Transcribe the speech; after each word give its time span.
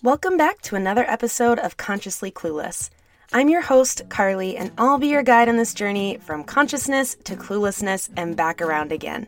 Welcome 0.00 0.36
back 0.36 0.60
to 0.62 0.76
another 0.76 1.04
episode 1.10 1.58
of 1.58 1.76
Consciously 1.76 2.30
Clueless. 2.30 2.88
I'm 3.32 3.48
your 3.48 3.62
host, 3.62 4.02
Carly, 4.08 4.56
and 4.56 4.70
I'll 4.78 4.98
be 4.98 5.08
your 5.08 5.24
guide 5.24 5.48
on 5.48 5.56
this 5.56 5.74
journey 5.74 6.18
from 6.18 6.44
consciousness 6.44 7.16
to 7.24 7.34
cluelessness 7.34 8.08
and 8.16 8.36
back 8.36 8.62
around 8.62 8.92
again. 8.92 9.26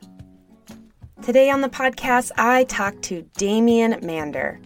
Today 1.23 1.51
on 1.51 1.61
the 1.61 1.69
podcast, 1.69 2.31
I 2.39 2.65
talk 2.65 3.03
to 3.03 3.23
Damien 3.37 3.99
Mander. 4.07 4.61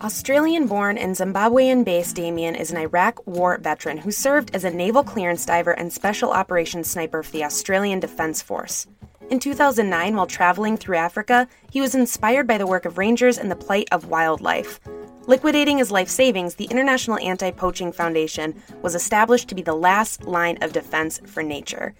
Australian 0.00 0.68
born 0.68 0.96
and 0.96 1.14
Zimbabwean 1.14 1.84
based 1.84 2.16
Damien 2.16 2.54
is 2.54 2.70
an 2.70 2.78
Iraq 2.78 3.26
War 3.26 3.58
veteran 3.58 3.98
who 3.98 4.12
served 4.12 4.54
as 4.54 4.64
a 4.64 4.70
naval 4.70 5.04
clearance 5.04 5.44
diver 5.44 5.72
and 5.72 5.92
special 5.92 6.30
operations 6.30 6.90
sniper 6.90 7.22
for 7.22 7.32
the 7.32 7.44
Australian 7.44 8.00
Defence 8.00 8.40
Force. 8.40 8.86
In 9.28 9.40
2009, 9.40 10.14
while 10.14 10.26
traveling 10.26 10.76
through 10.76 10.98
Africa, 10.98 11.48
he 11.72 11.80
was 11.80 11.96
inspired 11.96 12.46
by 12.46 12.58
the 12.58 12.66
work 12.66 12.84
of 12.84 12.96
rangers 12.96 13.38
and 13.38 13.50
the 13.50 13.56
plight 13.56 13.88
of 13.90 14.06
wildlife. 14.06 14.78
Liquidating 15.26 15.78
his 15.78 15.90
life 15.90 16.08
savings, 16.08 16.54
the 16.54 16.66
International 16.66 17.18
Anti 17.18 17.50
Poaching 17.50 17.90
Foundation 17.90 18.54
was 18.82 18.94
established 18.94 19.48
to 19.48 19.56
be 19.56 19.62
the 19.62 19.74
last 19.74 20.24
line 20.24 20.62
of 20.62 20.72
defense 20.72 21.20
for 21.26 21.42
nature. 21.42 21.92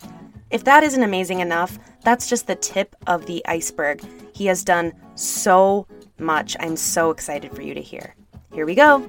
If 0.50 0.62
that 0.64 0.84
isn't 0.84 1.02
amazing 1.02 1.40
enough, 1.40 1.80
that's 2.04 2.28
just 2.28 2.46
the 2.46 2.54
tip 2.54 2.94
of 3.08 3.26
the 3.26 3.44
iceberg. 3.48 4.02
He 4.32 4.46
has 4.46 4.62
done 4.62 4.92
so 5.16 5.88
much. 6.20 6.56
I'm 6.60 6.76
so 6.76 7.10
excited 7.10 7.52
for 7.52 7.62
you 7.62 7.74
to 7.74 7.82
hear. 7.82 8.14
Here 8.52 8.66
we 8.66 8.76
go. 8.76 9.04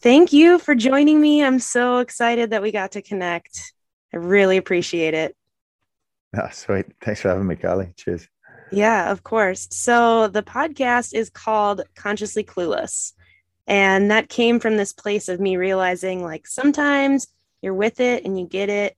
Thank 0.00 0.32
you 0.32 0.60
for 0.60 0.76
joining 0.76 1.20
me. 1.20 1.42
I'm 1.42 1.58
so 1.58 1.98
excited 1.98 2.50
that 2.50 2.62
we 2.62 2.70
got 2.70 2.92
to 2.92 3.02
connect. 3.02 3.72
I 4.14 4.18
really 4.18 4.56
appreciate 4.56 5.14
it. 5.14 5.36
Ah, 6.42 6.50
sweet. 6.50 6.86
Thanks 7.02 7.22
for 7.22 7.28
having 7.28 7.46
me, 7.46 7.56
Carly. 7.56 7.92
Cheers. 7.96 8.28
Yeah, 8.70 9.10
of 9.10 9.22
course. 9.22 9.68
So 9.70 10.28
the 10.28 10.42
podcast 10.42 11.14
is 11.14 11.30
called 11.30 11.82
Consciously 11.94 12.44
Clueless. 12.44 13.12
And 13.66 14.10
that 14.10 14.28
came 14.28 14.60
from 14.60 14.76
this 14.76 14.92
place 14.92 15.28
of 15.28 15.40
me 15.40 15.56
realizing 15.56 16.22
like 16.22 16.46
sometimes 16.46 17.26
you're 17.62 17.74
with 17.74 18.00
it 18.00 18.24
and 18.24 18.38
you 18.38 18.46
get 18.46 18.68
it 18.68 18.96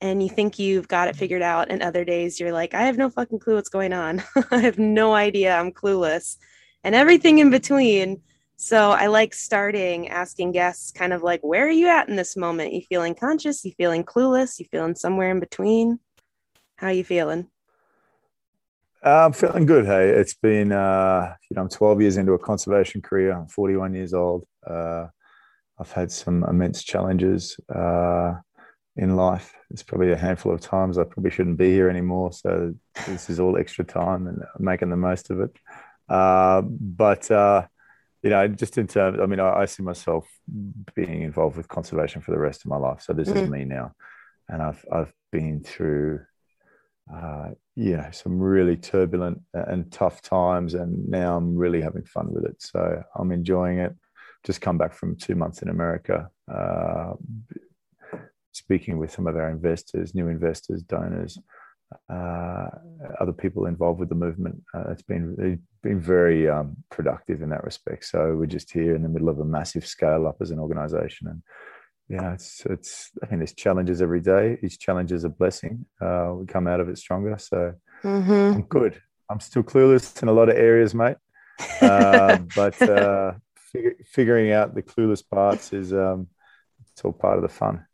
and 0.00 0.22
you 0.22 0.28
think 0.28 0.58
you've 0.58 0.88
got 0.88 1.08
it 1.08 1.16
figured 1.16 1.42
out. 1.42 1.70
And 1.70 1.82
other 1.82 2.04
days 2.04 2.38
you're 2.38 2.52
like, 2.52 2.72
I 2.72 2.82
have 2.82 2.98
no 2.98 3.10
fucking 3.10 3.40
clue 3.40 3.56
what's 3.56 3.68
going 3.68 3.92
on. 3.92 4.22
I 4.50 4.58
have 4.58 4.78
no 4.78 5.14
idea. 5.14 5.56
I'm 5.56 5.72
clueless 5.72 6.36
and 6.84 6.94
everything 6.94 7.38
in 7.40 7.50
between. 7.50 8.22
So 8.56 8.92
I 8.92 9.08
like 9.08 9.34
starting 9.34 10.08
asking 10.08 10.52
guests 10.52 10.92
kind 10.92 11.12
of 11.12 11.22
like, 11.22 11.40
where 11.42 11.66
are 11.66 11.70
you 11.70 11.88
at 11.88 12.08
in 12.08 12.16
this 12.16 12.36
moment? 12.36 12.72
You 12.72 12.82
feeling 12.88 13.14
conscious? 13.14 13.64
You 13.64 13.72
feeling 13.76 14.04
clueless? 14.04 14.58
You 14.58 14.66
feeling 14.70 14.94
somewhere 14.94 15.30
in 15.30 15.40
between? 15.40 15.98
How 16.76 16.88
are 16.88 16.92
you 16.92 17.04
feeling? 17.04 17.48
I'm 19.02 19.32
feeling 19.32 19.64
good. 19.64 19.86
Hey, 19.86 20.10
it's 20.10 20.34
been 20.34 20.72
uh, 20.72 21.34
you 21.48 21.54
know 21.54 21.62
I'm 21.62 21.68
12 21.68 22.02
years 22.02 22.16
into 22.18 22.32
a 22.32 22.38
conservation 22.38 23.00
career. 23.00 23.32
I'm 23.32 23.46
41 23.46 23.94
years 23.94 24.12
old. 24.12 24.44
Uh, 24.66 25.06
I've 25.78 25.92
had 25.92 26.10
some 26.10 26.44
immense 26.44 26.82
challenges 26.82 27.58
uh, 27.74 28.34
in 28.96 29.16
life. 29.16 29.54
It's 29.70 29.82
probably 29.82 30.12
a 30.12 30.16
handful 30.16 30.52
of 30.52 30.60
times 30.60 30.98
I 30.98 31.04
probably 31.04 31.30
shouldn't 31.30 31.56
be 31.56 31.70
here 31.70 31.88
anymore. 31.88 32.32
So 32.32 32.74
this 33.06 33.30
is 33.30 33.40
all 33.40 33.56
extra 33.56 33.84
time 33.84 34.26
and 34.26 34.42
I'm 34.42 34.64
making 34.64 34.90
the 34.90 34.96
most 34.96 35.30
of 35.30 35.40
it. 35.40 35.56
Uh, 36.08 36.62
but 36.62 37.30
uh, 37.30 37.66
you 38.22 38.30
know, 38.30 38.48
just 38.48 38.76
in 38.76 38.86
terms, 38.86 39.18
I 39.20 39.26
mean, 39.26 39.40
I, 39.40 39.60
I, 39.60 39.64
see 39.66 39.82
myself 39.82 40.28
being 40.94 41.22
involved 41.22 41.56
with 41.56 41.68
conservation 41.68 42.22
for 42.22 42.32
the 42.32 42.38
rest 42.38 42.64
of 42.64 42.70
my 42.70 42.76
life. 42.76 43.02
So 43.02 43.12
this 43.12 43.28
mm-hmm. 43.28 43.38
is 43.38 43.50
me 43.50 43.64
now, 43.64 43.92
and 44.48 44.62
I've 44.62 44.84
I've 44.90 45.12
been 45.32 45.62
through 45.62 46.20
uh, 47.12 47.50
you 47.74 47.96
know 47.96 48.08
some 48.10 48.38
really 48.38 48.76
turbulent 48.76 49.40
and 49.54 49.90
tough 49.92 50.22
times 50.22 50.74
and 50.74 51.08
now 51.08 51.36
i'm 51.36 51.54
really 51.54 51.80
having 51.80 52.04
fun 52.04 52.32
with 52.32 52.44
it. 52.44 52.56
So 52.58 53.02
i'm 53.14 53.32
enjoying 53.32 53.78
it. 53.78 53.94
Just 54.44 54.60
come 54.60 54.78
back 54.78 54.92
from 54.92 55.16
two 55.16 55.34
months 55.34 55.62
in 55.62 55.68
america 55.68 56.28
uh, 56.52 57.12
speaking 58.52 58.98
with 58.98 59.12
some 59.12 59.26
of 59.26 59.36
our 59.36 59.50
investors 59.50 60.14
new 60.14 60.28
investors 60.28 60.82
donors 60.82 61.38
uh, 62.12 62.68
other 63.20 63.32
people 63.32 63.66
involved 63.66 64.00
with 64.00 64.08
the 64.08 64.14
movement. 64.14 64.60
Uh, 64.74 64.90
it's 64.90 65.02
been 65.02 65.36
it's 65.38 65.62
been 65.82 66.00
very 66.00 66.48
um, 66.48 66.76
productive 66.90 67.42
in 67.42 67.50
that 67.50 67.64
respect. 67.64 68.04
So 68.04 68.34
we're 68.34 68.46
just 68.46 68.72
here 68.72 68.94
in 68.96 69.02
the 69.02 69.08
middle 69.08 69.28
of 69.28 69.38
a 69.38 69.44
massive 69.44 69.86
scale 69.86 70.26
up 70.26 70.36
as 70.40 70.50
an 70.50 70.58
organization 70.58 71.28
and 71.28 71.42
yeah, 72.08 72.34
it's 72.34 72.64
it's. 72.66 73.10
I 73.22 73.30
mean, 73.30 73.40
there's 73.40 73.54
challenges 73.54 74.00
every 74.00 74.20
day. 74.20 74.58
Each 74.62 74.78
challenge 74.78 75.10
is 75.10 75.24
a 75.24 75.28
blessing. 75.28 75.86
Uh, 76.00 76.34
we 76.36 76.46
come 76.46 76.68
out 76.68 76.80
of 76.80 76.88
it 76.88 76.98
stronger. 76.98 77.36
So 77.38 77.74
mm-hmm. 78.04 78.32
I'm 78.32 78.62
good. 78.62 79.02
I'm 79.28 79.40
still 79.40 79.64
clueless 79.64 80.22
in 80.22 80.28
a 80.28 80.32
lot 80.32 80.48
of 80.48 80.56
areas, 80.56 80.94
mate. 80.94 81.16
Uh, 81.80 82.38
but 82.54 82.80
uh, 82.80 83.32
fig- 83.56 84.06
figuring 84.06 84.52
out 84.52 84.74
the 84.74 84.82
clueless 84.82 85.22
parts 85.28 85.72
is 85.72 85.92
um, 85.92 86.28
it's 86.92 87.04
all 87.04 87.12
part 87.12 87.36
of 87.36 87.42
the 87.42 87.48
fun. 87.48 87.84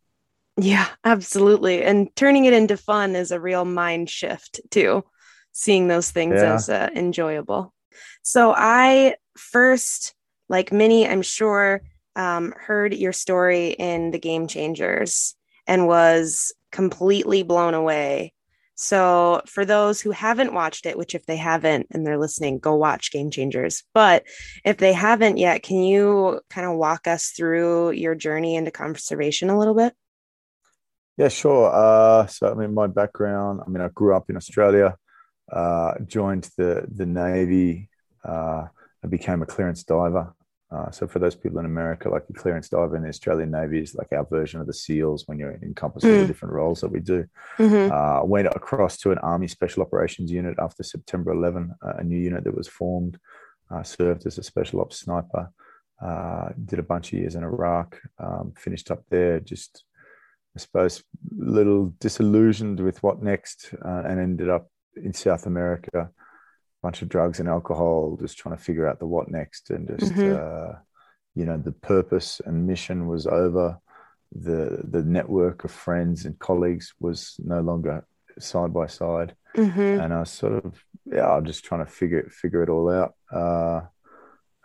Yeah, 0.59 0.89
absolutely. 1.05 1.83
And 1.83 2.15
turning 2.15 2.45
it 2.45 2.53
into 2.53 2.77
fun 2.77 3.17
is 3.17 3.31
a 3.31 3.41
real 3.41 3.65
mind 3.65 4.11
shift 4.11 4.61
too. 4.71 5.05
Seeing 5.53 5.89
those 5.89 6.11
things 6.11 6.35
yeah. 6.35 6.55
as 6.55 6.69
uh, 6.69 6.91
enjoyable. 6.95 7.73
So 8.23 8.55
I 8.55 9.17
first, 9.37 10.15
like 10.51 10.71
many, 10.71 11.09
I'm 11.09 11.23
sure 11.23 11.83
um, 12.17 12.53
heard 12.57 12.95
your 12.95 13.13
story 13.13 13.69
in 13.69 14.11
the 14.11 14.19
Game 14.19 14.47
Changers 14.47 15.35
and 15.67 15.87
was 15.87 16.53
completely 16.71 17.43
blown 17.43 17.75
away. 17.75 18.33
So, 18.75 19.43
for 19.47 19.65
those 19.65 20.01
who 20.01 20.11
haven't 20.11 20.55
watched 20.55 20.87
it, 20.87 20.97
which 20.97 21.15
if 21.15 21.27
they 21.27 21.37
haven't 21.37 21.89
and 21.91 22.07
they're 22.07 22.19
listening, 22.19 22.59
go 22.59 22.75
watch 22.75 23.13
Game 23.13 23.31
Changers. 23.31 23.85
But 23.95 24.25
if 24.65 24.79
they 24.79 24.93
haven't 24.93 25.37
yet, 25.37 25.63
can 25.63 25.83
you 25.83 26.41
kind 26.51 26.67
of 26.67 26.77
walk 26.77 27.07
us 27.07 27.31
through 27.31 27.93
your 27.93 28.15
journey 28.15 28.57
into 28.57 28.71
conservation 28.71 29.51
a 29.51 29.59
little 29.59 29.75
bit? 29.75 29.95
Yeah, 31.19 31.29
sure. 31.29 31.71
Uh, 31.73 32.27
so, 32.27 32.51
I 32.51 32.55
mean, 32.55 32.73
my 32.73 32.87
background, 32.87 33.61
I 33.65 33.69
mean, 33.69 33.83
I 33.83 33.89
grew 33.89 34.17
up 34.17 34.31
in 34.31 34.37
Australia, 34.37 34.97
uh, 35.53 35.95
joined 36.07 36.49
the, 36.57 36.87
the 36.91 37.07
Navy, 37.07 37.91
uh, 38.25 38.67
I 39.05 39.07
became 39.07 39.43
a 39.43 39.47
clearance 39.47 39.85
diver 39.85 40.35
uh, 40.73 40.91
so 40.91 41.07
for 41.07 41.19
those 41.19 41.35
people 41.35 41.59
in 41.59 41.67
America, 41.67 42.09
like 42.09 42.27
the 42.27 42.33
clearance 42.33 42.69
diver 42.69 42.97
in 42.97 43.03
the 43.03 43.09
Australian 43.09 43.51
Navy 43.51 43.81
is 43.81 43.95
like 43.95 44.13
our 44.13 44.25
version 44.25 44.61
of 44.61 44.67
the 44.67 44.73
SEALs 44.73 45.25
when 45.27 45.39
you're 45.39 45.59
encompassed 45.63 46.07
mm. 46.07 46.21
the 46.21 46.27
different 46.27 46.55
roles 46.55 46.81
that 46.81 46.91
we 46.91 47.01
do. 47.01 47.27
Mm-hmm. 47.59 47.93
Uh, 47.93 48.25
went 48.25 48.47
across 48.49 48.97
to 48.99 49.11
an 49.11 49.19
Army 49.19 49.49
Special 49.49 49.83
Operations 49.83 50.31
unit 50.31 50.57
after 50.59 50.83
September 50.83 51.33
11, 51.33 51.75
uh, 51.85 51.93
a 51.99 52.05
new 52.05 52.19
unit 52.19 52.45
that 52.45 52.57
was 52.57 52.69
formed. 52.69 53.19
Uh, 53.71 53.83
served 53.83 54.27
as 54.27 54.37
a 54.37 54.43
special 54.43 54.83
ops 54.83 54.99
sniper. 54.99 55.51
Uh, 56.03 56.51
did 56.65 56.79
a 56.79 56.83
bunch 56.83 57.13
of 57.13 57.19
years 57.19 57.37
in 57.37 57.45
Iraq. 57.45 57.99
Um, 58.19 58.53
finished 58.57 58.91
up 58.91 59.03
there. 59.09 59.41
Just 59.41 59.85
I 60.55 60.61
suppose 60.61 60.99
a 61.01 61.03
little 61.51 61.95
disillusioned 61.99 62.81
with 62.81 63.03
what 63.03 63.23
next, 63.23 63.73
uh, 63.83 64.03
and 64.07 64.21
ended 64.21 64.51
up 64.51 64.69
in 64.97 65.15
South 65.15 65.47
America 65.47 66.11
bunch 66.83 67.03
of 67.03 67.09
drugs 67.09 67.41
and 67.41 67.49
alcohol, 67.49 68.19
just 68.21 68.39
trying 68.39 68.57
to 68.57 68.63
figure 68.63 68.87
out 68.87 68.99
the 68.99 69.07
what 69.07 69.31
next, 69.31 69.71
and 69.71 69.89
just 69.99 70.13
mm-hmm. 70.13 70.73
uh, 70.73 70.79
you 71.35 71.45
know 71.45 71.57
the 71.57 71.73
purpose 71.73 72.41
and 72.45 72.67
mission 72.67 73.07
was 73.07 73.27
over. 73.27 73.79
The 74.33 74.81
the 74.85 75.03
network 75.03 75.65
of 75.65 75.71
friends 75.71 76.25
and 76.25 76.39
colleagues 76.39 76.95
was 76.99 77.37
no 77.39 77.61
longer 77.61 78.05
side 78.39 78.73
by 78.73 78.87
side, 78.87 79.35
mm-hmm. 79.57 80.01
and 80.01 80.13
I 80.13 80.21
was 80.21 80.31
sort 80.31 80.65
of 80.65 80.83
yeah, 81.05 81.29
I'm 81.29 81.45
just 81.45 81.65
trying 81.65 81.85
to 81.85 81.91
figure 81.91 82.29
figure 82.31 82.63
it 82.63 82.69
all 82.69 82.91
out, 82.91 83.15
uh, 83.31 83.83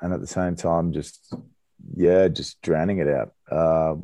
and 0.01 0.13
at 0.13 0.22
the 0.22 0.27
same 0.27 0.56
time, 0.56 0.94
just 0.94 1.33
yeah, 1.95 2.27
just 2.27 2.61
drowning 2.61 3.00
it 3.00 3.07
out 3.07 3.33
uh, 3.51 3.95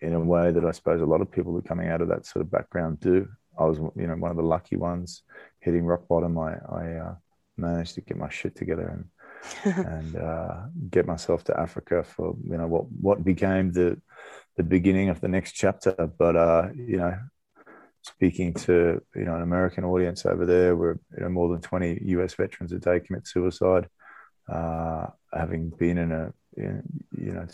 in 0.00 0.14
a 0.14 0.20
way 0.20 0.50
that 0.50 0.64
I 0.64 0.72
suppose 0.72 1.00
a 1.00 1.06
lot 1.06 1.20
of 1.20 1.30
people 1.30 1.52
who 1.52 1.58
are 1.58 1.62
coming 1.62 1.88
out 1.88 2.00
of 2.00 2.08
that 2.08 2.26
sort 2.26 2.44
of 2.44 2.50
background 2.50 3.00
do. 3.00 3.28
I 3.58 3.64
was 3.64 3.78
you 3.78 4.06
know 4.06 4.16
one 4.16 4.30
of 4.30 4.36
the 4.36 4.42
lucky 4.42 4.76
ones 4.76 5.22
hitting 5.60 5.84
rock 5.84 6.08
bottom. 6.08 6.38
I 6.38 6.56
I 6.68 6.92
uh, 6.96 7.14
managed 7.56 7.94
to 7.94 8.00
get 8.00 8.16
my 8.16 8.28
shit 8.28 8.56
together 8.56 8.88
and 8.88 9.04
and 9.64 10.16
uh, 10.16 10.62
get 10.90 11.06
myself 11.06 11.44
to 11.44 11.58
Africa 11.58 12.02
for 12.02 12.34
you 12.44 12.56
know 12.56 12.66
what 12.66 12.84
what 12.90 13.24
became 13.24 13.72
the 13.72 14.00
the 14.56 14.62
beginning 14.62 15.08
of 15.08 15.20
the 15.20 15.28
next 15.28 15.52
chapter. 15.52 15.94
But 16.18 16.36
uh, 16.36 16.68
you 16.74 16.96
know, 16.96 17.14
speaking 18.02 18.54
to 18.54 19.02
you 19.14 19.24
know 19.24 19.36
an 19.36 19.42
American 19.42 19.84
audience 19.84 20.24
over 20.26 20.46
there, 20.46 20.76
where 20.76 20.98
you 21.16 21.22
know 21.22 21.28
more 21.28 21.48
than 21.48 21.60
twenty 21.60 21.98
U.S. 22.06 22.34
veterans 22.34 22.72
a 22.72 22.78
day 22.78 23.00
commit 23.00 23.26
suicide. 23.26 23.88
Uh, 24.50 25.06
having 25.32 25.70
been 25.70 25.98
in 25.98 26.12
a 26.12 26.32
in, 26.56 26.82
you 27.16 27.32
know. 27.32 27.46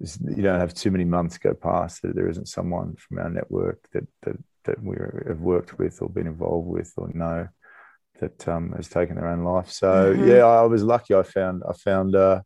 you 0.00 0.42
don't 0.42 0.60
have 0.60 0.72
too 0.72 0.90
many 0.90 1.04
months 1.04 1.36
go 1.36 1.52
past 1.52 2.00
that 2.02 2.14
there 2.14 2.28
isn't 2.28 2.48
someone 2.48 2.96
from 2.96 3.18
our 3.18 3.28
network 3.28 3.78
that 3.92 4.06
that, 4.22 4.36
that 4.64 4.82
we 4.82 4.96
have 5.26 5.40
worked 5.40 5.78
with 5.78 6.00
or 6.00 6.08
been 6.08 6.26
involved 6.26 6.68
with 6.68 6.92
or 6.96 7.10
know 7.12 7.46
that 8.22 8.48
um, 8.48 8.72
has 8.76 8.88
taken 8.88 9.16
their 9.16 9.28
own 9.28 9.42
life. 9.44 9.70
So 9.70 10.14
mm-hmm. 10.14 10.28
yeah, 10.28 10.44
I 10.44 10.62
was 10.62 10.82
lucky. 10.82 11.14
I 11.14 11.22
found 11.22 11.62
I 11.68 11.72
found 11.72 12.14
uh, 12.14 12.40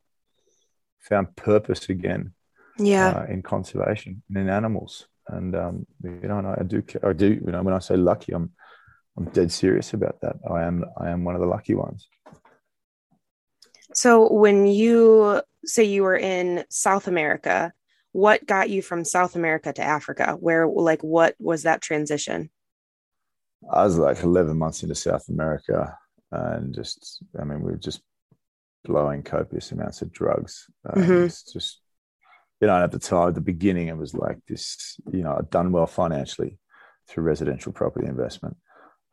found 1.00 1.36
purpose 1.36 1.88
again. 1.88 2.32
Yeah, 2.78 3.08
uh, 3.08 3.32
in 3.32 3.42
conservation 3.42 4.22
and 4.28 4.38
in 4.38 4.48
animals, 4.48 5.06
and 5.28 5.54
um, 5.54 5.86
you 6.02 6.28
know, 6.28 6.38
and 6.38 6.46
I 6.46 6.62
do 6.66 6.82
I 7.02 7.12
do 7.12 7.28
you 7.28 7.52
know 7.52 7.62
when 7.62 7.74
I 7.74 7.78
say 7.78 7.96
lucky, 7.96 8.32
I'm 8.32 8.52
I'm 9.16 9.26
dead 9.26 9.52
serious 9.52 9.94
about 9.94 10.20
that. 10.22 10.36
I 10.50 10.64
am 10.64 10.84
I 10.98 11.10
am 11.10 11.24
one 11.24 11.34
of 11.34 11.40
the 11.40 11.46
lucky 11.46 11.74
ones. 11.74 12.08
So 13.94 14.30
when 14.32 14.66
you 14.66 15.40
say 15.64 15.84
you 15.84 16.02
were 16.02 16.16
in 16.16 16.64
South 16.68 17.08
America, 17.08 17.72
what 18.12 18.46
got 18.46 18.68
you 18.68 18.82
from 18.82 19.04
South 19.04 19.36
America 19.36 19.72
to 19.72 19.82
Africa? 19.82 20.36
Where 20.38 20.66
like 20.66 21.02
what 21.02 21.34
was 21.38 21.62
that 21.62 21.80
transition? 21.80 22.50
I 23.70 23.84
was 23.84 23.98
like 23.98 24.22
11 24.22 24.56
months 24.56 24.82
into 24.82 24.94
South 24.94 25.28
America 25.28 25.96
and 26.30 26.74
just, 26.74 27.22
I 27.38 27.44
mean, 27.44 27.62
we 27.62 27.72
were 27.72 27.78
just 27.78 28.00
blowing 28.84 29.22
copious 29.22 29.72
amounts 29.72 30.02
of 30.02 30.12
drugs. 30.12 30.66
Uh, 30.88 30.94
mm-hmm. 30.94 31.24
It's 31.24 31.52
just, 31.52 31.80
you 32.60 32.68
know, 32.68 32.82
at 32.82 32.92
the 32.92 32.98
time, 32.98 33.28
at 33.28 33.34
the 33.34 33.40
beginning, 33.40 33.88
it 33.88 33.96
was 33.96 34.14
like 34.14 34.38
this, 34.48 34.98
you 35.12 35.22
know, 35.22 35.36
I'd 35.38 35.50
done 35.50 35.72
well 35.72 35.86
financially 35.86 36.58
through 37.08 37.24
residential 37.24 37.72
property 37.72 38.06
investment. 38.06 38.56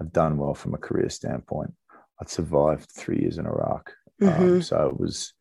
I'd 0.01 0.13
done 0.13 0.37
well 0.37 0.53
from 0.53 0.73
a 0.73 0.77
career 0.77 1.09
standpoint. 1.09 1.73
I'd 2.21 2.29
survived 2.29 2.91
three 2.91 3.19
years 3.19 3.37
in 3.37 3.45
Iraq. 3.45 3.93
Um, 4.21 4.29
mm-hmm. 4.29 4.43
Um, 4.43 4.61
so 4.61 4.87
it 4.87 4.99
was, 4.99 5.33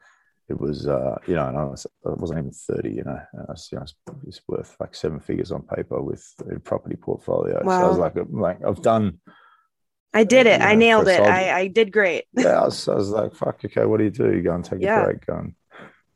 it 0.52 0.60
was, 0.60 0.86
uh, 0.86 1.16
you 1.26 1.34
know, 1.34 1.48
and 1.48 1.56
I, 1.56 1.64
was, 1.64 1.86
wasn't 2.04 2.40
even 2.40 2.50
30, 2.52 2.90
you 2.90 3.04
know, 3.04 3.20
I 3.48 3.52
was, 3.52 3.68
you 3.72 3.78
know, 3.78 3.84
it 3.84 4.26
was 4.26 4.40
worth 4.46 4.76
like 4.78 4.94
seven 4.94 5.18
figures 5.18 5.50
on 5.50 5.62
paper 5.62 6.00
with 6.02 6.24
a 6.54 6.60
property 6.60 6.96
portfolio. 6.96 7.62
Wow. 7.64 7.80
So 7.80 7.86
I 7.86 7.88
was 7.88 7.98
like, 7.98 8.14
like 8.30 8.64
I've 8.64 8.82
done, 8.82 9.18
I 10.12 10.24
did 10.24 10.46
it. 10.46 10.60
I 10.60 10.74
nailed 10.74 11.08
it. 11.08 11.20
I, 11.20 11.60
I 11.60 11.66
did 11.68 11.90
great. 11.90 12.26
yeah, 12.34 12.60
I 12.60 12.64
was, 12.66 12.86
I 12.86 12.94
was, 12.94 13.08
like, 13.08 13.34
"Fuck, 13.34 13.64
okay, 13.64 13.86
what 13.86 13.96
do 13.96 14.04
you 14.04 14.10
do? 14.10 14.30
You 14.30 14.42
go 14.42 14.54
and 14.54 14.62
take 14.62 14.82
yeah. 14.82 15.00
a 15.00 15.04
break, 15.04 15.24
go 15.24 15.38
and 15.38 15.54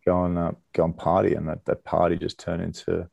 go 0.04 0.24
and 0.26 0.36
uh, 0.36 0.52
go 0.74 0.84
and 0.84 0.94
party," 0.94 1.34
and 1.34 1.48
that 1.48 1.64
that 1.64 1.82
party 1.82 2.16
just 2.16 2.38
turned 2.38 2.62
into 2.62 3.08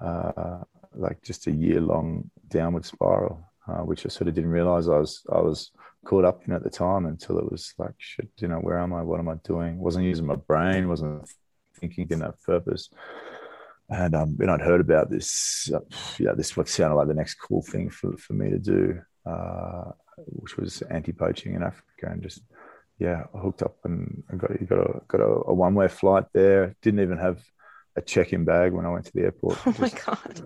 uh, 0.00 0.64
like 0.92 1.22
just 1.22 1.46
a 1.46 1.52
year 1.52 1.80
long 1.80 2.32
downward 2.48 2.84
spiral, 2.84 3.44
uh, 3.68 3.82
which 3.84 4.04
I 4.06 4.08
sort 4.08 4.26
of 4.26 4.34
didn't 4.34 4.50
realize 4.50 4.88
I 4.88 4.98
was 4.98 5.22
I 5.32 5.40
was 5.40 5.70
caught 6.04 6.24
up 6.24 6.42
in 6.46 6.52
at 6.52 6.62
the 6.62 6.70
time 6.70 7.06
until 7.06 7.38
it 7.38 7.50
was 7.50 7.74
like, 7.78 7.94
shit, 7.98 8.30
you 8.38 8.48
know, 8.48 8.58
where 8.58 8.78
am 8.78 8.92
I? 8.92 9.02
What 9.02 9.20
am 9.20 9.28
I 9.28 9.34
doing? 9.44 9.78
Wasn't 9.78 10.04
using 10.04 10.26
my 10.26 10.36
brain, 10.36 10.88
wasn't 10.88 11.28
thinking, 11.78 12.06
didn't 12.06 12.24
have 12.24 12.42
purpose. 12.42 12.90
And 13.90 14.14
um, 14.14 14.36
you 14.38 14.46
know, 14.46 14.54
I'd 14.54 14.60
heard 14.60 14.80
about 14.80 15.10
this, 15.10 15.70
uh, 15.74 15.80
yeah, 16.18 16.32
this 16.32 16.56
what 16.56 16.68
sounded 16.68 16.96
like 16.96 17.08
the 17.08 17.14
next 17.14 17.34
cool 17.34 17.62
thing 17.62 17.88
for, 17.90 18.16
for 18.16 18.34
me 18.34 18.50
to 18.50 18.58
do. 18.58 19.00
Uh, 19.26 19.92
which 20.26 20.56
was 20.56 20.82
anti-poaching 20.82 21.54
in 21.54 21.62
Africa, 21.62 22.08
and 22.10 22.22
just 22.22 22.42
yeah, 22.98 23.24
I 23.34 23.38
hooked 23.38 23.62
up 23.62 23.76
and 23.84 24.22
I 24.32 24.36
got 24.36 24.50
got 24.68 24.78
a 24.78 25.00
got 25.06 25.20
a, 25.20 25.42
a 25.46 25.54
one-way 25.54 25.88
flight 25.88 26.24
there. 26.32 26.74
Didn't 26.82 27.00
even 27.00 27.18
have 27.18 27.42
a 27.96 28.02
check-in 28.02 28.44
bag 28.44 28.72
when 28.72 28.86
I 28.86 28.90
went 28.90 29.06
to 29.06 29.12
the 29.12 29.22
airport. 29.22 29.58
Oh 29.66 29.74
my 29.78 29.90
god! 29.90 30.42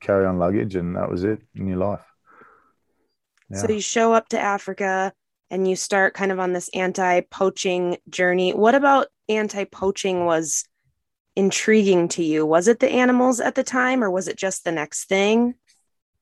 Carry 0.00 0.26
on 0.26 0.38
luggage, 0.38 0.74
and 0.74 0.96
that 0.96 1.10
was 1.10 1.24
it 1.24 1.40
in 1.54 1.66
your 1.66 1.78
life. 1.78 2.04
Yeah. 3.52 3.58
So 3.58 3.70
you 3.70 3.80
show 3.80 4.12
up 4.12 4.28
to 4.30 4.40
Africa 4.40 5.12
and 5.50 5.68
you 5.68 5.76
start 5.76 6.14
kind 6.14 6.32
of 6.32 6.40
on 6.40 6.54
this 6.54 6.70
anti-poaching 6.74 7.98
journey. 8.08 8.52
What 8.52 8.74
about 8.74 9.08
anti-poaching 9.28 10.24
was 10.24 10.64
intriguing 11.36 12.08
to 12.08 12.22
you? 12.22 12.46
Was 12.46 12.68
it 12.68 12.80
the 12.80 12.90
animals 12.90 13.40
at 13.40 13.54
the 13.54 13.62
time, 13.62 14.02
or 14.02 14.10
was 14.10 14.28
it 14.28 14.36
just 14.36 14.64
the 14.64 14.72
next 14.72 15.04
thing? 15.04 15.54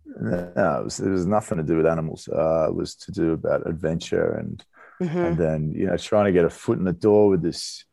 No, 0.04 0.78
it 0.80 0.84
was, 0.84 1.00
it 1.00 1.08
was 1.08 1.26
nothing 1.26 1.58
to 1.58 1.64
do 1.64 1.76
with 1.76 1.86
animals. 1.86 2.28
Uh, 2.28 2.66
it 2.68 2.74
was 2.74 2.96
to 2.96 3.12
do 3.12 3.32
about 3.32 3.68
adventure 3.68 4.32
and 4.34 4.64
mm-hmm. 5.00 5.18
and 5.18 5.38
then 5.38 5.72
you 5.76 5.86
know 5.86 5.96
trying 5.96 6.24
to 6.24 6.32
get 6.32 6.44
a 6.44 6.50
foot 6.50 6.78
in 6.78 6.84
the 6.84 6.92
door 6.92 7.28
with 7.28 7.42
this, 7.42 7.84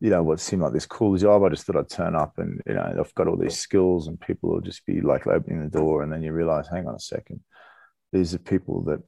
you 0.00 0.10
know, 0.10 0.22
what 0.22 0.38
seemed 0.38 0.62
like 0.62 0.72
this 0.72 0.86
cool 0.86 1.16
job. 1.16 1.42
I 1.42 1.48
just 1.48 1.66
thought 1.66 1.76
I'd 1.76 1.88
turn 1.88 2.14
up 2.14 2.38
and 2.38 2.62
you 2.66 2.74
know 2.74 2.94
I've 3.00 3.14
got 3.14 3.26
all 3.26 3.36
these 3.36 3.58
skills 3.58 4.06
and 4.06 4.20
people 4.20 4.50
will 4.50 4.60
just 4.60 4.86
be 4.86 5.00
like 5.00 5.26
opening 5.26 5.64
the 5.64 5.78
door 5.78 6.02
and 6.02 6.12
then 6.12 6.22
you 6.22 6.32
realize, 6.32 6.68
hang 6.68 6.86
on 6.86 6.94
a 6.94 7.00
second, 7.00 7.40
these 8.14 8.32
are 8.32 8.38
people 8.38 8.80
that 8.84 9.02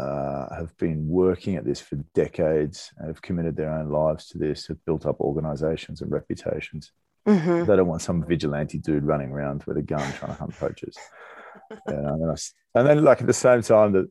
uh, 0.00 0.54
have 0.54 0.76
been 0.76 1.08
working 1.08 1.56
at 1.56 1.64
this 1.64 1.80
for 1.80 1.96
decades, 2.14 2.92
have 3.04 3.20
committed 3.20 3.56
their 3.56 3.72
own 3.72 3.90
lives 3.90 4.28
to 4.28 4.38
this, 4.38 4.68
have 4.68 4.82
built 4.84 5.04
up 5.04 5.20
organizations 5.20 6.00
and 6.00 6.12
reputations. 6.12 6.92
Mm-hmm. 7.26 7.64
They 7.64 7.76
don't 7.76 7.88
want 7.88 8.02
some 8.02 8.24
vigilante 8.24 8.78
dude 8.78 9.02
running 9.02 9.32
around 9.32 9.64
with 9.64 9.78
a 9.78 9.82
gun 9.82 10.12
trying 10.12 10.30
to 10.30 10.38
hunt 10.38 10.56
poachers 10.56 10.96
and, 11.86 12.22
then 12.22 12.30
I, 12.30 12.78
and 12.78 12.86
then 12.86 13.02
like 13.02 13.20
at 13.20 13.26
the 13.26 13.32
same 13.32 13.62
time 13.62 13.92
that 13.92 14.08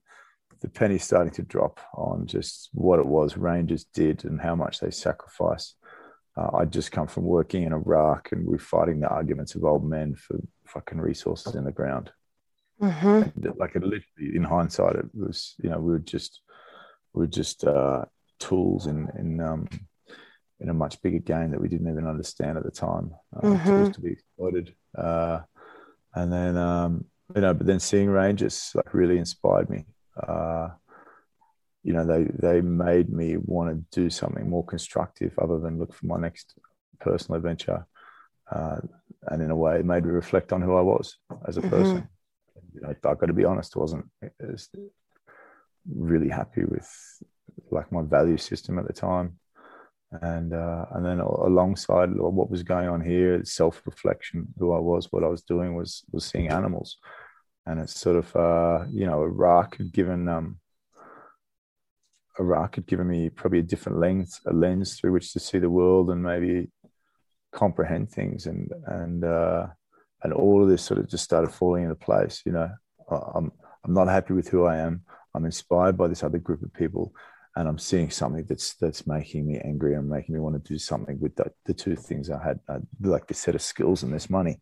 the 0.59 0.67
penny's 0.67 1.05
starting 1.05 1.31
to 1.35 1.43
drop 1.43 1.79
on 1.93 2.27
just 2.27 2.69
what 2.73 2.99
it 2.99 3.05
was 3.05 3.38
Rangers 3.38 3.85
did 3.93 4.25
and 4.25 4.41
how 4.41 4.55
much 4.55 4.81
they 4.81 4.91
sacrificed. 4.91 5.77
Uh, 6.35 6.57
I'd 6.57 6.73
just 6.73 6.91
come 6.91 7.07
from 7.07 7.23
working 7.23 7.63
in 7.63 7.71
Iraq 7.71 8.33
and 8.33 8.45
we 8.45 8.55
are 8.55 8.59
fighting 8.59 8.99
the 8.99 9.07
arguments 9.07 9.55
of 9.55 9.63
old 9.63 9.85
men 9.85 10.15
for 10.15 10.41
fucking 10.65 10.99
resources 10.99 11.55
in 11.55 11.63
the 11.63 11.71
ground. 11.71 12.11
Mm-hmm. 12.81 13.50
Like 13.57 13.75
it 13.75 13.83
literally, 13.83 14.36
in 14.36 14.44
hindsight, 14.44 14.95
it 14.95 15.06
was 15.13 15.56
you 15.62 15.69
know 15.69 15.80
we 15.80 15.92
were 15.92 16.00
just 16.00 16.42
we 17.13 17.22
were 17.22 17.27
just 17.27 17.63
uh, 17.63 18.06
tools 18.39 18.88
in 18.88 19.07
in 19.18 19.39
um, 19.39 19.68
in 20.60 20.69
a 20.69 20.74
much 20.74 21.01
bigger 21.01 21.19
game 21.19 21.51
that 21.51 21.62
we 21.62 21.69
didn't 21.69 21.89
even 21.89 22.07
understand 22.07 22.57
at 22.57 22.63
the 22.63 22.72
time. 22.72 23.12
Uh, 23.36 23.42
mm-hmm. 23.42 23.69
Tools 23.69 23.95
to 23.95 24.01
be 24.01 24.12
exploited, 24.12 24.75
uh, 24.98 25.39
and 26.16 26.31
then 26.31 26.57
um, 26.57 27.06
you 27.33 27.42
know, 27.42 27.54
but 27.54 27.66
then 27.66 27.80
seeing 27.80 28.10
Rangers 28.10 28.72
like 28.75 28.94
really 28.94 29.18
inspired 29.18 29.69
me. 29.69 29.86
Uh, 30.22 30.69
you 31.83 31.94
know, 31.94 32.06
they 32.06 32.24
they 32.24 32.62
made 32.62 33.10
me 33.10 33.38
want 33.38 33.69
to 33.69 34.01
do 34.01 34.10
something 34.10 34.50
more 34.50 34.66
constructive 34.66 35.38
other 35.39 35.60
than 35.60 35.80
look 35.80 35.94
for 35.94 36.07
my 36.07 36.18
next 36.18 36.56
personal 37.00 37.38
adventure. 37.38 37.86
Uh, 38.51 38.77
and 39.27 39.42
in 39.42 39.50
a 39.50 39.56
way, 39.56 39.80
it 39.80 39.86
made 39.86 40.04
me 40.04 40.12
reflect 40.12 40.54
on 40.54 40.62
who 40.62 40.75
I 40.75 40.81
was 40.81 41.18
as 41.48 41.57
a 41.57 41.62
mm-hmm. 41.62 41.69
person. 41.69 42.10
I've 42.88 43.01
got 43.01 43.25
to 43.27 43.33
be 43.33 43.45
honest, 43.45 43.75
wasn't 43.75 44.06
really 45.88 46.30
happy 46.30 46.66
with 46.66 46.89
like 47.72 47.92
my 47.92 48.01
value 48.01 48.38
system 48.38 48.80
at 48.80 48.88
the 48.88 48.94
time. 48.94 49.39
And 50.22 50.54
uh, 50.54 50.86
and 50.92 51.06
then 51.06 51.19
alongside 51.19 52.10
what 52.16 52.50
was 52.50 52.63
going 52.63 52.88
on 52.88 53.01
here, 53.01 53.44
self 53.44 53.81
reflection, 53.86 54.48
who 54.57 54.72
I 54.72 54.80
was, 54.80 55.12
what 55.12 55.24
I 55.24 55.27
was 55.27 55.42
doing 55.42 55.75
was 55.75 56.04
was 56.12 56.25
seeing 56.25 56.50
animals, 56.50 56.98
and 57.66 57.80
it's 57.80 58.00
sort 58.00 58.16
of 58.16 58.36
uh, 58.36 58.86
you 58.89 59.06
know 59.06 59.24
Iraq 59.24 59.77
had 59.77 59.92
given 59.92 60.30
um, 60.30 60.60
Iraq 62.39 62.75
had 62.75 62.86
given 62.86 63.07
me 63.07 63.30
probably 63.30 63.60
a 63.60 63.63
different 63.63 64.00
lens 64.00 64.39
a 64.45 64.54
lens 64.54 64.98
through 64.98 65.12
which 65.12 65.33
to 65.33 65.39
see 65.39 65.60
the 65.60 65.69
world 65.69 66.10
and 66.12 66.24
maybe 66.24 66.69
comprehend 67.51 68.10
things. 68.10 68.45
And 68.45 68.72
and 68.86 69.24
uh, 69.24 69.68
and 70.23 70.33
all 70.33 70.63
of 70.63 70.69
this 70.69 70.83
sort 70.83 71.00
of 71.00 71.09
just 71.09 71.23
started 71.23 71.51
falling 71.51 71.83
into 71.83 71.95
place. 71.95 72.41
You 72.45 72.53
know, 72.53 72.69
I'm 73.09 73.51
I'm 73.83 73.94
not 73.94 74.07
happy 74.07 74.33
with 74.33 74.47
who 74.50 74.65
I 74.65 74.77
am. 74.77 75.03
I'm 75.33 75.45
inspired 75.45 75.97
by 75.97 76.07
this 76.07 76.23
other 76.23 76.38
group 76.38 76.63
of 76.63 76.73
people 76.73 77.13
and 77.56 77.67
I'm 77.67 77.77
seeing 77.77 78.09
something 78.09 78.45
that's 78.47 78.75
that's 78.75 79.07
making 79.07 79.47
me 79.47 79.59
angry 79.63 79.95
and 79.95 80.09
making 80.09 80.35
me 80.35 80.41
want 80.41 80.62
to 80.62 80.73
do 80.73 80.77
something 80.77 81.19
with 81.19 81.35
the, 81.35 81.51
the 81.65 81.74
two 81.74 81.95
things 81.95 82.29
I 82.29 82.43
had, 82.43 82.60
uh, 82.67 82.79
like 83.01 83.27
the 83.27 83.34
set 83.34 83.55
of 83.55 83.62
skills 83.62 84.03
and 84.03 84.13
this 84.13 84.29
money. 84.29 84.60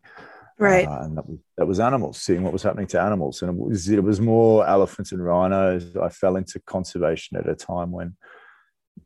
Right. 0.58 0.86
Uh, 0.86 1.00
and 1.02 1.16
that 1.16 1.28
was, 1.28 1.38
that 1.56 1.66
was 1.66 1.80
animals, 1.80 2.18
seeing 2.18 2.44
what 2.44 2.52
was 2.52 2.62
happening 2.62 2.86
to 2.88 3.00
animals. 3.00 3.42
And 3.42 3.50
it 3.50 3.56
was, 3.56 3.88
it 3.88 4.04
was 4.04 4.20
more 4.20 4.64
elephants 4.66 5.10
and 5.10 5.24
rhinos. 5.24 5.96
I 5.96 6.08
fell 6.08 6.36
into 6.36 6.60
conservation 6.60 7.36
at 7.36 7.48
a 7.48 7.56
time 7.56 7.90
when, 7.90 8.16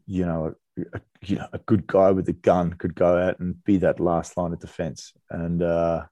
you 0.07 0.27
know, 0.27 0.55
a, 0.93 1.01
you 1.23 1.37
know, 1.37 1.49
a 1.55 1.59
good 1.59 1.87
guy 1.87 2.11
with 2.11 2.29
a 2.29 2.35
gun 2.35 2.75
could 2.75 2.95
go 2.95 3.17
out 3.17 3.41
and 3.41 3.65
be 3.65 3.79
that 3.79 4.01
last 4.01 4.37
line 4.37 4.53
of 4.53 4.61
defense. 4.61 5.15
And, 5.31 5.63
uh, 5.63 6.05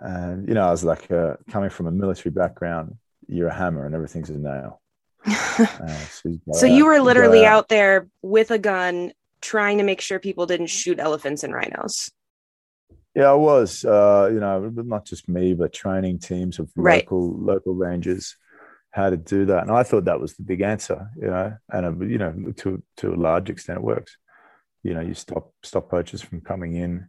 and 0.00 0.48
you 0.48 0.54
know, 0.54 0.66
I 0.66 0.70
was 0.70 0.84
like, 0.84 1.10
uh, 1.10 1.36
coming 1.50 1.70
from 1.70 1.86
a 1.86 1.90
military 1.90 2.32
background, 2.32 2.96
you're 3.26 3.48
a 3.48 3.54
hammer 3.54 3.86
and 3.86 3.94
everything's 3.94 4.30
a 4.30 4.38
nail 4.38 4.80
uh, 5.58 5.88
so 6.52 6.66
you 6.66 6.86
were 6.86 7.00
literally 7.00 7.40
but, 7.40 7.46
out 7.46 7.68
there 7.68 8.06
with 8.22 8.52
a 8.52 8.58
gun 8.58 9.12
trying 9.40 9.78
to 9.78 9.84
make 9.84 10.00
sure 10.00 10.20
people 10.20 10.46
didn't 10.46 10.68
shoot 10.68 11.00
elephants 11.00 11.42
and 11.42 11.52
rhinos. 11.52 12.10
Yeah, 13.14 13.30
I 13.30 13.34
was. 13.34 13.84
Uh, 13.84 14.28
you 14.32 14.38
know, 14.38 14.70
not 14.74 15.04
just 15.04 15.28
me, 15.28 15.54
but 15.54 15.72
training 15.72 16.20
teams 16.20 16.58
of 16.58 16.70
right. 16.76 17.02
local 17.02 17.36
local 17.38 17.74
rangers 17.74 18.36
how 18.92 19.10
to 19.10 19.16
do 19.16 19.46
that, 19.46 19.62
and 19.62 19.72
I 19.72 19.82
thought 19.82 20.04
that 20.04 20.20
was 20.20 20.34
the 20.34 20.44
big 20.44 20.60
answer. 20.60 21.08
You 21.16 21.28
know, 21.28 21.56
and 21.70 21.86
uh, 21.86 22.04
you 22.04 22.18
know, 22.18 22.52
to 22.58 22.82
to 22.98 23.14
a 23.14 23.16
large 23.16 23.50
extent, 23.50 23.78
it 23.78 23.84
works. 23.84 24.16
You 24.84 24.94
know, 24.94 25.00
you 25.00 25.14
stop 25.14 25.52
stop 25.62 25.90
poachers 25.90 26.22
from 26.22 26.40
coming 26.40 26.74
in 26.74 27.08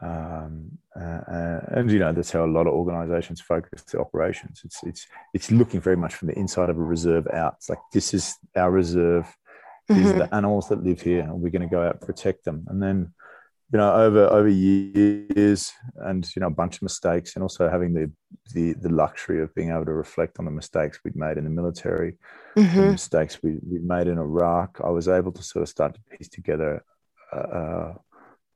um, 0.00 0.78
uh, 0.98 1.60
and 1.68 1.90
you 1.90 1.98
know 1.98 2.12
that's 2.12 2.32
how 2.32 2.44
a 2.44 2.46
lot 2.46 2.66
of 2.66 2.72
organizations 2.72 3.40
focus 3.40 3.82
their 3.84 4.00
operations 4.00 4.62
it's 4.64 4.82
it's 4.82 5.06
it's 5.34 5.50
looking 5.50 5.80
very 5.80 5.96
much 5.96 6.14
from 6.14 6.26
the 6.28 6.38
inside 6.38 6.68
of 6.68 6.76
a 6.76 6.82
reserve 6.82 7.26
out 7.32 7.54
it's 7.56 7.68
like 7.68 7.78
this 7.92 8.12
is 8.12 8.34
our 8.56 8.70
reserve 8.70 9.26
these 9.88 9.98
mm-hmm. 9.98 10.20
are 10.20 10.26
the 10.26 10.34
animals 10.34 10.68
that 10.68 10.82
live 10.82 11.00
here 11.00 11.20
and 11.20 11.40
we're 11.40 11.50
going 11.50 11.62
to 11.62 11.68
go 11.68 11.82
out 11.82 11.92
and 11.92 12.00
protect 12.00 12.44
them 12.44 12.64
and 12.68 12.82
then 12.82 13.12
you 13.72 13.78
know 13.78 13.94
over 13.94 14.26
over 14.26 14.48
years 14.48 15.72
and 15.96 16.28
you 16.34 16.40
know 16.40 16.48
a 16.48 16.50
bunch 16.50 16.76
of 16.76 16.82
mistakes 16.82 17.34
and 17.36 17.42
also 17.42 17.68
having 17.68 17.94
the 17.94 18.10
the, 18.52 18.72
the 18.74 18.88
luxury 18.88 19.40
of 19.40 19.54
being 19.54 19.70
able 19.70 19.84
to 19.84 19.92
reflect 19.92 20.38
on 20.38 20.44
the 20.44 20.50
mistakes 20.50 20.98
we'd 21.04 21.14
made 21.14 21.38
in 21.38 21.44
the 21.44 21.50
military 21.50 22.16
mm-hmm. 22.56 22.80
the 22.80 22.90
mistakes 22.90 23.40
we, 23.42 23.58
we 23.70 23.78
made 23.78 24.08
in 24.08 24.18
iraq 24.18 24.80
i 24.84 24.90
was 24.90 25.06
able 25.06 25.30
to 25.30 25.42
sort 25.42 25.62
of 25.62 25.68
start 25.68 25.94
to 25.94 26.16
piece 26.16 26.28
together 26.28 26.84
uh, 27.32 27.92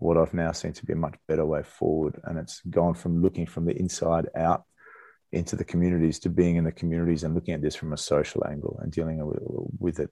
what 0.04 0.18
I've 0.18 0.34
now 0.34 0.52
seen 0.52 0.74
to 0.74 0.84
be 0.84 0.92
a 0.92 0.96
much 0.96 1.14
better 1.26 1.46
way 1.46 1.62
forward. 1.62 2.20
And 2.24 2.38
it's 2.38 2.60
gone 2.68 2.94
from 2.94 3.22
looking 3.22 3.46
from 3.46 3.64
the 3.64 3.76
inside 3.76 4.28
out 4.36 4.64
into 5.32 5.56
the 5.56 5.64
communities 5.64 6.18
to 6.20 6.28
being 6.28 6.56
in 6.56 6.64
the 6.64 6.72
communities 6.72 7.24
and 7.24 7.34
looking 7.34 7.54
at 7.54 7.62
this 7.62 7.74
from 7.74 7.94
a 7.94 7.96
social 7.96 8.46
angle 8.46 8.78
and 8.82 8.92
dealing 8.92 9.18
with, 9.78 9.98
it 9.98 10.10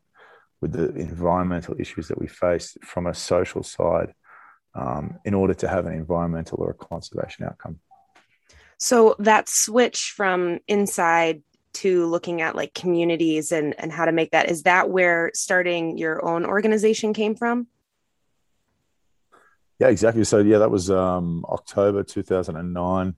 with 0.62 0.72
the 0.72 0.88
environmental 0.94 1.76
issues 1.78 2.08
that 2.08 2.18
we 2.18 2.26
face 2.26 2.76
from 2.82 3.06
a 3.06 3.14
social 3.14 3.62
side 3.62 4.14
um, 4.75 5.18
in 5.26 5.34
order 5.34 5.52
to 5.52 5.68
have 5.68 5.84
an 5.87 5.92
environmental 5.92 6.58
or 6.62 6.70
a 6.70 6.75
conservation 6.75 7.44
outcome. 7.44 7.78
So 8.78 9.14
that 9.18 9.49
switch 9.49 10.14
from 10.16 10.58
inside 10.66 11.42
to 11.75 12.06
looking 12.06 12.40
at 12.40 12.56
like 12.56 12.72
communities 12.75 13.52
and, 13.52 13.75
and 13.78 13.92
how 13.92 14.06
to 14.06 14.12
make 14.12 14.30
that, 14.30 14.50
is 14.50 14.62
that 14.62 14.88
where 14.88 15.30
starting 15.34 15.99
your 15.99 16.25
own 16.25 16.46
organization 16.46 17.12
came 17.12 17.34
from? 17.34 17.66
Yeah, 19.83 19.89
exactly. 19.89 20.25
So 20.25 20.39
yeah, 20.39 20.59
that 20.59 20.71
was 20.71 20.91
um, 20.91 21.45
October 21.49 22.05
2009 22.05 23.17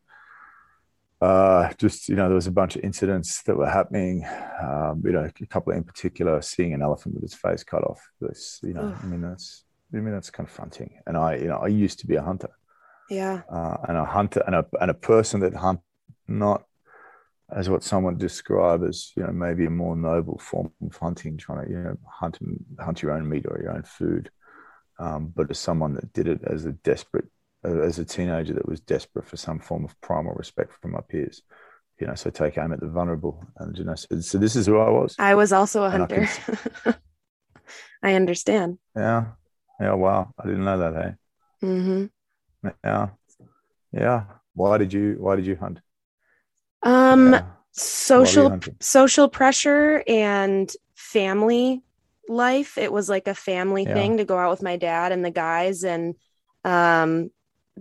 uh, 1.25 1.73
just 1.79 2.09
you 2.09 2.17
know 2.17 2.27
there 2.27 2.35
was 2.35 2.47
a 2.47 2.53
bunch 2.53 2.77
of 2.77 2.85
incidents 2.85 3.43
that 3.45 3.57
were 3.57 3.69
happening. 3.69 4.27
Um, 4.63 5.03
you 5.05 5.13
know 5.13 5.29
a 5.41 5.47
couple 5.47 5.73
in 5.73 5.85
particular 5.85 6.43
seeing 6.43 6.75
an 6.75 6.83
elephant 6.83 7.15
with 7.15 7.25
its 7.25 7.35
face 7.35 7.65
cut 7.65 7.85
off 7.85 8.01
this 8.21 8.61
you 8.63 8.75
know 8.75 8.95
i 9.03 9.07
mean 9.07 9.23
that's 9.23 9.65
i 9.93 9.97
mean 9.97 10.13
that's 10.13 10.31
confronting. 10.31 11.01
And 11.07 11.17
i 11.17 11.37
you 11.37 11.47
know 11.47 11.59
i 11.59 11.69
used 11.69 11.99
to 12.01 12.07
be 12.07 12.17
a 12.17 12.23
hunter. 12.23 12.51
Yeah. 13.11 13.43
Uh, 13.51 13.77
and 13.89 13.97
a 13.97 14.05
hunter 14.05 14.43
and 14.47 14.55
a, 14.57 14.67
and 14.81 14.91
a 14.91 14.95
person 14.95 15.41
that 15.41 15.55
hunt 15.55 15.81
not 16.27 16.65
as 17.51 17.69
what 17.69 17.83
someone 17.83 18.17
describe 18.17 18.83
as 18.83 19.13
you 19.17 19.23
know 19.23 19.33
maybe 19.33 19.67
a 19.67 19.71
more 19.71 19.97
noble 19.97 20.39
form 20.39 20.73
of 20.85 20.97
hunting 20.97 21.37
trying 21.37 21.65
to 21.65 21.71
you 21.71 21.79
know 21.79 21.97
hunt 22.07 22.39
hunt 22.81 23.03
your 23.03 23.13
own 23.13 23.29
meat 23.29 23.47
or 23.49 23.61
your 23.63 23.73
own 23.73 23.83
food 23.83 24.31
um, 24.99 25.33
but 25.35 25.51
as 25.51 25.59
someone 25.59 25.95
that 25.95 26.13
did 26.13 26.29
it 26.29 26.41
as 26.45 26.65
a 26.65 26.73
desperate 26.73 27.27
as 27.65 27.99
a 27.99 28.05
teenager 28.05 28.53
that 28.55 28.69
was 28.69 28.81
desperate 28.81 29.27
for 29.27 29.37
some 29.37 29.59
form 29.59 29.85
of 29.85 29.99
primal 30.01 30.35
respect 30.35 30.73
from 30.81 30.93
my 30.93 31.01
peers. 31.09 31.43
You 32.01 32.09
know, 32.09 32.15
so 32.15 32.31
take 32.31 32.59
aim 32.59 32.73
at 32.73 32.81
the 32.81 32.89
vulnerable. 32.89 33.45
And 33.59 33.77
you 33.79 33.85
know, 33.85 33.95
so, 33.95 34.21
so 34.21 34.39
this 34.39 34.57
is 34.57 34.67
who 34.67 34.79
I 34.79 34.91
was. 34.91 35.15
I 35.19 35.35
was 35.35 35.53
also 35.53 35.85
a 35.85 35.91
hunter. 35.91 36.23
I, 36.23 36.53
can... 36.83 36.95
I, 38.03 38.15
understand. 38.15 38.79
Yeah. 38.97 39.27
Yeah. 39.81 39.95
Wow. 39.95 40.35
I 40.39 40.47
didn't 40.47 40.65
know 40.65 40.79
that. 40.79 40.95
Hey. 41.61 41.67
Mm-hmm. 41.67 42.69
Yeah. 42.83 43.09
Yeah. 43.93 44.25
Why 44.55 44.79
did 44.79 44.93
you? 44.93 45.17
Why 45.19 45.37
did 45.37 45.47
you 45.47 45.57
hunt? 45.57 45.81
Um, 46.83 47.33
yeah. 47.33 47.45
social 47.71 48.59
social 48.81 49.29
pressure 49.29 50.03
and 50.07 50.71
family 50.95 51.83
life. 52.29 52.79
It 52.79 52.93
was 52.93 53.09
like 53.09 53.29
a 53.29 53.35
family 53.35 53.85
yeah. 53.85 53.95
thing 53.95 54.17
to 54.17 54.25
go 54.25 54.39
out 54.39 54.51
with 54.51 54.63
my 54.63 54.77
dad 54.77 55.13
and 55.13 55.25
the 55.25 55.31
guys, 55.31 55.85
and 55.85 56.15
um, 56.65 57.31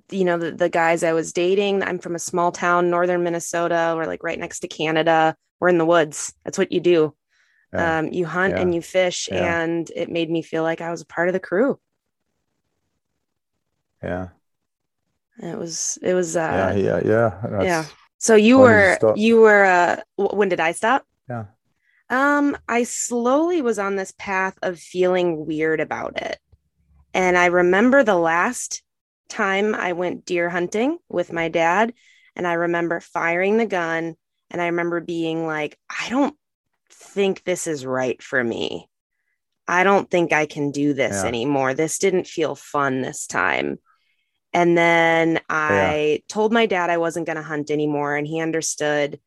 you 0.09 0.25
know 0.25 0.37
the, 0.37 0.51
the 0.51 0.69
guys 0.69 1.03
i 1.03 1.13
was 1.13 1.33
dating 1.33 1.83
i'm 1.83 1.99
from 1.99 2.15
a 2.15 2.19
small 2.19 2.51
town 2.51 2.89
northern 2.89 3.23
minnesota. 3.23 3.93
We're 3.95 4.07
like 4.07 4.23
right 4.23 4.39
next 4.39 4.61
to 4.61 4.67
canada. 4.67 5.35
We're 5.59 5.69
in 5.69 5.77
the 5.77 5.85
woods. 5.85 6.33
That's 6.43 6.57
what 6.57 6.71
you 6.71 6.79
do. 6.79 7.15
Yeah. 7.73 7.99
um, 7.99 8.07
you 8.11 8.25
hunt 8.25 8.55
yeah. 8.55 8.61
and 8.61 8.75
you 8.75 8.81
fish 8.81 9.29
and 9.31 9.89
it 9.95 10.09
made 10.09 10.29
me 10.29 10.41
feel 10.41 10.63
like 10.63 10.81
i 10.81 10.91
was 10.91 11.01
a 11.01 11.05
part 11.05 11.29
of 11.29 11.33
the 11.33 11.39
crew. 11.39 11.79
Yeah. 14.03 14.29
It 15.41 15.57
was 15.57 15.97
it 16.01 16.13
was 16.13 16.35
uh 16.35 16.73
yeah 16.75 17.01
yeah 17.03 17.41
yeah. 17.51 17.63
Yeah. 17.63 17.85
So 18.17 18.35
you 18.35 18.59
were 18.59 18.97
you 19.15 19.41
were 19.41 19.65
uh 19.65 20.01
when 20.15 20.49
did 20.49 20.59
i 20.59 20.71
stop? 20.71 21.05
Yeah 21.29 21.45
um 22.13 22.55
i 22.69 22.83
slowly 22.83 23.61
was 23.61 23.77
on 23.77 23.95
this 23.95 24.13
path 24.17 24.57
of 24.61 24.79
feeling 24.79 25.45
weird 25.45 25.79
about 25.79 26.21
it 26.21 26.39
and 27.13 27.37
i 27.37 27.47
remember 27.47 28.03
the 28.03 28.15
last 28.15 28.83
time 29.33 29.73
I 29.73 29.93
went 29.93 30.25
deer 30.25 30.49
hunting 30.49 30.97
with 31.09 31.33
my 31.33 31.49
dad, 31.49 31.93
and 32.35 32.47
I 32.47 32.53
remember 32.53 32.99
firing 32.99 33.57
the 33.57 33.65
gun, 33.65 34.15
and 34.49 34.61
I 34.61 34.67
remember 34.67 35.01
being 35.01 35.45
like, 35.45 35.77
I 35.89 36.09
don't 36.09 36.35
think 36.91 37.43
this 37.43 37.67
is 37.67 37.85
right 37.85 38.21
for 38.21 38.43
me. 38.43 38.89
I 39.67 39.83
don't 39.83 40.09
think 40.09 40.33
I 40.33 40.45
can 40.45 40.71
do 40.71 40.93
this 40.93 41.23
yeah. 41.23 41.27
anymore. 41.27 41.73
This 41.73 41.97
didn't 41.97 42.27
feel 42.27 42.53
fun 42.55 43.01
this 43.01 43.25
time. 43.25 43.79
And 44.51 44.77
then 44.77 45.39
I 45.49 45.95
yeah. 45.95 46.17
told 46.27 46.53
my 46.53 46.65
dad 46.67 46.89
I 46.89 46.97
wasn't 46.97 47.25
going 47.25 47.37
to 47.37 47.43
hunt 47.43 47.71
anymore, 47.71 48.15
and 48.15 48.27
he 48.27 48.39
understood. 48.39 49.19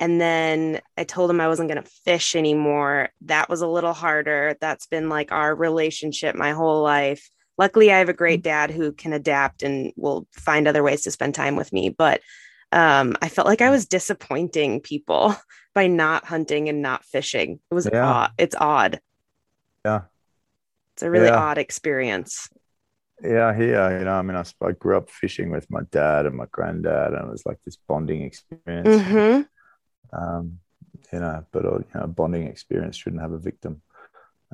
And 0.00 0.20
then 0.20 0.80
I 0.96 1.04
told 1.04 1.30
him 1.30 1.40
I 1.40 1.48
wasn't 1.48 1.70
going 1.70 1.82
to 1.82 1.90
fish 2.04 2.36
anymore. 2.36 3.08
That 3.22 3.48
was 3.48 3.62
a 3.62 3.66
little 3.66 3.92
harder. 3.92 4.56
That's 4.60 4.86
been 4.86 5.08
like 5.08 5.32
our 5.32 5.54
relationship 5.54 6.36
my 6.36 6.52
whole 6.52 6.82
life 6.82 7.28
luckily 7.58 7.92
i 7.92 7.98
have 7.98 8.08
a 8.08 8.14
great 8.14 8.40
mm-hmm. 8.40 8.50
dad 8.50 8.70
who 8.70 8.92
can 8.92 9.12
adapt 9.12 9.62
and 9.62 9.92
will 9.96 10.26
find 10.32 10.66
other 10.66 10.82
ways 10.82 11.02
to 11.02 11.10
spend 11.10 11.34
time 11.34 11.56
with 11.56 11.72
me 11.72 11.90
but 11.90 12.22
um, 12.70 13.16
i 13.20 13.28
felt 13.28 13.46
like 13.46 13.60
i 13.60 13.70
was 13.70 13.86
disappointing 13.86 14.80
people 14.80 15.34
by 15.74 15.86
not 15.86 16.24
hunting 16.24 16.68
and 16.68 16.80
not 16.80 17.04
fishing 17.04 17.60
it 17.70 17.74
was 17.74 17.88
yeah. 17.92 18.06
odd. 18.06 18.30
it's 18.38 18.56
odd 18.58 19.00
yeah 19.84 20.02
it's 20.94 21.02
a 21.02 21.10
really 21.10 21.26
yeah. 21.26 21.36
odd 21.36 21.58
experience 21.58 22.48
yeah 23.22 23.54
here 23.54 23.98
you 23.98 24.04
know 24.04 24.12
i 24.12 24.22
mean 24.22 24.36
I, 24.36 24.44
I, 24.64 24.72
grew 24.72 24.96
up 24.96 25.10
fishing 25.10 25.50
with 25.50 25.68
my 25.70 25.80
dad 25.90 26.26
and 26.26 26.36
my 26.36 26.46
granddad 26.52 27.14
and 27.14 27.26
it 27.26 27.30
was 27.30 27.44
like 27.44 27.58
this 27.64 27.76
bonding 27.88 28.22
experience 28.22 28.88
mm-hmm. 28.88 29.42
Um, 30.12 30.58
you 31.12 31.20
know 31.20 31.44
but 31.52 31.64
a 31.64 31.68
you 31.68 32.00
know 32.00 32.06
bonding 32.06 32.46
experience 32.46 32.96
shouldn't 32.96 33.22
have 33.22 33.32
a 33.32 33.38
victim 33.38 33.82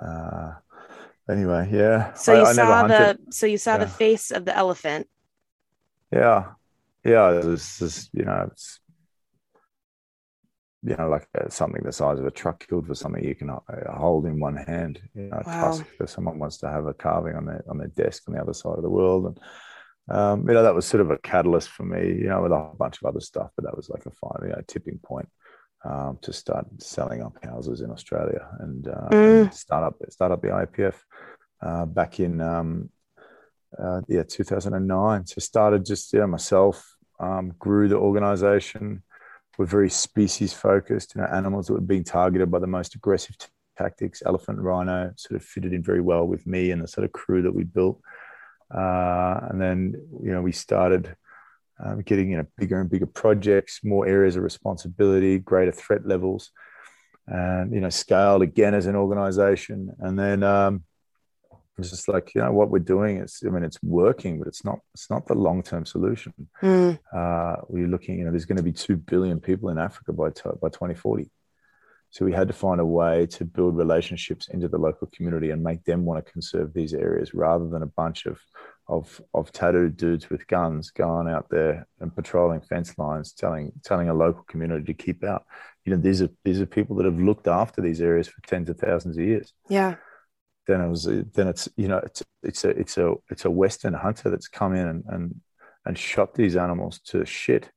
uh, 0.01 0.53
anyway, 1.29 1.69
yeah. 1.73 2.13
So 2.15 2.35
you 2.35 2.45
I, 2.45 2.53
saw 2.53 2.85
I 2.85 2.89
the 2.89 3.19
so 3.31 3.47
you 3.47 3.59
saw 3.59 3.73
yeah. 3.73 3.85
the 3.85 3.89
face 3.89 4.31
of 4.31 4.45
the 4.45 4.57
elephant. 4.57 5.09
Yeah, 6.13 6.53
yeah. 7.05 7.41
This 7.43 7.81
is 7.81 8.11
you 8.13 8.25
know 8.25 8.49
it's 8.51 8.81
you 10.83 10.97
know 10.97 11.09
like 11.09 11.29
uh, 11.39 11.49
something 11.49 11.83
the 11.83 11.93
size 11.93 12.19
of 12.19 12.27
a 12.27 12.31
truck 12.31 12.67
killed 12.67 12.87
for 12.87 12.95
something 12.95 13.25
you 13.25 13.35
can 13.35 13.51
uh, 13.51 13.61
hold 13.93 14.27
in 14.27 14.41
one 14.41 14.57
hand. 14.57 15.01
You 15.15 15.29
know, 15.29 15.43
wow. 15.47 15.71
tusk 15.71 15.85
for 15.97 16.07
someone 16.07 16.39
wants 16.39 16.59
to 16.59 16.69
have 16.69 16.87
a 16.87 16.95
carving 16.95 17.37
on 17.37 17.47
their 17.47 17.65
on 17.69 17.79
their 17.79 17.89
desk 17.89 18.25
on 18.29 18.35
the 18.35 18.41
other 18.41 18.55
side 18.55 18.77
of 18.77 18.83
the 18.83 18.91
world 18.91 19.27
and. 19.27 19.41
Um, 20.09 20.47
you 20.47 20.55
know 20.55 20.63
that 20.63 20.75
was 20.75 20.85
sort 20.85 21.01
of 21.01 21.11
a 21.11 21.19
catalyst 21.19 21.71
for 21.71 21.85
me, 21.85 22.09
you 22.09 22.29
know, 22.29 22.43
with 22.43 22.53
a 22.53 22.57
whole 22.57 22.77
bunch 22.79 22.99
of 23.01 23.07
other 23.07 23.21
stuff, 23.21 23.51
but 23.57 23.65
that 23.65 23.77
was 23.77 23.89
like 23.89 24.05
a 24.05 24.11
final, 24.11 24.47
you 24.47 24.51
know, 24.51 24.63
tipping 24.67 24.99
point 24.99 25.29
um, 25.85 26.19
to 26.23 26.33
start 26.33 26.67
selling 26.79 27.23
up 27.23 27.37
houses 27.43 27.81
in 27.81 27.91
Australia 27.91 28.47
and, 28.61 28.89
uh, 28.89 29.09
mm. 29.11 29.43
and 29.43 29.55
start 29.55 29.85
up 29.85 29.97
start 30.11 30.33
up 30.33 30.43
the 30.43 30.49
IPF 30.49 30.95
uh, 31.63 31.87
back 31.87 32.21
in 32.21 32.41
um, 32.41 32.91
uh, 33.79 34.03
yeah 34.09 34.23
2009. 34.23 35.27
So 35.27 35.41
started 35.41 35.87
just 35.87 36.13
yeah 36.13 36.27
myself 36.27 36.97
um, 37.21 37.55
grew 37.59 37.89
the 37.89 37.97
organization. 37.97 39.03
We're 39.57 39.67
very 39.67 39.91
species 39.91 40.53
focused. 40.53 41.15
You 41.15 41.23
know, 41.23 41.29
animals 41.29 41.67
that 41.67 41.75
were 41.75 41.81
being 41.81 42.05
targeted 42.05 42.51
by 42.51 42.59
the 42.59 42.67
most 42.67 42.95
aggressive 42.95 43.39
t- 43.39 43.47
tactics. 43.79 44.23
Elephant, 44.27 44.59
rhino, 44.59 45.13
sort 45.17 45.41
of 45.41 45.47
fitted 45.47 45.73
in 45.73 45.83
very 45.83 46.01
well 46.01 46.27
with 46.27 46.47
me 46.47 46.71
and 46.71 46.83
the 46.83 46.89
sort 46.89 47.05
of 47.05 47.13
crew 47.13 47.43
that 47.43 47.55
we 47.55 47.65
built. 47.65 48.01
Uh, 48.75 49.41
and 49.51 49.61
then 49.61 49.95
you 50.23 50.33
know 50.33 50.43
we 50.43 50.53
started 50.53 51.15
um, 51.83 52.03
getting 52.03 52.31
you 52.31 52.39
know 52.39 52.47
bigger 52.59 52.81
and 52.81 52.91
bigger 52.91 53.07
projects, 53.07 53.81
more 53.85 54.07
areas 54.07 54.37
of 54.37 54.43
responsibility, 54.43 55.39
greater 55.39 55.73
threat 55.73 56.07
levels, 56.07 56.51
and 57.27 57.73
you 57.73 57.81
know 57.81 57.91
scaled 57.91 58.43
again 58.43 58.75
as 58.75 58.87
an 58.87 58.97
organization. 58.97 59.93
And 60.01 60.19
then 60.19 60.43
um, 60.43 60.85
it's 61.79 61.91
just 61.91 62.09
like 62.09 62.35
you 62.35 62.41
know 62.41 62.53
what 62.53 62.71
we're 62.71 62.79
doing 62.79 63.19
is 63.19 63.43
I 63.47 63.51
mean 63.51 63.65
it's 63.65 63.83
working, 63.83 64.39
but 64.39 64.49
it's 64.49 64.65
not 64.65 64.79
it's 64.95 65.11
not 65.11 65.27
the 65.27 65.35
long 65.35 65.63
term 65.63 65.87
solution. 65.87 66.33
Mm. 66.63 66.99
Uh, 67.13 67.57
we're 67.69 67.89
looking 67.89 68.19
you 68.19 68.25
know 68.25 68.31
there's 68.31 68.45
going 68.45 68.57
to 68.57 68.63
be 68.63 68.73
two 68.73 68.97
billion 68.97 69.41
people 69.41 69.69
in 69.69 69.79
Africa 69.79 70.13
by 70.13 70.31
t- 70.31 70.43
by 70.61 70.69
2040. 70.69 71.31
So 72.15 72.25
we 72.25 72.33
had 72.33 72.47
to 72.47 72.55
find 72.55 72.81
a 72.81 72.87
way 72.87 73.27
to 73.27 73.45
build 73.45 73.77
relationships 73.77 74.47
into 74.47 74.69
the 74.69 74.79
local 74.79 75.09
community 75.13 75.51
and 75.51 75.61
make 75.61 75.83
them 75.83 76.05
want 76.05 76.25
to 76.25 76.33
conserve 76.33 76.73
these 76.73 76.95
areas 76.95 77.35
rather 77.35 77.69
than 77.69 77.83
a 77.83 77.87
bunch 77.87 78.27
of 78.27 78.39
of 78.87 79.21
of 79.33 79.51
tattooed 79.51 79.97
dudes 79.97 80.31
with 80.31 80.47
guns 80.47 80.93
going 80.93 81.27
out 81.29 81.49
there 81.51 81.89
and 81.99 82.15
patrolling 82.15 82.61
fence 82.61 82.97
lines, 82.99 83.33
telling 83.33 83.73
telling 83.83 84.11
a 84.11 84.15
local 84.15 84.45
community 84.45 84.85
to 84.85 84.95
keep 84.95 85.25
out. 85.25 85.45
You 85.85 85.91
know, 85.91 86.01
these 86.01 86.23
are 86.23 86.29
these 86.45 86.61
are 86.61 86.67
people 86.67 86.95
that 86.97 87.05
have 87.05 87.19
looked 87.19 87.49
after 87.49 87.83
these 87.83 88.01
areas 88.01 88.29
for 88.29 88.41
tens 88.47 88.71
of 88.71 88.79
thousands 88.79 89.19
of 89.19 89.25
years. 89.25 89.53
Yeah. 89.69 89.97
Then 90.69 90.83
it 90.83 90.89
was 90.89 91.07
then 91.07 91.49
it's 91.49 91.69
you 91.77 91.89
know 91.89 91.99
it's 91.99 92.23
it's 92.45 92.65
a 92.65 92.71
it's 92.71 92.97
a 92.97 93.15
it's 93.29 93.45
a 93.45 93.51
Western 93.51 93.93
hunter 93.93 94.31
that's 94.31 94.47
come 94.47 94.73
in 94.73 94.87
and 94.87 95.05
and, 95.09 95.41
and 95.85 95.99
shot 95.99 96.35
these 96.35 96.55
animals 96.55 97.01
to 97.07 97.27
shit 97.27 97.73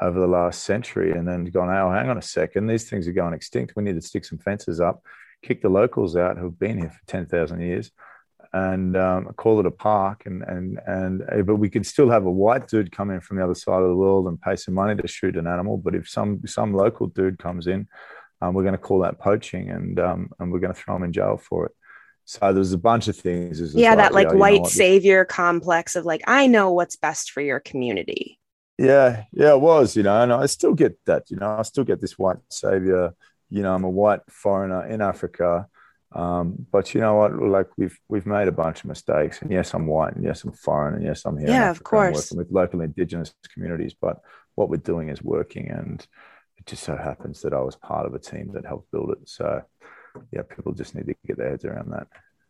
over 0.00 0.18
the 0.18 0.26
last 0.26 0.64
century 0.64 1.12
and 1.12 1.26
then 1.26 1.44
gone, 1.46 1.68
oh, 1.68 1.90
hang 1.90 2.08
on 2.08 2.18
a 2.18 2.22
second, 2.22 2.66
these 2.66 2.88
things 2.88 3.06
are 3.06 3.12
going 3.12 3.34
extinct. 3.34 3.74
We 3.76 3.84
need 3.84 3.94
to 3.94 4.00
stick 4.00 4.24
some 4.24 4.38
fences 4.38 4.80
up, 4.80 5.04
kick 5.42 5.62
the 5.62 5.68
locals 5.68 6.16
out 6.16 6.36
who've 6.36 6.58
been 6.58 6.78
here 6.78 6.90
for 6.90 7.06
10,000 7.06 7.60
years, 7.60 7.92
and 8.52 8.96
um, 8.96 9.26
call 9.36 9.60
it 9.60 9.66
a 9.66 9.70
park. 9.70 10.26
And 10.26 10.42
and 10.42 10.80
and 10.86 11.22
eh, 11.30 11.42
but 11.42 11.56
we 11.56 11.68
could 11.68 11.84
still 11.84 12.08
have 12.10 12.24
a 12.24 12.30
white 12.30 12.68
dude 12.68 12.92
come 12.92 13.10
in 13.10 13.20
from 13.20 13.36
the 13.36 13.44
other 13.44 13.54
side 13.54 13.82
of 13.82 13.88
the 13.88 13.96
world 13.96 14.28
and 14.28 14.40
pay 14.40 14.56
some 14.56 14.74
money 14.74 15.00
to 15.00 15.08
shoot 15.08 15.36
an 15.36 15.46
animal. 15.46 15.76
But 15.76 15.94
if 15.94 16.08
some 16.08 16.40
some 16.46 16.72
local 16.72 17.08
dude 17.08 17.38
comes 17.38 17.66
in, 17.66 17.88
um, 18.40 18.54
we're 18.54 18.62
going 18.62 18.74
to 18.74 18.78
call 18.78 19.00
that 19.00 19.18
poaching, 19.18 19.70
and 19.70 19.98
um, 19.98 20.30
and 20.38 20.52
we're 20.52 20.60
going 20.60 20.72
to 20.72 20.80
throw 20.80 20.96
him 20.96 21.02
in 21.02 21.12
jail 21.12 21.36
for 21.36 21.66
it. 21.66 21.72
So 22.26 22.52
there's 22.52 22.72
a 22.72 22.78
bunch 22.78 23.08
of 23.08 23.16
things. 23.16 23.74
Yeah, 23.74 23.96
that 23.96 24.14
like 24.14 24.32
white 24.32 24.66
savior 24.66 25.24
complex 25.24 25.96
of 25.96 26.04
like 26.04 26.22
I 26.26 26.46
know 26.46 26.72
what's 26.72 26.96
best 26.96 27.32
for 27.32 27.40
your 27.40 27.60
community. 27.60 28.38
Yeah, 28.78 29.24
yeah, 29.32 29.52
it 29.52 29.60
was, 29.60 29.96
you 29.96 30.02
know, 30.02 30.20
and 30.20 30.32
I 30.32 30.46
still 30.46 30.74
get 30.74 30.98
that, 31.06 31.30
you 31.30 31.36
know, 31.36 31.56
I 31.58 31.62
still 31.62 31.84
get 31.84 32.00
this 32.00 32.18
white 32.18 32.38
savior, 32.50 33.14
you 33.48 33.62
know, 33.62 33.74
I'm 33.74 33.84
a 33.84 33.90
white 33.90 34.20
foreigner 34.28 34.84
in 34.86 35.00
Africa 35.00 35.68
Um, 36.14 36.66
but 36.70 36.94
you 36.94 37.00
know 37.00 37.16
what? 37.16 37.34
Like 37.34 37.68
we've 37.76 37.98
we've 38.08 38.26
made 38.26 38.46
a 38.48 38.52
bunch 38.52 38.80
of 38.84 38.86
mistakes, 38.88 39.42
and 39.42 39.50
yes, 39.50 39.74
I'm 39.74 39.86
white, 39.86 40.14
and 40.14 40.24
yes, 40.24 40.44
I'm 40.44 40.52
foreign, 40.52 40.94
and 40.94 41.04
yes, 41.04 41.24
I'm 41.26 41.36
here. 41.38 41.48
Yeah, 41.50 41.70
of 41.70 41.82
course. 41.82 42.14
working 42.14 42.38
with 42.38 42.52
local 42.52 42.80
Indigenous 42.82 43.34
communities, 43.52 43.94
but 44.00 44.20
what 44.54 44.68
we're 44.70 44.76
doing 44.76 45.08
is 45.08 45.22
working, 45.22 45.70
and 45.70 46.06
it 46.58 46.66
just 46.66 46.84
so 46.84 46.96
happens 46.96 47.42
that 47.42 47.52
I 47.52 47.60
was 47.60 47.76
part 47.76 48.06
of 48.06 48.14
a 48.14 48.20
team 48.20 48.52
that 48.54 48.64
helped 48.64 48.92
build 48.92 49.10
it. 49.10 49.28
So, 49.28 49.62
yeah, 50.30 50.42
people 50.42 50.72
just 50.72 50.94
need 50.94 51.06
to 51.06 51.14
get 51.26 51.36
their 51.36 51.50
heads 51.50 51.64
around 51.64 51.90
that. 51.90 52.06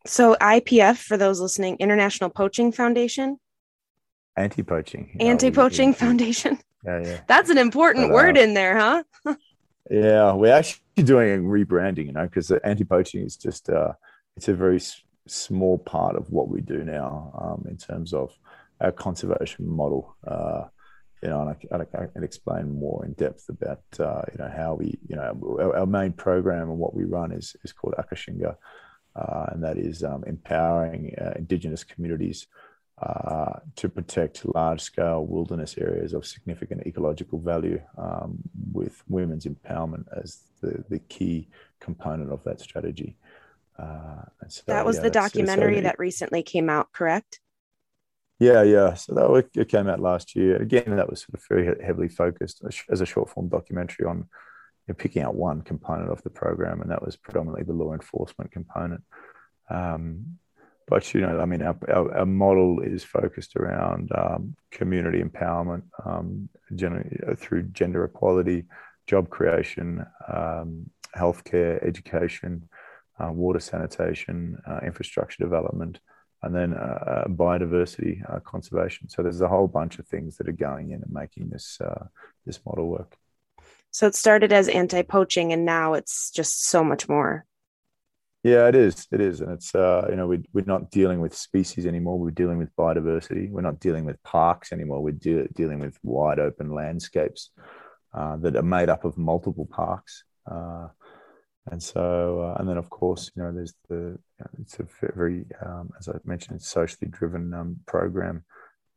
So 0.06 0.36
IPF, 0.40 0.98
for 0.98 1.16
those 1.16 1.40
listening, 1.40 1.78
International 1.80 2.28
Poaching 2.28 2.70
Foundation. 2.72 3.38
Anti-poaching. 4.36 5.16
Anti-poaching 5.20 5.94
foundation. 5.94 6.58
Yeah, 6.86 7.00
yeah. 7.02 7.20
That's 7.26 7.48
an 7.48 7.56
important 7.56 8.08
but, 8.08 8.12
uh, 8.12 8.14
word 8.14 8.36
in 8.36 8.52
there, 8.52 8.78
huh? 8.78 9.04
yeah, 9.90 10.34
we're 10.34 10.52
actually 10.52 10.82
doing 10.96 11.44
rebranding, 11.44 12.04
you 12.04 12.12
know, 12.12 12.24
because 12.24 12.50
anti-poaching 12.50 13.24
is 13.24 13.38
just 13.38 13.70
uh, 13.70 13.94
it's 14.36 14.48
a 14.48 14.54
very 14.54 14.76
s- 14.76 15.02
small 15.26 15.78
part 15.78 16.14
of 16.14 16.30
what 16.30 16.48
we 16.48 16.60
do 16.60 16.84
now 16.84 17.32
um, 17.40 17.64
in 17.70 17.78
terms 17.78 18.12
of 18.12 18.38
our 18.82 18.92
conservation 18.92 19.66
model. 19.66 20.14
Uh, 20.26 20.64
you 21.22 21.30
know, 21.30 21.40
and 21.40 21.56
I, 21.72 22.02
I, 22.02 22.06
can 22.06 22.22
explain 22.22 22.78
more 22.78 23.02
in 23.06 23.14
depth 23.14 23.48
about 23.48 23.82
uh, 23.98 24.22
you 24.30 24.44
know 24.44 24.52
how 24.54 24.74
we 24.74 24.98
you 25.08 25.16
know 25.16 25.58
our, 25.58 25.78
our, 25.78 25.86
main 25.86 26.12
program 26.12 26.68
and 26.68 26.78
what 26.78 26.94
we 26.94 27.04
run 27.04 27.32
is 27.32 27.56
is 27.64 27.72
called 27.72 27.94
Akashinga, 27.98 28.56
uh, 29.16 29.46
and 29.48 29.64
that 29.64 29.78
is 29.78 30.04
um, 30.04 30.22
empowering 30.26 31.14
uh, 31.18 31.32
Indigenous 31.36 31.82
communities 31.82 32.46
uh, 33.02 33.58
to 33.76 33.88
protect 33.88 34.46
large 34.54 34.80
scale 34.80 35.26
wilderness 35.26 35.76
areas 35.78 36.12
of 36.12 36.24
significant 36.24 36.86
ecological 36.86 37.40
value 37.40 37.80
um, 37.98 38.38
with 38.72 39.02
women's 39.08 39.46
empowerment 39.46 40.04
as 40.16 40.42
the, 40.60 40.84
the 40.88 41.00
key 41.00 41.48
component 41.80 42.30
of 42.30 42.42
that 42.44 42.60
strategy. 42.60 43.16
Uh, 43.78 44.22
so, 44.48 44.62
that 44.68 44.86
was 44.86 44.96
yeah, 44.96 45.02
the 45.02 45.10
documentary 45.10 45.76
so 45.76 45.82
that 45.82 45.98
recently 45.98 46.42
came 46.42 46.70
out, 46.70 46.92
correct? 46.92 47.40
Yeah, 48.38 48.62
yeah. 48.62 48.94
So 48.94 49.14
that 49.14 49.60
it 49.60 49.68
came 49.68 49.88
out 49.88 50.00
last 50.00 50.36
year. 50.36 50.56
Again, 50.56 50.96
that 50.96 51.08
was 51.08 51.20
sort 51.20 51.34
of 51.34 51.44
very 51.48 51.84
heavily 51.84 52.08
focused 52.08 52.62
as 52.90 53.00
a 53.00 53.06
short 53.06 53.30
form 53.30 53.48
documentary 53.48 54.06
on 54.06 54.18
you 54.18 54.24
know, 54.88 54.94
picking 54.94 55.22
out 55.22 55.34
one 55.34 55.62
component 55.62 56.10
of 56.10 56.22
the 56.22 56.30
program, 56.30 56.80
and 56.80 56.90
that 56.90 57.04
was 57.04 57.16
predominantly 57.16 57.64
the 57.64 57.72
law 57.72 57.92
enforcement 57.92 58.52
component. 58.52 59.02
Um, 59.70 60.38
but 60.86 61.14
you 61.14 61.20
know, 61.20 61.40
I 61.40 61.46
mean, 61.46 61.62
our, 61.62 61.76
our, 61.88 62.18
our 62.18 62.26
model 62.26 62.80
is 62.80 63.02
focused 63.02 63.56
around 63.56 64.10
um, 64.16 64.54
community 64.70 65.22
empowerment 65.22 65.82
um, 66.04 66.48
through 67.36 67.62
gender 67.64 68.04
equality, 68.04 68.64
job 69.06 69.30
creation, 69.30 70.04
um, 70.32 70.90
healthcare, 71.16 71.82
education, 71.86 72.68
uh, 73.18 73.30
water 73.30 73.60
sanitation, 73.60 74.58
uh, 74.68 74.80
infrastructure 74.84 75.42
development, 75.42 76.00
and 76.42 76.54
then 76.54 76.74
uh, 76.74 76.76
uh 76.76 77.28
biodiversity 77.28 78.20
uh, 78.30 78.40
conservation. 78.40 79.08
So 79.08 79.22
there's 79.22 79.40
a 79.40 79.48
whole 79.48 79.68
bunch 79.68 79.98
of 79.98 80.06
things 80.06 80.36
that 80.36 80.48
are 80.48 80.52
going 80.52 80.90
in 80.90 81.02
and 81.02 81.12
making 81.12 81.48
this 81.48 81.78
uh, 81.80 82.06
this 82.44 82.60
model 82.66 82.88
work. 82.88 83.16
So 83.90 84.06
it 84.08 84.16
started 84.16 84.52
as 84.52 84.68
anti-poaching, 84.68 85.52
and 85.52 85.64
now 85.64 85.94
it's 85.94 86.30
just 86.30 86.66
so 86.66 86.82
much 86.82 87.08
more. 87.08 87.46
Yeah, 88.44 88.68
it 88.68 88.74
is. 88.74 89.06
It 89.10 89.22
is, 89.22 89.40
and 89.40 89.50
it's 89.52 89.74
uh, 89.74 90.06
you 90.10 90.16
know 90.16 90.26
we 90.26 90.44
we're 90.52 90.66
not 90.66 90.90
dealing 90.90 91.18
with 91.18 91.34
species 91.34 91.86
anymore. 91.86 92.18
We're 92.18 92.30
dealing 92.30 92.58
with 92.58 92.76
biodiversity. 92.76 93.50
We're 93.50 93.62
not 93.62 93.80
dealing 93.80 94.04
with 94.04 94.22
parks 94.22 94.70
anymore. 94.70 95.02
We're 95.02 95.12
de- 95.12 95.48
dealing 95.54 95.78
with 95.78 95.98
wide 96.02 96.38
open 96.38 96.70
landscapes 96.70 97.50
uh, 98.12 98.36
that 98.36 98.54
are 98.54 98.62
made 98.62 98.90
up 98.90 99.06
of 99.06 99.16
multiple 99.16 99.64
parks. 99.64 100.24
Uh, 100.46 100.88
and 101.70 101.82
so, 101.82 102.40
uh, 102.40 102.60
and 102.60 102.68
then 102.68 102.76
of 102.76 102.90
course, 102.90 103.30
you 103.34 103.42
know, 103.42 103.50
there's 103.50 103.72
the 103.88 104.18
it's 104.60 104.78
a 104.78 104.86
very, 105.14 105.46
um, 105.64 105.88
as 105.98 106.10
I 106.10 106.12
mentioned, 106.26 106.56
it's 106.56 106.68
socially 106.68 107.10
driven 107.10 107.54
um, 107.54 107.76
program. 107.86 108.44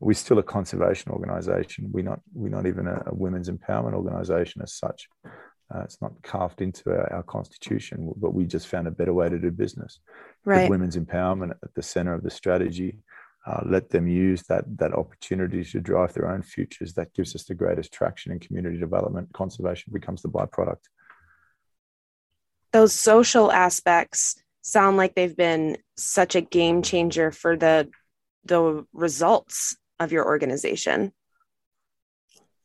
We're 0.01 0.13
still 0.13 0.39
a 0.39 0.43
conservation 0.43 1.13
organisation. 1.13 1.89
We're 1.93 2.03
not 2.03 2.19
we're 2.33 2.49
not 2.49 2.65
even 2.65 2.85
a, 2.85 3.01
a 3.05 3.15
women's 3.15 3.49
empowerment 3.49 3.93
organisation 3.93 4.61
as 4.61 4.73
such. 4.73 5.07
Uh, 5.73 5.81
it's 5.81 6.01
not 6.01 6.13
carved 6.23 6.61
into 6.61 6.89
our, 6.91 7.11
our, 7.13 7.23
constitution, 7.23 8.13
but 8.15 8.33
we 8.33 8.45
just 8.45 8.67
found 8.67 8.87
a 8.87 8.91
better 8.91 9.13
way 9.13 9.27
to 9.27 9.37
do 9.37 9.51
business. 9.51 9.99
Right. 10.45 10.61
Put 10.63 10.71
women's 10.71 10.95
empowerment 10.95 11.51
at 11.61 11.73
the 11.75 11.83
center 11.83 12.13
of 12.13 12.23
the 12.23 12.29
strategy. 12.29 12.99
Uh, 13.45 13.61
let 13.65 13.89
them 13.89 14.07
use 14.07 14.43
that 14.43 14.63
that 14.77 14.93
opportunity 14.93 15.63
to 15.63 15.79
drive 15.81 16.13
their 16.13 16.29
own 16.29 16.41
futures. 16.41 16.93
That 16.93 17.13
gives 17.13 17.35
us 17.35 17.43
the 17.43 17.53
greatest 17.53 17.91
traction 17.91 18.31
in 18.31 18.39
community 18.39 18.77
development. 18.77 19.33
Conservation 19.33 19.91
becomes 19.93 20.21
the 20.21 20.29
byproduct. 20.29 20.83
Those 22.71 22.93
social 22.93 23.51
aspects 23.51 24.41
sound 24.61 24.97
like 24.97 25.15
they've 25.15 25.35
been 25.35 25.77
such 25.97 26.35
a 26.35 26.41
game 26.41 26.81
changer 26.81 27.31
for 27.31 27.57
the 27.57 27.89
the 28.45 28.85
results 28.93 29.75
of 29.99 30.11
your 30.11 30.25
organization. 30.25 31.11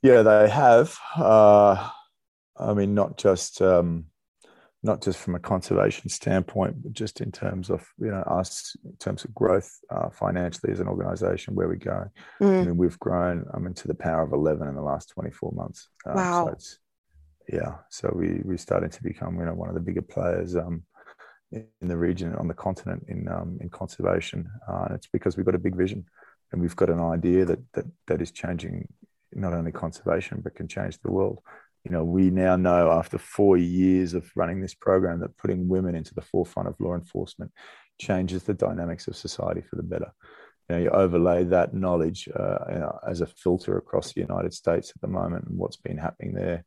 Yeah, 0.02 0.22
they 0.22 0.48
have. 0.48 0.96
Uh, 1.16 1.90
I 2.62 2.74
mean, 2.74 2.94
not 2.94 3.18
just 3.18 3.60
um, 3.60 4.06
not 4.82 5.02
just 5.02 5.18
from 5.18 5.34
a 5.34 5.40
conservation 5.40 6.08
standpoint, 6.08 6.82
but 6.82 6.92
just 6.92 7.20
in 7.20 7.30
terms 7.30 7.70
of 7.70 7.86
you 7.98 8.10
know 8.10 8.22
us 8.22 8.76
in 8.84 8.96
terms 8.96 9.24
of 9.24 9.34
growth 9.34 9.78
uh, 9.90 10.10
financially 10.10 10.72
as 10.72 10.80
an 10.80 10.88
organisation, 10.88 11.54
where 11.54 11.68
we 11.68 11.76
go. 11.76 12.10
Mm. 12.40 12.60
I 12.60 12.64
mean, 12.64 12.76
we've 12.76 12.98
grown. 12.98 13.46
I 13.54 13.58
mean, 13.58 13.74
to 13.74 13.88
the 13.88 13.94
power 13.94 14.22
of 14.22 14.32
eleven 14.32 14.68
in 14.68 14.74
the 14.74 14.82
last 14.82 15.10
twenty 15.10 15.30
four 15.30 15.52
months. 15.52 15.88
Uh, 16.06 16.12
wow. 16.14 16.54
So 16.58 16.76
yeah, 17.48 17.74
so 17.90 18.12
we 18.14 18.40
we 18.44 18.56
starting 18.56 18.90
to 18.90 19.02
become 19.02 19.38
you 19.38 19.44
know 19.44 19.54
one 19.54 19.68
of 19.68 19.74
the 19.74 19.80
bigger 19.80 20.02
players 20.02 20.56
um, 20.56 20.82
in 21.52 21.66
the 21.80 21.96
region 21.96 22.34
on 22.36 22.48
the 22.48 22.54
continent 22.54 23.04
in 23.08 23.28
um, 23.28 23.58
in 23.60 23.68
conservation, 23.68 24.48
uh, 24.68 24.84
and 24.86 24.94
it's 24.94 25.08
because 25.08 25.36
we've 25.36 25.46
got 25.46 25.54
a 25.54 25.58
big 25.58 25.76
vision 25.76 26.04
and 26.52 26.60
we've 26.60 26.76
got 26.76 26.90
an 26.90 27.00
idea 27.00 27.44
that 27.44 27.58
that 27.72 27.84
that 28.06 28.22
is 28.22 28.30
changing 28.30 28.86
not 29.32 29.54
only 29.54 29.72
conservation 29.72 30.40
but 30.42 30.54
can 30.54 30.68
change 30.68 30.98
the 31.00 31.10
world 31.10 31.40
you 31.84 31.90
know, 31.90 32.04
we 32.04 32.30
now 32.30 32.56
know 32.56 32.92
after 32.92 33.18
four 33.18 33.56
years 33.56 34.14
of 34.14 34.30
running 34.36 34.60
this 34.60 34.74
program 34.74 35.20
that 35.20 35.36
putting 35.36 35.68
women 35.68 35.94
into 35.94 36.14
the 36.14 36.22
forefront 36.22 36.68
of 36.68 36.78
law 36.78 36.94
enforcement 36.94 37.50
changes 38.00 38.44
the 38.44 38.54
dynamics 38.54 39.08
of 39.08 39.16
society 39.16 39.62
for 39.62 39.76
the 39.76 39.82
better. 39.82 40.12
You, 40.68 40.76
know, 40.76 40.82
you 40.82 40.90
overlay 40.90 41.44
that 41.44 41.74
knowledge 41.74 42.28
uh, 42.28 42.58
you 42.68 42.78
know, 42.78 42.98
as 43.06 43.20
a 43.20 43.26
filter 43.26 43.76
across 43.76 44.12
the 44.12 44.20
United 44.20 44.54
States 44.54 44.92
at 44.94 45.00
the 45.00 45.08
moment 45.08 45.46
and 45.46 45.58
what's 45.58 45.76
been 45.76 45.98
happening 45.98 46.34
there 46.34 46.64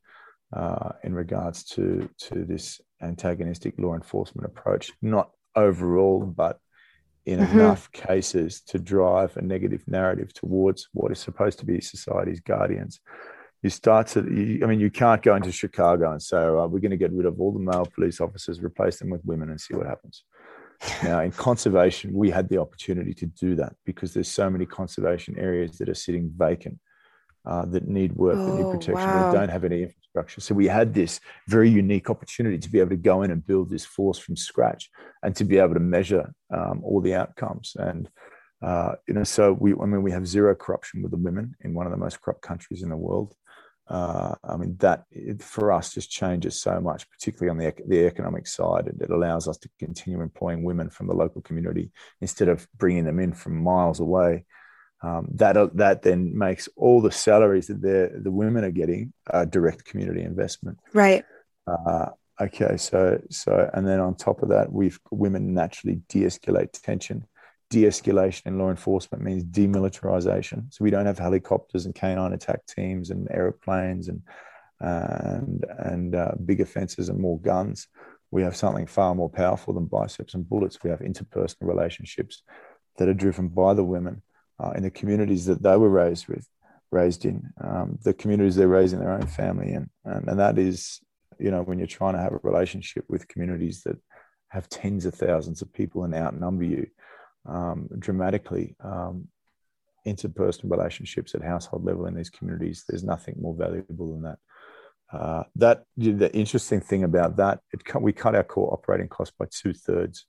uh, 0.54 0.92
in 1.04 1.14
regards 1.14 1.64
to 1.64 2.10
to 2.18 2.46
this 2.46 2.82
antagonistic 3.02 3.76
law 3.78 3.96
enforcement 3.96 4.46
approach, 4.46 4.92
not 5.02 5.32
overall, 5.56 6.22
but 6.26 6.60
in 7.26 7.40
mm-hmm. 7.40 7.60
enough 7.60 7.92
cases 7.92 8.62
to 8.62 8.78
drive 8.78 9.36
a 9.38 9.42
negative 9.42 9.84
narrative 9.88 10.34
towards 10.34 10.90
what 10.94 11.12
is 11.12 11.20
supposed 11.20 11.60
to 11.60 11.66
be 11.66 11.82
society's 11.82 12.40
guardians 12.42 13.00
you 13.66 13.70
start 13.72 14.06
to, 14.06 14.22
you, 14.32 14.60
I 14.64 14.68
mean, 14.68 14.80
you 14.80 14.92
can't 14.92 15.24
go 15.24 15.36
into 15.36 15.52
Chicago 15.52 16.12
and 16.12 16.22
say, 16.22 16.38
we're 16.38 16.68
going 16.68 16.92
to 16.92 16.98
get 16.98 17.12
rid 17.12 17.26
of 17.26 17.42
all 17.42 17.52
the 17.52 17.60
male 17.60 17.88
police 17.96 18.22
officers, 18.22 18.62
replace 18.62 19.00
them 19.00 19.10
with 19.10 19.26
women, 19.26 19.50
and 19.50 19.60
see 19.60 19.74
what 19.74 19.88
happens. 19.88 20.24
now, 21.04 21.22
in 21.22 21.32
conservation, 21.32 22.14
we 22.14 22.30
had 22.30 22.48
the 22.48 22.60
opportunity 22.60 23.12
to 23.16 23.26
do 23.26 23.56
that 23.56 23.74
because 23.84 24.14
there's 24.14 24.30
so 24.30 24.52
many 24.52 24.68
conservation 24.68 25.36
areas 25.40 25.80
that 25.80 25.90
are 25.90 25.96
sitting 25.96 26.32
vacant 26.38 26.78
uh, 27.48 27.66
that 27.66 27.88
need 27.88 28.14
work, 28.14 28.36
oh, 28.38 28.46
that 28.46 28.56
need 28.56 28.66
oh, 28.66 28.72
protection, 28.72 29.10
wow. 29.10 29.32
that 29.32 29.40
don't 29.40 29.50
have 29.50 29.64
any 29.64 29.82
infrastructure. 29.82 30.42
So 30.42 30.54
we 30.54 30.68
had 30.68 30.94
this 30.94 31.20
very 31.48 31.70
unique 31.70 32.12
opportunity 32.12 32.60
to 32.60 32.70
be 32.70 32.80
able 32.80 32.92
to 32.92 32.98
go 32.98 33.24
in 33.24 33.32
and 33.32 33.44
build 33.44 33.72
this 33.72 33.86
force 33.86 34.20
from 34.20 34.38
scratch 34.38 34.92
and 35.24 35.36
to 35.38 35.44
be 35.44 35.58
able 35.58 35.74
to 35.74 35.80
measure 35.80 36.32
um, 36.54 36.82
all 36.84 37.02
the 37.02 37.16
outcomes. 37.16 37.76
And 37.80 38.10
uh, 38.62 38.94
you 39.08 39.16
know, 39.16 39.24
so 39.24 39.54
we, 39.54 39.74
I 39.74 39.86
mean, 39.86 40.04
we 40.04 40.12
have 40.12 40.28
zero 40.28 40.54
corruption 40.54 41.02
with 41.02 41.12
the 41.12 41.18
women 41.18 41.56
in 41.62 41.74
one 41.74 41.88
of 41.88 41.92
the 41.92 41.98
most 41.98 42.22
corrupt 42.22 42.44
countries 42.44 42.84
in 42.84 42.90
the 42.90 42.98
world 42.98 43.36
uh, 43.88 44.34
I 44.44 44.58
mean, 44.58 44.78
that 44.80 45.06
for 45.40 45.72
us 45.72 45.94
just 45.94 46.10
changes 46.10 46.60
so 46.60 46.80
much, 46.80 47.08
particularly 47.10 47.52
on 47.52 47.58
the, 47.58 47.74
the 47.88 48.08
economic 48.08 48.48
side. 48.48 48.88
It, 48.88 48.96
it, 49.00 49.12
allows 49.12 49.48
us 49.48 49.58
to 49.60 49.70
continue 49.78 50.22
employing 50.22 50.64
women 50.64 50.90
from 50.90 51.06
the 51.08 51.14
local 51.14 51.42
community 51.42 51.92
instead 52.20 52.48
of 52.48 52.68
bringing 52.76 53.06
them 53.06 53.20
in 53.20 53.34
from 53.34 53.62
miles 53.62 54.00
away. 54.00 54.46
Um, 55.04 55.28
that 55.36 55.56
that 55.76 56.02
then 56.02 56.36
makes 56.36 56.68
all 56.76 57.00
the 57.00 57.12
salaries 57.12 57.68
that 57.68 57.82
the 58.24 58.32
women 58.32 58.64
are 58.64 58.72
getting 58.72 59.14
a 59.30 59.46
direct 59.46 59.86
community 59.86 60.24
investment. 60.24 60.80
Right. 60.94 61.24
Uh, 61.68 62.08
okay. 62.42 62.78
So 62.78 63.22
so 63.30 63.70
and 63.74 63.88
then 63.88 64.00
on 64.00 64.16
top 64.16 64.42
of 64.42 64.50
that, 64.50 64.72
we've 64.72 65.00
women 65.12 65.54
naturally 65.54 66.02
de-escalate 66.10 66.72
tension 66.82 67.28
de-escalation 67.70 68.46
in 68.46 68.58
law 68.58 68.70
enforcement 68.70 69.24
means 69.24 69.44
demilitarization. 69.44 70.72
So 70.74 70.84
we 70.84 70.92
don't 70.92 71.06
have 71.06 71.18
helicopters 71.18 71.86
and 71.86 71.96
canine 71.96 72.34
attack 72.34 72.66
teams 72.68 73.10
and 73.10 73.28
airplanes 73.32 74.08
and 74.08 74.22
and 74.80 75.66
and 75.80 76.16
uh, 76.16 76.34
bigger 76.44 76.66
fences 76.66 77.10
and 77.10 77.20
more 77.20 77.40
guns. 77.40 77.88
We 78.32 78.44
have 78.44 78.56
something 78.56 78.88
far 78.88 79.16
more 79.16 79.30
powerful 79.30 79.74
than 79.74 79.86
biceps 79.86 80.34
and 80.34 80.48
bullets. 80.48 80.84
We 80.84 80.90
have 80.90 81.00
interpersonal 81.00 81.68
relationships 81.68 82.44
that 82.98 83.08
are 83.08 83.14
driven 83.14 83.48
by 83.48 83.74
the 83.74 83.84
women 83.84 84.22
uh, 84.62 84.72
in 84.72 84.84
the 84.84 84.92
communities 84.92 85.46
that 85.46 85.64
they 85.64 85.78
were 85.78 85.90
raised 85.90 86.28
with, 86.28 86.48
raised 86.92 87.26
in, 87.26 87.54
um, 87.62 87.98
the 88.04 88.14
communities 88.14 88.56
they're 88.56 88.68
raised 88.68 88.94
in 88.94 89.00
their 89.00 89.12
own 89.12 89.28
family 89.28 89.74
in, 89.74 89.90
and, 90.04 90.28
and 90.28 90.40
that 90.40 90.58
is, 90.58 91.00
you 91.40 91.52
know, 91.52 91.62
when 91.62 91.78
you're 91.78 91.88
trying 91.88 92.14
to 92.14 92.22
have 92.22 92.34
a 92.34 92.40
relationship 92.44 93.06
with 93.10 93.28
communities 93.28 93.84
that 93.84 93.98
have 94.50 94.70
tens 94.70 95.06
of 95.06 95.14
thousands 95.14 95.62
of 95.62 95.74
people 95.74 96.04
and 96.04 96.14
outnumber 96.14 96.64
you 96.64 96.88
um, 97.46 97.88
dramatically. 98.00 98.76
Um, 98.84 99.28
interpersonal 100.06 100.70
relationships 100.70 101.34
at 101.34 101.42
household 101.42 101.84
level 101.84 102.06
in 102.06 102.16
these 102.16 102.30
communities, 102.30 102.84
there's 102.88 103.04
nothing 103.04 103.36
more 103.40 103.56
valuable 103.56 104.12
than 104.14 104.22
that. 104.22 104.38
Uh, 105.12 105.44
that 105.56 105.84
the 105.98 106.34
interesting 106.34 106.82
thing 106.82 107.04
about 107.04 107.38
that, 107.38 107.60
it 107.72 107.82
we 108.02 108.12
cut 108.12 108.36
our 108.36 108.44
core 108.44 108.74
operating 108.74 109.08
costs 109.08 109.36
by 109.38 109.46
two 109.52 109.74
thirds 109.74 110.26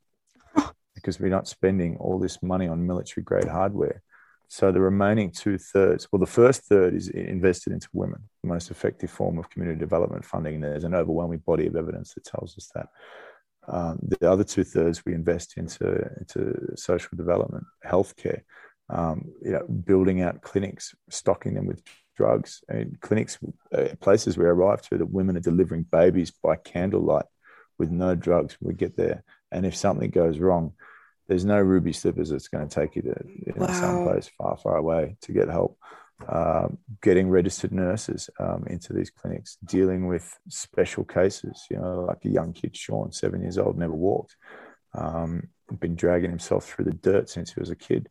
because 0.95 1.19
we're 1.19 1.29
not 1.29 1.49
spending 1.49 1.97
all 1.99 2.19
this 2.19 2.43
money 2.43 2.69
on 2.69 2.87
military 2.87 3.25
grade 3.25 3.49
hardware. 3.49 4.03
So 4.49 4.71
the 4.71 4.81
remaining 4.81 5.33
two 5.33 5.59
thirds, 5.59 6.07
well, 6.13 6.21
the 6.21 6.27
first 6.27 6.63
third 6.65 6.95
is 6.95 7.09
invested 7.09 7.73
into 7.73 7.89
women, 7.93 8.29
the 8.43 8.49
most 8.49 8.71
effective 8.71 9.11
form 9.11 9.39
of 9.39 9.51
community 9.51 9.79
development 9.79 10.25
funding. 10.25 10.57
And 10.57 10.65
there's 10.65 10.85
an 10.85 10.95
overwhelming 10.95 11.43
body 11.45 11.67
of 11.67 11.75
evidence 11.75 12.15
that 12.15 12.25
tells 12.25 12.57
us 12.57 12.71
that. 12.75 12.87
Um, 13.69 13.99
the 14.03 14.31
other 14.31 14.45
two 14.45 14.65
thirds 14.65 15.05
we 15.05 15.15
invest 15.15 15.57
into 15.57 16.09
into 16.19 16.77
social 16.77 17.17
development, 17.17 17.65
healthcare, 17.85 18.43
um, 18.89 19.33
you 19.43 19.53
know, 19.53 19.67
building 19.67 20.23
out 20.23 20.43
clinics, 20.43 20.95
stocking 21.11 21.55
them 21.55 21.67
with 21.67 21.83
drugs. 22.17 22.63
and 22.69 23.01
clinics, 23.01 23.39
uh, 23.73 23.89
places 24.01 24.39
we 24.39 24.45
arrive 24.45 24.83
to 24.83 24.99
that 24.99 25.11
women 25.11 25.37
are 25.37 25.41
delivering 25.41 25.83
babies 25.83 26.31
by 26.31 26.57
candlelight 26.57 27.27
with 27.79 27.91
no 27.91 28.15
drugs. 28.15 28.57
When 28.61 28.75
we 28.75 28.79
get 28.79 28.97
there, 28.97 29.23
and 29.53 29.67
if 29.67 29.77
something 29.77 30.11
goes 30.11 30.39
wrong, 30.39 30.73
there's 31.29 31.45
no 31.45 31.61
ruby 31.61 31.93
slippers 31.93 32.31
that's 32.31 32.49
going 32.49 32.69
to 32.69 32.75
take 32.75 32.97
you 32.97 33.03
to 33.03 33.15
you 33.27 33.53
know, 33.57 33.67
wow. 33.67 33.73
someplace 33.73 34.31
far, 34.39 34.57
far 34.57 34.77
away 34.77 35.17
to 35.23 35.33
get 35.33 35.49
help. 35.49 35.79
Um, 36.29 36.79
getting 37.03 37.29
registered 37.29 37.73
nurses 37.73 38.31
um, 38.41 38.65
into 38.69 38.95
these 38.95 39.11
clinics, 39.11 39.59
dealing 39.65 40.07
with 40.07 40.39
special 40.49 41.05
cases, 41.05 41.67
you 41.71 41.77
know, 41.77 42.07
like 42.09 42.25
a 42.25 42.31
young 42.31 42.55
kid, 42.55 42.75
Sean, 42.75 43.13
seven 43.13 43.43
years 43.43 43.59
old, 43.59 43.77
never 43.77 43.93
walked, 43.93 44.35
um, 44.95 45.49
been 45.79 45.95
dragging 45.95 46.31
himself 46.31 46.65
through 46.65 46.87
the 46.87 46.95
dirt 46.95 47.29
since 47.29 47.53
he 47.53 47.61
was 47.61 47.71
a 47.71 47.77
kid. 47.77 48.09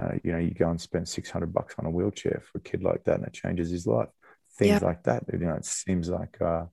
Uh, 0.00 0.12
you 0.22 0.32
know, 0.32 0.38
you 0.38 0.54
go 0.54 0.70
and 0.70 0.80
spend 0.80 1.08
600 1.08 1.52
bucks 1.52 1.74
on 1.78 1.84
a 1.84 1.90
wheelchair 1.90 2.42
for 2.50 2.58
a 2.58 2.62
kid 2.62 2.82
like 2.82 3.04
that 3.04 3.16
and 3.16 3.26
it 3.26 3.32
changes 3.32 3.70
his 3.70 3.86
life. 3.86 4.08
Things 4.56 4.80
yeah. 4.80 4.86
like 4.86 5.02
that, 5.04 5.24
you 5.32 5.38
know, 5.40 5.54
it 5.54 5.64
seems 5.64 6.08
like, 6.08 6.40
uh, 6.40 6.66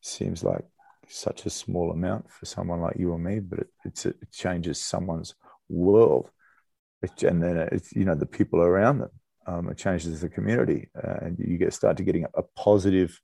seems 0.00 0.42
like 0.42 0.64
such 1.08 1.46
a 1.46 1.50
small 1.50 1.92
amount 1.92 2.30
for 2.30 2.44
someone 2.44 2.80
like 2.80 2.96
you 2.98 3.12
or 3.12 3.18
me, 3.18 3.38
but 3.38 3.60
it, 3.84 4.04
it 4.04 4.32
changes 4.32 4.80
someone's 4.80 5.34
world. 5.68 6.30
It, 7.02 7.22
and 7.22 7.42
then 7.42 7.56
it's, 7.56 7.94
you 7.94 8.04
know, 8.04 8.14
the 8.14 8.26
people 8.26 8.60
around 8.60 8.98
them. 8.98 9.10
Um, 9.46 9.68
it 9.70 9.78
changes 9.78 10.20
the 10.20 10.28
community, 10.28 10.90
uh, 10.96 11.16
and 11.22 11.38
you 11.38 11.58
get 11.58 11.72
start 11.72 11.96
to 11.96 12.02
getting 12.02 12.26
a 12.34 12.42
positive, 12.56 13.20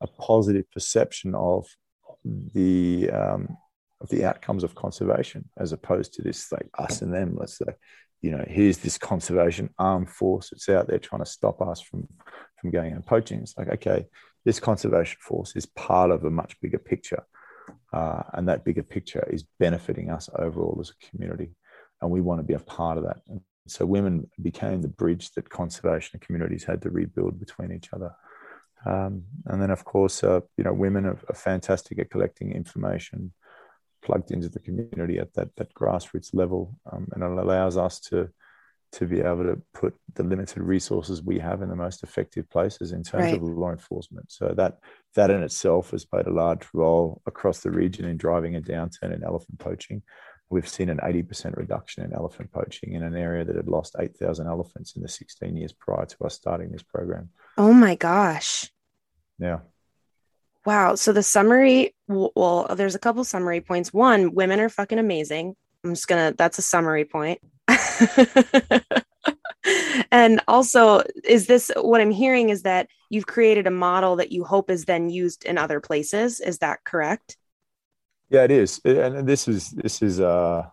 a 0.00 0.06
positive 0.06 0.70
perception 0.70 1.34
of 1.34 1.66
the 2.24 3.10
um, 3.10 3.56
of 4.00 4.08
the 4.10 4.24
outcomes 4.24 4.64
of 4.64 4.74
conservation, 4.74 5.48
as 5.56 5.72
opposed 5.72 6.14
to 6.14 6.22
this 6.22 6.52
like 6.52 6.68
us 6.78 7.02
and 7.02 7.14
them. 7.14 7.36
Let's 7.36 7.58
say, 7.58 7.72
you 8.20 8.30
know, 8.32 8.44
here's 8.46 8.78
this 8.78 8.98
conservation 8.98 9.70
armed 9.78 10.10
force 10.10 10.50
that's 10.50 10.68
out 10.68 10.88
there 10.88 10.98
trying 10.98 11.22
to 11.22 11.30
stop 11.30 11.62
us 11.62 11.80
from 11.80 12.06
from 12.60 12.70
going 12.70 12.92
and 12.92 13.06
poaching. 13.06 13.40
It's 13.40 13.56
like, 13.56 13.68
okay, 13.68 14.06
this 14.44 14.60
conservation 14.60 15.18
force 15.20 15.56
is 15.56 15.66
part 15.66 16.10
of 16.10 16.24
a 16.24 16.30
much 16.30 16.60
bigger 16.60 16.78
picture. 16.78 17.24
Uh, 17.92 18.22
and 18.34 18.48
that 18.48 18.64
bigger 18.64 18.82
picture 18.82 19.26
is 19.30 19.44
benefiting 19.58 20.10
us 20.10 20.28
overall 20.38 20.78
as 20.80 20.90
a 20.90 21.06
community. 21.06 21.50
And 22.00 22.10
we 22.10 22.20
want 22.20 22.40
to 22.40 22.44
be 22.44 22.54
a 22.54 22.58
part 22.58 22.98
of 22.98 23.04
that. 23.04 23.18
And 23.28 23.40
so 23.66 23.84
women 23.86 24.30
became 24.40 24.82
the 24.82 24.88
bridge 24.88 25.32
that 25.32 25.50
conservation 25.50 26.20
communities 26.20 26.64
had 26.64 26.82
to 26.82 26.90
rebuild 26.90 27.38
between 27.38 27.72
each 27.72 27.92
other. 27.92 28.14
Um, 28.84 29.24
and 29.46 29.60
then, 29.60 29.70
of 29.70 29.84
course, 29.84 30.22
uh, 30.22 30.40
you 30.56 30.64
know, 30.64 30.72
women 30.72 31.06
are, 31.06 31.18
are, 31.28 31.34
fantastic 31.34 31.98
at 31.98 32.10
collecting 32.10 32.52
information 32.52 33.32
plugged 34.02 34.30
into 34.30 34.48
the 34.48 34.60
community 34.60 35.18
at 35.18 35.34
that, 35.34 35.56
that 35.56 35.74
grassroots 35.74 36.30
level. 36.32 36.78
Um, 36.92 37.08
and 37.12 37.22
it 37.22 37.30
allows 37.30 37.76
us 37.76 37.98
to 38.00 38.30
to 38.92 39.04
be 39.04 39.20
able 39.20 39.44
to 39.44 39.60
put 39.74 39.94
the 40.14 40.22
limited 40.22 40.62
resources 40.62 41.22
we 41.22 41.38
have 41.38 41.60
in 41.60 41.68
the 41.68 41.76
most 41.76 42.02
effective 42.02 42.48
places 42.48 42.92
in 42.92 43.02
terms 43.02 43.24
right. 43.24 43.34
of 43.34 43.42
law 43.42 43.70
enforcement. 43.70 44.30
So 44.30 44.54
that 44.56 44.78
that 45.14 45.30
in 45.30 45.42
itself 45.42 45.90
has 45.90 46.04
played 46.04 46.26
a 46.26 46.32
large 46.32 46.66
role 46.72 47.20
across 47.26 47.60
the 47.60 47.70
region 47.70 48.04
in 48.04 48.16
driving 48.16 48.56
a 48.56 48.60
downturn 48.60 49.12
in 49.12 49.24
elephant 49.24 49.58
poaching. 49.58 50.02
We've 50.48 50.68
seen 50.68 50.88
an 50.88 50.98
80% 50.98 51.56
reduction 51.56 52.04
in 52.04 52.12
elephant 52.12 52.52
poaching 52.52 52.92
in 52.92 53.02
an 53.02 53.16
area 53.16 53.44
that 53.44 53.56
had 53.56 53.66
lost 53.66 53.96
8,000 53.98 54.46
elephants 54.46 54.94
in 54.94 55.02
the 55.02 55.08
16 55.08 55.56
years 55.56 55.72
prior 55.72 56.06
to 56.06 56.24
us 56.24 56.34
starting 56.34 56.70
this 56.70 56.84
program. 56.84 57.30
Oh 57.58 57.72
my 57.72 57.96
gosh. 57.96 58.70
Yeah. 59.38 59.60
Wow. 60.64 60.94
So 60.94 61.12
the 61.12 61.22
summary, 61.22 61.94
well, 62.06 62.68
there's 62.76 62.94
a 62.94 63.00
couple 63.00 63.24
summary 63.24 63.60
points. 63.60 63.92
One, 63.92 64.34
women 64.34 64.60
are 64.60 64.68
fucking 64.68 64.98
amazing. 64.98 65.56
I'm 65.84 65.94
just 65.94 66.08
gonna, 66.08 66.34
that's 66.36 66.58
a 66.58 66.62
summary 66.62 67.04
point. 67.04 67.40
and 70.10 70.40
also, 70.46 71.02
is 71.24 71.46
this 71.46 71.70
what 71.76 72.00
I'm 72.00 72.10
hearing 72.10 72.50
is 72.50 72.62
that 72.62 72.88
you've 73.10 73.26
created 73.26 73.66
a 73.66 73.70
model 73.70 74.16
that 74.16 74.32
you 74.32 74.44
hope 74.44 74.70
is 74.70 74.84
then 74.84 75.08
used 75.08 75.44
in 75.44 75.58
other 75.58 75.80
places? 75.80 76.40
Is 76.40 76.58
that 76.58 76.84
correct? 76.84 77.36
Yeah, 78.28 78.44
it 78.44 78.50
is. 78.50 78.80
And 78.84 79.26
this 79.26 79.48
is, 79.48 79.70
this 79.70 80.02
is, 80.02 80.20
uh, 80.20 80.66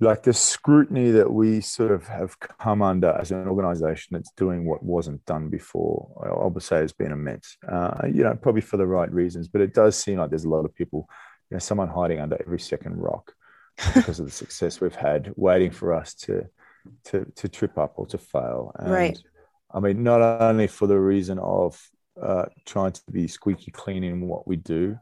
like 0.00 0.24
the 0.24 0.32
scrutiny 0.32 1.12
that 1.12 1.32
we 1.32 1.60
sort 1.60 1.92
of 1.92 2.08
have 2.08 2.36
come 2.40 2.82
under 2.82 3.12
as 3.12 3.30
an 3.30 3.46
organization 3.46 4.08
that's 4.10 4.32
doing 4.36 4.66
what 4.66 4.82
wasn't 4.82 5.24
done 5.26 5.48
before, 5.48 6.10
I 6.24 6.46
would 6.46 6.62
say 6.62 6.78
has 6.78 6.92
been 6.92 7.12
immense. 7.12 7.56
Uh, 7.66 8.06
you 8.06 8.24
know, 8.24 8.34
probably 8.34 8.62
for 8.62 8.78
the 8.78 8.86
right 8.86 9.12
reasons, 9.12 9.46
but 9.46 9.60
it 9.60 9.74
does 9.74 9.96
seem 9.96 10.18
like 10.18 10.30
there's 10.30 10.44
a 10.44 10.48
lot 10.48 10.64
of 10.64 10.74
people, 10.74 11.08
you 11.50 11.54
know, 11.54 11.60
someone 11.60 11.88
hiding 11.88 12.18
under 12.18 12.36
every 12.40 12.58
second 12.58 12.96
rock 12.96 13.32
because 13.94 14.18
of 14.18 14.26
the 14.26 14.32
success 14.32 14.80
we've 14.80 14.94
had, 14.94 15.32
waiting 15.36 15.70
for 15.70 15.94
us 15.94 16.14
to 16.14 16.46
to 17.04 17.24
to 17.36 17.48
trip 17.48 17.78
up 17.78 17.92
or 17.96 18.06
to 18.06 18.18
fail. 18.18 18.72
And, 18.76 18.90
right. 18.90 19.18
I 19.72 19.78
mean, 19.78 20.02
not 20.02 20.20
only 20.20 20.66
for 20.66 20.88
the 20.88 20.98
reason 20.98 21.38
of 21.38 21.80
uh, 22.20 22.46
trying 22.66 22.92
to 22.92 23.02
be 23.10 23.28
squeaky 23.28 23.70
clean 23.70 24.02
in 24.02 24.26
what 24.26 24.48
we 24.48 24.56
do, 24.56 24.98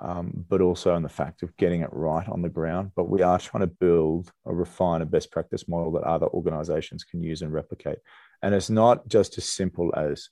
um, 0.00 0.44
but 0.48 0.60
also 0.60 0.94
in 0.96 1.02
the 1.02 1.08
fact 1.08 1.42
of 1.42 1.56
getting 1.56 1.80
it 1.80 1.90
right 1.92 2.28
on 2.28 2.42
the 2.42 2.48
ground. 2.48 2.92
But 2.94 3.08
we 3.08 3.22
are 3.22 3.38
trying 3.38 3.62
to 3.62 3.66
build 3.66 4.30
or 4.44 4.54
refine 4.54 5.02
a 5.02 5.06
best 5.06 5.30
practice 5.30 5.68
model 5.68 5.92
that 5.92 6.02
other 6.02 6.26
organizations 6.26 7.04
can 7.04 7.22
use 7.22 7.42
and 7.42 7.52
replicate. 7.52 7.98
And 8.42 8.54
it's 8.54 8.70
not 8.70 9.08
just 9.08 9.38
as 9.38 9.48
simple 9.48 9.92
as 9.96 10.28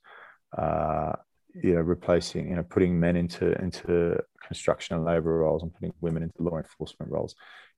uh, 0.56 1.12
you 1.54 1.74
know 1.74 1.80
replacing 1.80 2.48
you 2.48 2.56
know 2.56 2.64
putting 2.64 2.98
men 2.98 3.16
into 3.16 3.52
into 3.62 4.18
construction 4.46 4.96
and 4.96 5.04
labor 5.04 5.38
roles 5.38 5.62
and 5.62 5.72
putting 5.72 5.92
women 6.00 6.22
into 6.22 6.42
law 6.42 6.56
enforcement 6.58 7.10
roles 7.10 7.34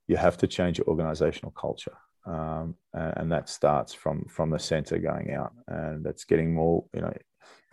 you 0.06 0.16
have 0.16 0.36
to 0.38 0.46
change 0.46 0.78
your 0.78 0.86
organizational 0.86 1.52
culture. 1.52 1.96
Um, 2.24 2.74
and, 2.92 3.12
and, 3.16 3.32
that 3.32 3.48
starts 3.48 3.92
from 3.94 4.24
from 4.28 4.50
the 4.50 4.58
center 4.58 4.98
going 4.98 5.32
out, 5.32 5.52
and 5.68 6.04
that's 6.04 6.24
getting 6.24 6.52
more, 6.52 6.84
you 6.92 7.00
know, 7.00 7.12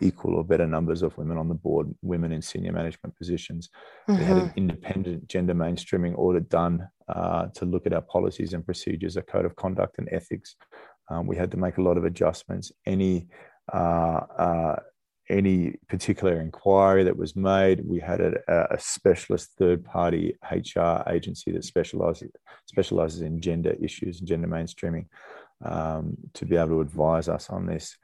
equal 0.04 0.34
or 0.34 0.44
better 0.44 0.66
numbers 0.66 1.02
of 1.02 1.16
women 1.16 1.38
on 1.38 1.48
the 1.48 1.54
board, 1.54 1.94
women 2.02 2.32
in 2.32 2.42
senior 2.42 2.72
management 2.72 3.16
positions. 3.16 3.70
Mm-hmm. 4.08 4.20
We 4.20 4.24
had 4.24 4.36
an 4.36 4.48
mm-hmm. 4.48 4.58
independent 4.58 5.28
gender 5.28 5.54
mainstreaming 5.54 6.18
audit 6.18 6.48
done 6.48 6.88
uh, 7.08 7.46
to 7.54 7.64
look 7.64 7.86
at 7.86 7.92
our 7.92 8.02
policies 8.02 8.52
and 8.52 8.64
procedures, 8.64 9.16
a 9.16 9.22
code 9.22 9.44
of 9.44 9.56
conduct 9.56 9.98
and 9.98 10.08
ethics. 10.12 10.56
Um, 11.10 11.26
we 11.26 11.36
had 11.36 11.50
to 11.52 11.56
make 11.56 11.78
a 11.78 11.82
lot 11.82 11.96
of 11.96 12.04
adjustments. 12.04 12.72
Any 12.86 13.28
uh, 13.72 14.20
uh, 14.38 14.76
any 15.30 15.74
particular 15.88 16.40
inquiry 16.40 17.04
that 17.04 17.16
was 17.16 17.34
made. 17.34 17.82
We 17.86 18.00
had 18.00 18.20
a, 18.20 18.34
a 18.70 18.78
specialist 18.78 19.52
third 19.58 19.84
party 19.84 20.36
HR 20.50 21.02
agency 21.08 21.50
that 21.52 21.64
specializes, 21.64 22.30
specializes 22.66 23.22
in 23.22 23.40
gender 23.40 23.74
issues 23.80 24.18
and 24.18 24.28
gender 24.28 24.48
mainstreaming 24.48 25.06
um, 25.64 26.16
to 26.34 26.44
be 26.44 26.56
able 26.56 26.68
to 26.68 26.80
advise 26.80 27.28
us 27.28 27.48
on 27.48 27.66
this. 27.66 27.96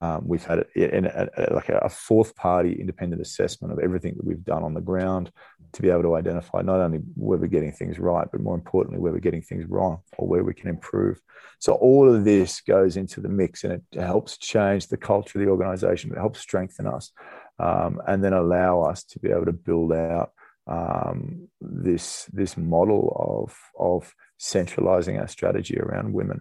Um, 0.00 0.26
we've 0.26 0.44
had 0.44 0.64
a, 0.76 1.30
a, 1.36 1.54
like 1.54 1.68
a 1.68 1.88
fourth 1.88 2.34
party 2.36 2.72
independent 2.78 3.22
assessment 3.22 3.72
of 3.72 3.78
everything 3.78 4.14
that 4.16 4.24
we've 4.24 4.44
done 4.44 4.62
on 4.62 4.74
the 4.74 4.80
ground 4.80 5.30
to 5.72 5.82
be 5.82 5.90
able 5.90 6.02
to 6.02 6.16
identify 6.16 6.60
not 6.60 6.80
only 6.80 6.98
where 7.14 7.38
we're 7.38 7.46
getting 7.46 7.72
things 7.72 7.98
right, 7.98 8.28
but 8.30 8.40
more 8.40 8.54
importantly, 8.54 9.00
where 9.00 9.12
we're 9.12 9.18
getting 9.18 9.42
things 9.42 9.64
wrong 9.66 10.00
or 10.18 10.28
where 10.28 10.44
we 10.44 10.54
can 10.54 10.68
improve. 10.68 11.20
So 11.58 11.74
all 11.74 12.12
of 12.12 12.24
this 12.24 12.60
goes 12.60 12.96
into 12.96 13.20
the 13.20 13.28
mix 13.28 13.64
and 13.64 13.74
it 13.74 14.00
helps 14.00 14.36
change 14.38 14.88
the 14.88 14.96
culture 14.96 15.38
of 15.38 15.44
the 15.44 15.50
organization. 15.50 16.12
It 16.12 16.18
helps 16.18 16.40
strengthen 16.40 16.86
us 16.86 17.12
um, 17.58 18.00
and 18.06 18.22
then 18.22 18.32
allow 18.32 18.82
us 18.82 19.04
to 19.04 19.18
be 19.18 19.30
able 19.30 19.46
to 19.46 19.52
build 19.52 19.92
out 19.92 20.32
um, 20.66 21.48
this, 21.60 22.28
this 22.32 22.56
model 22.56 23.16
of, 23.18 23.56
of 23.78 24.12
centralizing 24.38 25.18
our 25.18 25.28
strategy 25.28 25.78
around 25.78 26.12
women. 26.12 26.40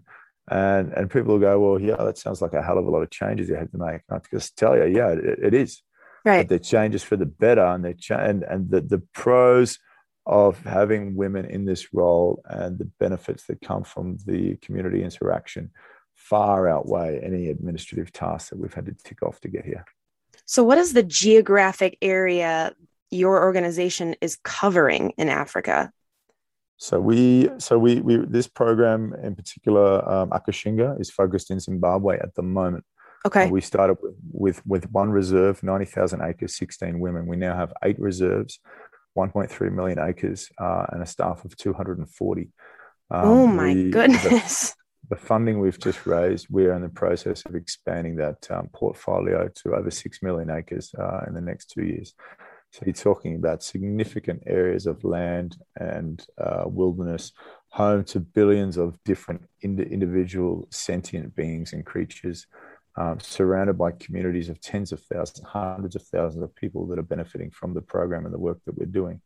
And 0.49 0.91
and 0.93 1.09
people 1.09 1.33
will 1.33 1.39
go, 1.39 1.59
well, 1.59 1.79
yeah, 1.79 1.97
that 1.97 2.17
sounds 2.17 2.41
like 2.41 2.53
a 2.53 2.61
hell 2.61 2.77
of 2.77 2.85
a 2.85 2.89
lot 2.89 3.03
of 3.03 3.09
changes 3.11 3.47
you 3.47 3.55
had 3.55 3.71
to 3.71 3.77
make. 3.77 4.01
I 4.09 4.19
just 4.31 4.57
tell 4.57 4.75
you, 4.75 4.85
yeah, 4.85 5.09
it, 5.09 5.39
it 5.43 5.53
is. 5.53 5.81
Right. 6.25 6.41
But 6.41 6.49
they're 6.49 6.59
changes 6.59 7.03
for 7.03 7.15
the 7.15 7.25
better, 7.25 7.65
and 7.65 7.83
they 7.85 7.93
cha- 7.93 8.19
and 8.19 8.43
and 8.43 8.69
the 8.69 8.81
the 8.81 9.03
pros 9.13 9.79
of 10.25 10.59
having 10.63 11.15
women 11.15 11.45
in 11.45 11.65
this 11.65 11.93
role 11.93 12.43
and 12.45 12.77
the 12.77 12.85
benefits 12.99 13.45
that 13.47 13.61
come 13.61 13.83
from 13.83 14.17
the 14.25 14.55
community 14.57 15.03
interaction 15.03 15.71
far 16.13 16.69
outweigh 16.69 17.19
any 17.23 17.49
administrative 17.49 18.11
tasks 18.11 18.51
that 18.51 18.59
we've 18.59 18.73
had 18.73 18.85
to 18.85 18.93
tick 19.03 19.23
off 19.23 19.39
to 19.41 19.47
get 19.47 19.65
here. 19.65 19.83
So, 20.45 20.63
what 20.63 20.77
is 20.77 20.93
the 20.93 21.03
geographic 21.03 21.97
area 22.01 22.73
your 23.09 23.43
organization 23.43 24.15
is 24.21 24.37
covering 24.43 25.11
in 25.17 25.29
Africa? 25.29 25.91
So 26.81 26.99
we, 26.99 27.47
so 27.59 27.77
we, 27.77 28.01
we 28.01 28.17
this 28.17 28.47
program 28.47 29.13
in 29.21 29.35
particular, 29.35 30.03
um, 30.11 30.31
Akashinga, 30.31 30.99
is 30.99 31.11
focused 31.11 31.51
in 31.51 31.59
Zimbabwe 31.59 32.17
at 32.17 32.33
the 32.33 32.41
moment. 32.41 32.85
Okay. 33.23 33.51
We 33.51 33.61
started 33.61 33.97
with, 34.01 34.15
with, 34.31 34.65
with 34.65 34.91
one 34.91 35.11
reserve, 35.11 35.61
90,000 35.61 36.23
acres, 36.23 36.57
16 36.57 36.99
women. 36.99 37.27
We 37.27 37.35
now 37.35 37.55
have 37.55 37.71
eight 37.83 37.99
reserves, 37.99 38.59
1.3 39.15 39.71
million 39.71 39.99
acres, 39.99 40.49
uh, 40.57 40.87
and 40.89 41.03
a 41.03 41.05
staff 41.05 41.45
of 41.45 41.55
240. 41.55 42.49
Um, 43.11 43.25
oh 43.27 43.45
my 43.45 43.75
we, 43.75 43.91
goodness. 43.91 44.71
The, 44.71 45.17
the, 45.17 45.21
funding 45.21 45.59
we've 45.59 45.79
just 45.79 46.07
raised, 46.07 46.47
we're 46.49 46.73
in 46.73 46.81
the 46.81 46.89
process 46.89 47.45
of 47.45 47.53
expanding 47.53 48.15
that 48.15 48.49
um, 48.49 48.69
portfolio 48.73 49.51
to 49.53 49.75
over 49.75 49.91
6 49.91 50.23
million 50.23 50.49
acres 50.49 50.95
uh, 50.97 51.25
in 51.27 51.35
the 51.35 51.41
next 51.41 51.69
two 51.69 51.83
years. 51.83 52.15
So 52.71 52.83
you're 52.85 52.93
talking 52.93 53.35
about 53.35 53.63
significant 53.63 54.43
areas 54.47 54.85
of 54.85 55.03
land 55.03 55.57
and 55.75 56.25
uh, 56.37 56.63
wilderness, 56.65 57.33
home 57.69 58.05
to 58.05 58.21
billions 58.21 58.77
of 58.77 58.97
different 59.03 59.41
ind- 59.59 59.81
individual 59.81 60.67
sentient 60.71 61.35
beings 61.35 61.73
and 61.73 61.85
creatures 61.85 62.47
um, 62.95 63.19
surrounded 63.19 63.77
by 63.77 63.91
communities 63.91 64.47
of 64.47 64.61
tens 64.61 64.93
of 64.93 65.01
thousands, 65.01 65.45
hundreds 65.45 65.95
of 65.97 66.03
thousands 66.03 66.43
of 66.43 66.55
people 66.55 66.87
that 66.87 66.99
are 66.99 67.03
benefiting 67.03 67.51
from 67.51 67.73
the 67.73 67.81
program 67.81 68.25
and 68.25 68.33
the 68.33 68.39
work 68.39 68.59
that 68.65 68.77
we're 68.77 68.85
doing. 68.85 69.21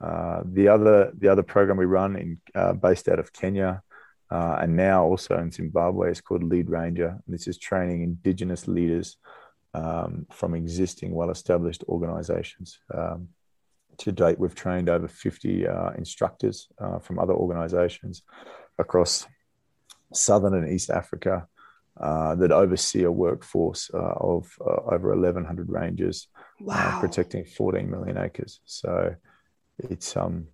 Uh, 0.00 0.42
the 0.44 0.68
other 0.68 1.12
the 1.18 1.28
other 1.28 1.42
program 1.42 1.76
we 1.76 1.84
run 1.84 2.16
in 2.16 2.40
uh, 2.54 2.72
based 2.72 3.08
out 3.08 3.18
of 3.18 3.32
Kenya 3.32 3.82
uh, 4.30 4.58
and 4.60 4.76
now 4.76 5.04
also 5.04 5.36
in 5.38 5.50
Zimbabwe 5.50 6.10
is 6.10 6.20
called 6.20 6.44
Lead 6.44 6.70
Ranger. 6.70 7.08
And 7.08 7.34
this 7.34 7.48
is 7.48 7.58
training 7.58 8.02
indigenous 8.02 8.68
leaders 8.68 9.16
um, 9.74 10.26
from 10.30 10.54
existing 10.54 11.14
well-established 11.14 11.84
organizations. 11.88 12.78
Um, 12.92 13.28
to 13.98 14.12
date, 14.12 14.38
we've 14.38 14.54
trained 14.54 14.88
over 14.88 15.08
50 15.08 15.66
uh, 15.66 15.90
instructors 15.90 16.68
uh, 16.78 16.98
from 16.98 17.18
other 17.18 17.34
organizations 17.34 18.22
across 18.78 19.26
Southern 20.12 20.54
and 20.54 20.72
East 20.72 20.90
Africa, 20.90 21.48
uh, 22.00 22.34
that 22.36 22.52
oversee 22.52 23.02
a 23.02 23.10
workforce 23.10 23.90
uh, 23.92 24.14
of 24.20 24.56
uh, 24.60 24.94
over 24.94 25.10
1,100 25.10 25.68
rangers, 25.68 26.28
uh, 26.38 26.64
wow. 26.64 27.00
protecting 27.00 27.44
14 27.44 27.90
million 27.90 28.16
acres. 28.16 28.60
So 28.66 29.16
it's 29.78 30.16
um, 30.16 30.46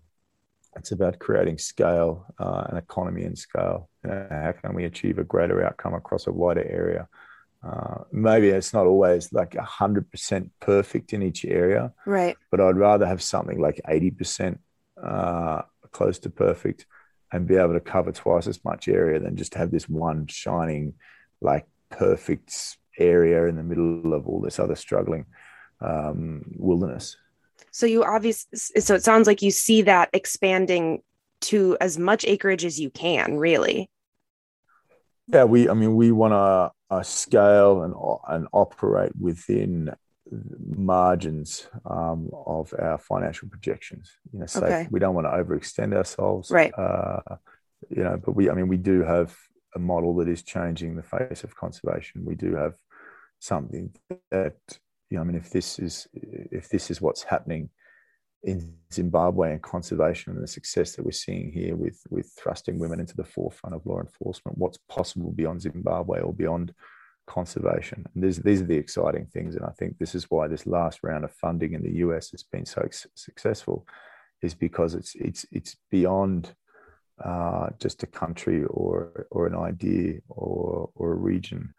it's 0.76 0.92
about 0.92 1.18
creating 1.18 1.58
scale 1.58 2.26
uh, 2.38 2.64
and 2.68 2.78
economy 2.78 3.24
and 3.24 3.38
scale. 3.38 3.88
You 4.02 4.10
know, 4.10 4.26
how 4.30 4.52
can 4.52 4.74
we 4.74 4.86
achieve 4.86 5.18
a 5.18 5.24
greater 5.24 5.64
outcome 5.64 5.94
across 5.94 6.26
a 6.26 6.32
wider 6.32 6.64
area? 6.64 7.08
Maybe 8.12 8.48
it's 8.48 8.72
not 8.72 8.86
always 8.86 9.32
like 9.32 9.52
100% 9.52 10.50
perfect 10.60 11.12
in 11.12 11.22
each 11.22 11.44
area, 11.44 11.92
right? 12.06 12.36
But 12.50 12.60
I'd 12.60 12.76
rather 12.76 13.06
have 13.06 13.22
something 13.22 13.60
like 13.60 13.80
80% 13.88 14.58
close 15.92 16.18
to 16.20 16.30
perfect 16.30 16.86
and 17.32 17.48
be 17.48 17.56
able 17.56 17.72
to 17.72 17.80
cover 17.80 18.12
twice 18.12 18.46
as 18.46 18.64
much 18.64 18.88
area 18.88 19.18
than 19.18 19.36
just 19.36 19.54
have 19.54 19.70
this 19.70 19.88
one 19.88 20.26
shining 20.26 20.94
like 21.40 21.66
perfect 21.90 22.76
area 22.98 23.46
in 23.46 23.56
the 23.56 23.62
middle 23.62 24.14
of 24.14 24.28
all 24.28 24.40
this 24.40 24.58
other 24.58 24.76
struggling 24.76 25.26
um, 25.80 26.44
wilderness. 26.56 27.16
So 27.70 27.86
you 27.86 28.04
obviously, 28.04 28.58
so 28.80 28.94
it 28.94 29.02
sounds 29.02 29.26
like 29.26 29.42
you 29.42 29.50
see 29.50 29.82
that 29.82 30.10
expanding 30.12 31.02
to 31.42 31.76
as 31.80 31.98
much 31.98 32.24
acreage 32.24 32.64
as 32.64 32.78
you 32.80 32.90
can, 32.90 33.36
really. 33.36 33.90
Yeah, 35.26 35.44
we. 35.44 35.68
I 35.68 35.74
mean, 35.74 35.94
we 35.94 36.12
want 36.12 36.32
to 36.32 36.94
uh, 36.94 37.02
scale 37.02 37.82
and 37.82 37.94
and 38.28 38.48
operate 38.52 39.12
within 39.18 39.94
margins 40.76 41.68
um, 41.86 42.30
of 42.46 42.74
our 42.78 42.98
financial 42.98 43.48
projections. 43.48 44.12
You 44.32 44.40
know, 44.40 44.46
so 44.46 44.64
okay. 44.64 44.88
we 44.90 45.00
don't 45.00 45.14
want 45.14 45.26
to 45.26 45.30
overextend 45.30 45.94
ourselves, 45.94 46.50
right? 46.50 46.72
Uh, 46.76 47.20
you 47.88 48.04
know, 48.04 48.20
but 48.22 48.32
we. 48.34 48.50
I 48.50 48.54
mean, 48.54 48.68
we 48.68 48.76
do 48.76 49.02
have 49.02 49.34
a 49.74 49.78
model 49.78 50.14
that 50.16 50.28
is 50.28 50.42
changing 50.42 50.96
the 50.96 51.02
face 51.02 51.42
of 51.42 51.56
conservation. 51.56 52.24
We 52.24 52.34
do 52.34 52.54
have 52.56 52.74
something 53.38 53.94
that 54.30 54.56
you 55.10 55.16
know. 55.16 55.22
I 55.22 55.24
mean, 55.24 55.36
if 55.36 55.50
this 55.50 55.78
is 55.78 56.06
if 56.12 56.68
this 56.68 56.90
is 56.90 57.00
what's 57.00 57.22
happening 57.22 57.70
in 58.44 58.74
Zimbabwe 58.92 59.52
and 59.52 59.62
conservation 59.62 60.34
and 60.34 60.42
the 60.42 60.46
success 60.48 60.94
that 60.94 61.04
we're 61.04 61.10
seeing 61.12 61.50
here 61.50 61.74
with 61.76 62.00
with 62.10 62.30
thrusting 62.38 62.78
women 62.78 63.00
into 63.00 63.16
the 63.16 63.24
forefront 63.24 63.74
of 63.74 63.86
law 63.86 64.00
enforcement, 64.00 64.58
what's 64.58 64.78
possible 64.88 65.32
beyond 65.32 65.62
Zimbabwe 65.62 66.20
or 66.20 66.32
beyond 66.32 66.74
conservation. 67.26 68.04
And 68.14 68.22
these 68.22 68.38
these 68.38 68.60
are 68.60 68.66
the 68.66 68.76
exciting 68.76 69.26
things, 69.26 69.56
and 69.56 69.64
I 69.64 69.72
think 69.78 69.98
this 69.98 70.14
is 70.14 70.30
why 70.30 70.46
this 70.46 70.66
last 70.66 71.00
round 71.02 71.24
of 71.24 71.32
funding 71.32 71.72
in 71.72 71.82
the 71.82 71.96
US 72.06 72.30
has 72.32 72.42
been 72.42 72.66
so 72.66 72.86
successful, 73.14 73.86
is 74.42 74.54
because 74.54 74.94
it's 74.94 75.14
it's 75.14 75.46
it's 75.50 75.76
beyond 75.90 76.54
uh, 77.24 77.70
just 77.78 78.02
a 78.02 78.06
country 78.06 78.64
or 78.64 79.26
or 79.30 79.46
an 79.46 79.56
idea 79.56 80.20
or 80.28 80.90
or 80.94 81.12
a 81.12 81.16
region 81.16 81.74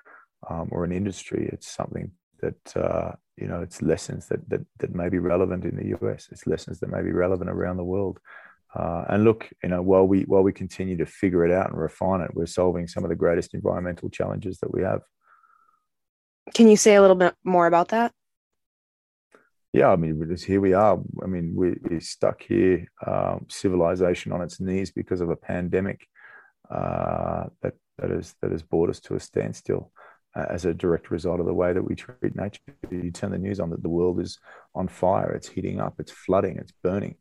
um, 0.49 0.69
or 0.71 0.83
an 0.83 0.91
industry. 0.91 1.47
It's 1.53 1.67
something 1.67 2.11
that 2.41 2.75
uh, 2.75 3.11
you 3.37 3.47
know 3.47 3.61
it's 3.61 3.81
lessons 3.81 4.27
that, 4.27 4.47
that 4.49 4.65
that 4.79 4.95
may 4.95 5.09
be 5.09 5.19
relevant 5.19 5.65
in 5.65 5.75
the 5.75 5.97
US. 5.97 6.27
It's 6.31 6.47
lessons 6.47 6.79
that 6.79 6.89
may 6.89 7.01
be 7.01 7.11
relevant 7.11 7.49
around 7.49 7.77
the 7.77 7.83
world. 7.83 8.19
Uh, 8.73 9.05
and 9.07 9.23
look, 9.23 9.49
you 9.63 9.69
know, 9.69 9.81
while 9.81 10.05
we 10.05 10.23
while 10.23 10.43
we 10.43 10.51
continue 10.51 10.97
to 10.97 11.05
figure 11.05 11.45
it 11.45 11.51
out 11.51 11.69
and 11.69 11.79
refine 11.79 12.21
it, 12.21 12.35
we're 12.35 12.45
solving 12.45 12.87
some 12.87 13.03
of 13.03 13.09
the 13.09 13.15
greatest 13.15 13.53
environmental 13.53 14.09
challenges 14.09 14.59
that 14.59 14.73
we 14.73 14.81
have. 14.81 15.01
Can 16.53 16.67
you 16.67 16.77
say 16.77 16.95
a 16.95 17.01
little 17.01 17.15
bit 17.15 17.35
more 17.43 17.67
about 17.67 17.89
that? 17.89 18.11
yeah, 19.75 19.91
I 19.91 19.97
mean, 19.97 20.33
here 20.37 20.61
we 20.61 20.71
are. 20.71 20.97
I 21.21 21.25
mean, 21.27 21.53
we, 21.53 21.75
are 21.93 21.99
stuck 21.99 22.41
here, 22.41 22.87
um, 23.05 23.45
civilization 23.49 24.31
on 24.31 24.41
its 24.41 24.61
knees 24.61 24.89
because 24.89 25.19
of 25.19 25.29
a 25.29 25.35
pandemic 25.35 26.07
uh, 26.71 27.47
that 27.61 27.73
that 27.97 28.09
has 28.09 28.35
that 28.41 28.51
has 28.51 28.63
brought 28.63 28.89
us 28.89 29.01
to 29.01 29.15
a 29.15 29.19
standstill 29.19 29.91
uh, 30.35 30.45
as 30.49 30.65
a 30.65 30.73
direct 30.73 31.11
result 31.11 31.39
of 31.39 31.45
the 31.45 31.53
way 31.53 31.73
that 31.73 31.83
we 31.83 31.95
treat 31.95 32.35
nature. 32.35 32.59
You 32.89 33.11
turn 33.11 33.31
the 33.31 33.37
news 33.37 33.59
on 33.59 33.69
that 33.69 33.83
the 33.83 33.89
world 33.89 34.19
is 34.19 34.39
on 34.73 34.87
fire. 34.87 35.31
It's 35.31 35.47
heating 35.47 35.79
up. 35.79 35.95
It's 35.99 36.11
flooding. 36.11 36.57
It's 36.57 36.73
burning. 36.83 37.15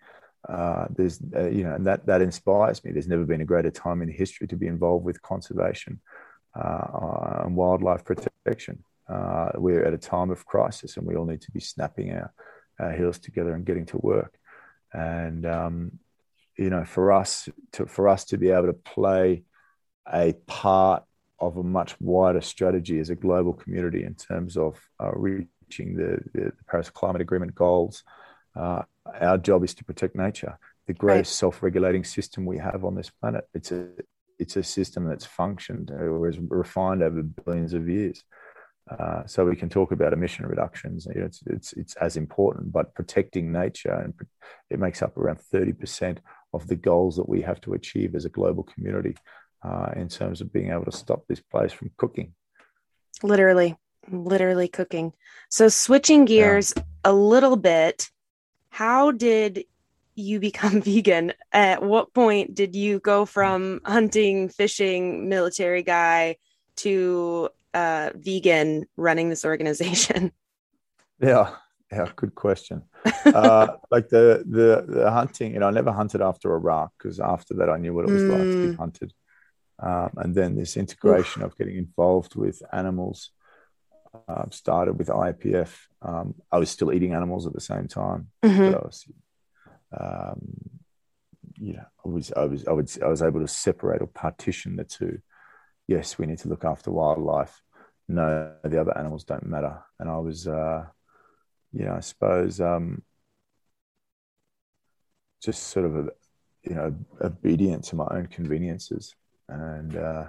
Uh, 0.49 0.87
there's 0.91 1.21
uh, 1.35 1.49
you 1.49 1.65
know, 1.65 1.75
and 1.75 1.87
that 1.87 2.07
that 2.07 2.21
inspires 2.21 2.85
me. 2.85 2.93
There's 2.93 3.09
never 3.09 3.25
been 3.25 3.41
a 3.41 3.47
greater 3.47 3.71
time 3.71 4.03
in 4.03 4.09
history 4.11 4.47
to 4.49 4.57
be 4.57 4.67
involved 4.67 5.05
with 5.05 5.23
conservation 5.23 6.01
uh, 6.55 7.43
and 7.45 7.57
wildlife 7.57 8.05
protection. 8.05 8.85
Uh, 9.09 9.51
we're 9.57 9.85
at 9.85 9.95
a 9.95 9.99
time 9.99 10.31
of 10.31 10.47
crisis 10.47 10.97
and 10.97 11.07
we 11.07 11.15
all 11.15 11.27
need 11.27 11.41
to 11.43 11.51
be 11.51 11.61
snapping 11.61 12.13
our, 12.13 12.33
our 12.79 12.93
heels 12.93 13.19
together 13.19 13.55
and 13.55 13.67
getting 13.67 13.87
to 13.87 13.99
work. 13.99 14.39
And, 14.93 15.45
um, 15.45 15.99
you 16.57 16.71
know, 16.71 16.85
for 16.85 17.13
us 17.13 17.49
to, 17.73 17.87
for 17.87 18.09
us 18.09 18.25
to 18.27 18.39
be 18.39 18.51
able 18.51 18.67
to 18.67 18.73
play 18.73 19.45
a 20.11 20.35
part 20.47 21.05
of 21.47 21.57
a 21.57 21.63
much 21.63 21.99
wider 22.01 22.41
strategy 22.41 22.99
as 22.99 23.11
a 23.11 23.15
global 23.15 23.53
community 23.53 24.05
in 24.05 24.15
terms 24.15 24.57
of 24.57 24.79
uh, 25.03 25.13
reaching 25.15 25.97
the, 25.97 26.19
the, 26.33 26.53
Paris 26.69 26.91
Climate 26.91 27.21
Agreement 27.21 27.55
goals, 27.55 28.03
uh, 28.57 28.83
our 29.21 29.39
job 29.39 29.65
is 29.65 29.75
to 29.75 29.85
protect 29.85 30.17
nature, 30.17 30.59
the 30.87 30.95
greatest 30.95 31.31
right. 31.31 31.39
self-regulating 31.39 32.05
system 32.05 32.47
we 32.47 32.59
have 32.59 32.85
on 32.85 32.95
this 32.95 33.11
planet. 33.11 33.45
It's 33.55 33.73
a 33.73 33.89
it's 34.39 34.57
a 34.57 34.63
system 34.63 35.09
that's 35.09 35.25
functioned 35.25 35.93
or 35.93 36.29
is 36.29 36.39
refined 36.39 37.03
over 37.03 37.23
billions 37.23 37.73
of 37.73 37.89
years. 37.89 38.25
Uh, 38.91 39.25
so 39.27 39.45
we 39.45 39.57
can 39.57 39.69
talk 39.69 39.93
about 39.93 40.13
emission 40.13 40.45
reductions. 40.45 41.07
You 41.07 41.21
know, 41.21 41.27
it's, 41.27 41.43
it's, 41.47 41.73
it's 41.75 41.97
as 41.97 42.17
important, 42.17 42.73
but 42.73 42.95
protecting 42.95 43.51
nature 43.51 43.93
and 43.93 44.13
it 44.71 44.79
makes 44.79 45.03
up 45.03 45.17
around 45.17 45.39
30% 45.53 46.19
of 46.53 46.67
the 46.67 46.77
goals 46.77 47.17
that 47.17 47.29
we 47.29 47.41
have 47.43 47.61
to 47.63 47.73
achieve 47.73 48.15
as 48.15 48.25
a 48.25 48.31
global 48.31 48.63
community 48.63 49.17
uh, 49.65 49.93
in 49.97 50.09
terms 50.09 50.41
of 50.41 50.53
being 50.53 50.71
able 50.71 50.85
to 50.85 50.93
stop 50.93 51.25
this 51.27 51.41
place 51.41 51.73
from 51.73 51.91
cooking. 51.97 52.35
Literally, 53.23 53.77
literally 54.11 54.69
cooking. 54.69 55.13
So 55.49 55.69
switching 55.69 56.25
gears 56.25 56.75
yeah. 56.77 56.83
a 57.05 57.13
little 57.13 57.57
bit, 57.57 58.11
how 58.71 59.11
did 59.11 59.65
you 60.15 60.41
become 60.49 60.83
vegan? 60.83 61.33
At 61.53 61.83
what 61.83 62.13
point 62.13 62.55
did 62.55 62.77
you 62.77 63.01
go 63.01 63.25
from 63.25 63.81
hunting, 63.85 64.49
fishing, 64.49 65.29
military 65.29 65.83
guy 65.83 66.37
to 66.77 67.49
uh, 67.73 68.11
vegan 68.15 68.87
running 68.97 69.31
this 69.31 69.45
organization? 69.45 70.33
Yeah, 71.21 71.55
yeah, 71.93 72.09
good 72.17 72.35
question. 72.35 72.83
uh, 73.25 73.69
like 73.91 74.09
the 74.09 74.45
the 74.45 74.85
the 74.87 75.11
hunting, 75.11 75.55
you 75.55 75.61
know, 75.61 75.69
I 75.69 75.71
never 75.71 75.93
hunted 75.93 76.21
after 76.21 76.53
Iraq 76.53 76.93
because 76.99 77.21
after 77.21 77.55
that 77.55 77.71
I 77.71 77.79
knew 77.79 77.95
what 77.95 78.05
it 78.05 78.11
was 78.11 78.23
mm. 78.23 78.31
like 78.31 78.41
to 78.41 78.67
be 78.67 78.75
mm. 78.75 78.77
hunted, 78.77 79.13
um, 79.85 80.11
and 80.17 80.35
then 80.35 80.57
this 80.57 80.77
integration 80.77 81.43
Oof. 81.43 81.53
of 81.53 81.59
getting 81.59 81.77
involved 81.77 82.35
with 82.35 82.63
animals 82.73 83.31
uh, 84.29 84.45
started 84.51 84.99
with 84.99 85.09
IPF. 85.09 85.75
Um, 86.03 86.35
I 86.51 86.59
was 86.59 86.71
still 86.71 86.93
eating 86.93 87.15
animals 87.15 87.47
at 87.47 87.53
the 87.53 87.61
same 87.61 87.89
time, 87.89 88.29
mm-hmm. 88.43 88.73
but 88.73 88.75
I 88.75 88.85
was, 88.85 89.07
um, 90.01 90.41
yeah, 91.57 91.85
I 92.05 92.09
was 92.09 92.33
I 92.37 92.45
was 92.45 92.67
I 92.67 92.73
was 92.73 92.99
I 93.01 93.07
was 93.09 93.23
able 93.23 93.41
to 93.41 93.49
separate 93.49 94.01
or 94.01 94.07
partition 94.07 94.77
the 94.77 94.85
two 94.85 95.21
yes, 95.87 96.19
we 96.19 96.27
need 96.27 96.39
to 96.39 96.49
look 96.49 96.65
after 96.65 96.91
wildlife. 96.91 97.63
No, 98.09 98.53
the 98.63 98.81
other 98.81 98.97
animals 98.97 99.25
don't 99.25 99.47
matter. 99.47 99.83
And 99.99 100.09
I 100.09 100.19
was, 100.19 100.47
uh, 100.47 100.85
you 101.73 101.85
know, 101.85 101.95
I 101.95 102.01
suppose 102.01 102.61
um, 102.61 103.03
just 105.43 105.65
sort 105.65 105.87
of, 105.87 105.97
a, 105.97 106.09
you 106.63 106.75
know, 106.75 106.95
obedient 107.21 107.85
to 107.85 107.97
my 107.97 108.07
own 108.11 108.27
conveniences. 108.27 109.15
And 109.49 109.97
uh, 109.97 110.29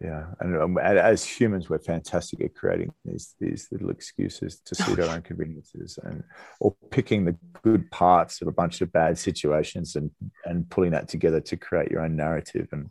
yeah, 0.00 0.26
and 0.40 0.56
um, 0.56 0.78
as 0.78 1.24
humans, 1.24 1.70
we're 1.70 1.78
fantastic 1.78 2.42
at 2.42 2.54
creating 2.54 2.92
these 3.04 3.34
these 3.40 3.68
little 3.70 3.90
excuses 3.90 4.60
to 4.66 4.74
suit 4.74 5.00
our 5.00 5.14
own 5.14 5.22
conveniences, 5.30 5.98
and 6.02 6.24
or 6.60 6.74
picking 6.90 7.24
the 7.24 7.36
good 7.62 7.90
parts 7.90 8.42
of 8.42 8.48
a 8.48 8.52
bunch 8.52 8.80
of 8.80 8.92
bad 8.92 9.18
situations 9.18 9.96
and 9.96 10.10
and 10.44 10.68
pulling 10.68 10.90
that 10.90 11.08
together 11.08 11.40
to 11.40 11.56
create 11.56 11.90
your 11.90 12.02
own 12.02 12.16
narrative 12.16 12.68
and 12.72 12.90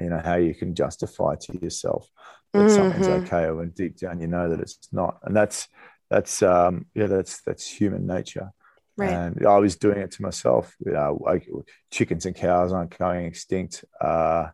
you 0.00 0.10
know 0.10 0.20
how 0.22 0.36
you 0.36 0.54
can 0.54 0.74
justify 0.74 1.34
to 1.36 1.58
yourself 1.60 2.08
that 2.52 2.58
mm-hmm. 2.58 2.74
something's 2.74 3.08
okay 3.08 3.50
when 3.50 3.70
deep 3.70 3.96
down 3.98 4.20
you 4.20 4.26
know 4.26 4.48
that 4.48 4.60
it's 4.60 4.88
not. 4.92 5.18
And 5.24 5.34
that's 5.34 5.68
that's 6.10 6.42
um 6.42 6.86
yeah 6.94 7.06
that's 7.06 7.40
that's 7.42 7.66
human 7.66 8.06
nature. 8.06 8.52
Right. 8.94 9.10
And 9.10 9.46
i 9.46 9.56
was 9.56 9.76
doing 9.76 9.96
it 9.96 10.10
to 10.12 10.22
myself 10.22 10.76
you 10.84 10.92
know 10.92 11.18
like 11.24 11.48
chickens 11.90 12.26
and 12.26 12.36
cows 12.36 12.72
aren't 12.72 12.98
going 12.98 13.24
extinct 13.24 13.86
uh 14.02 14.48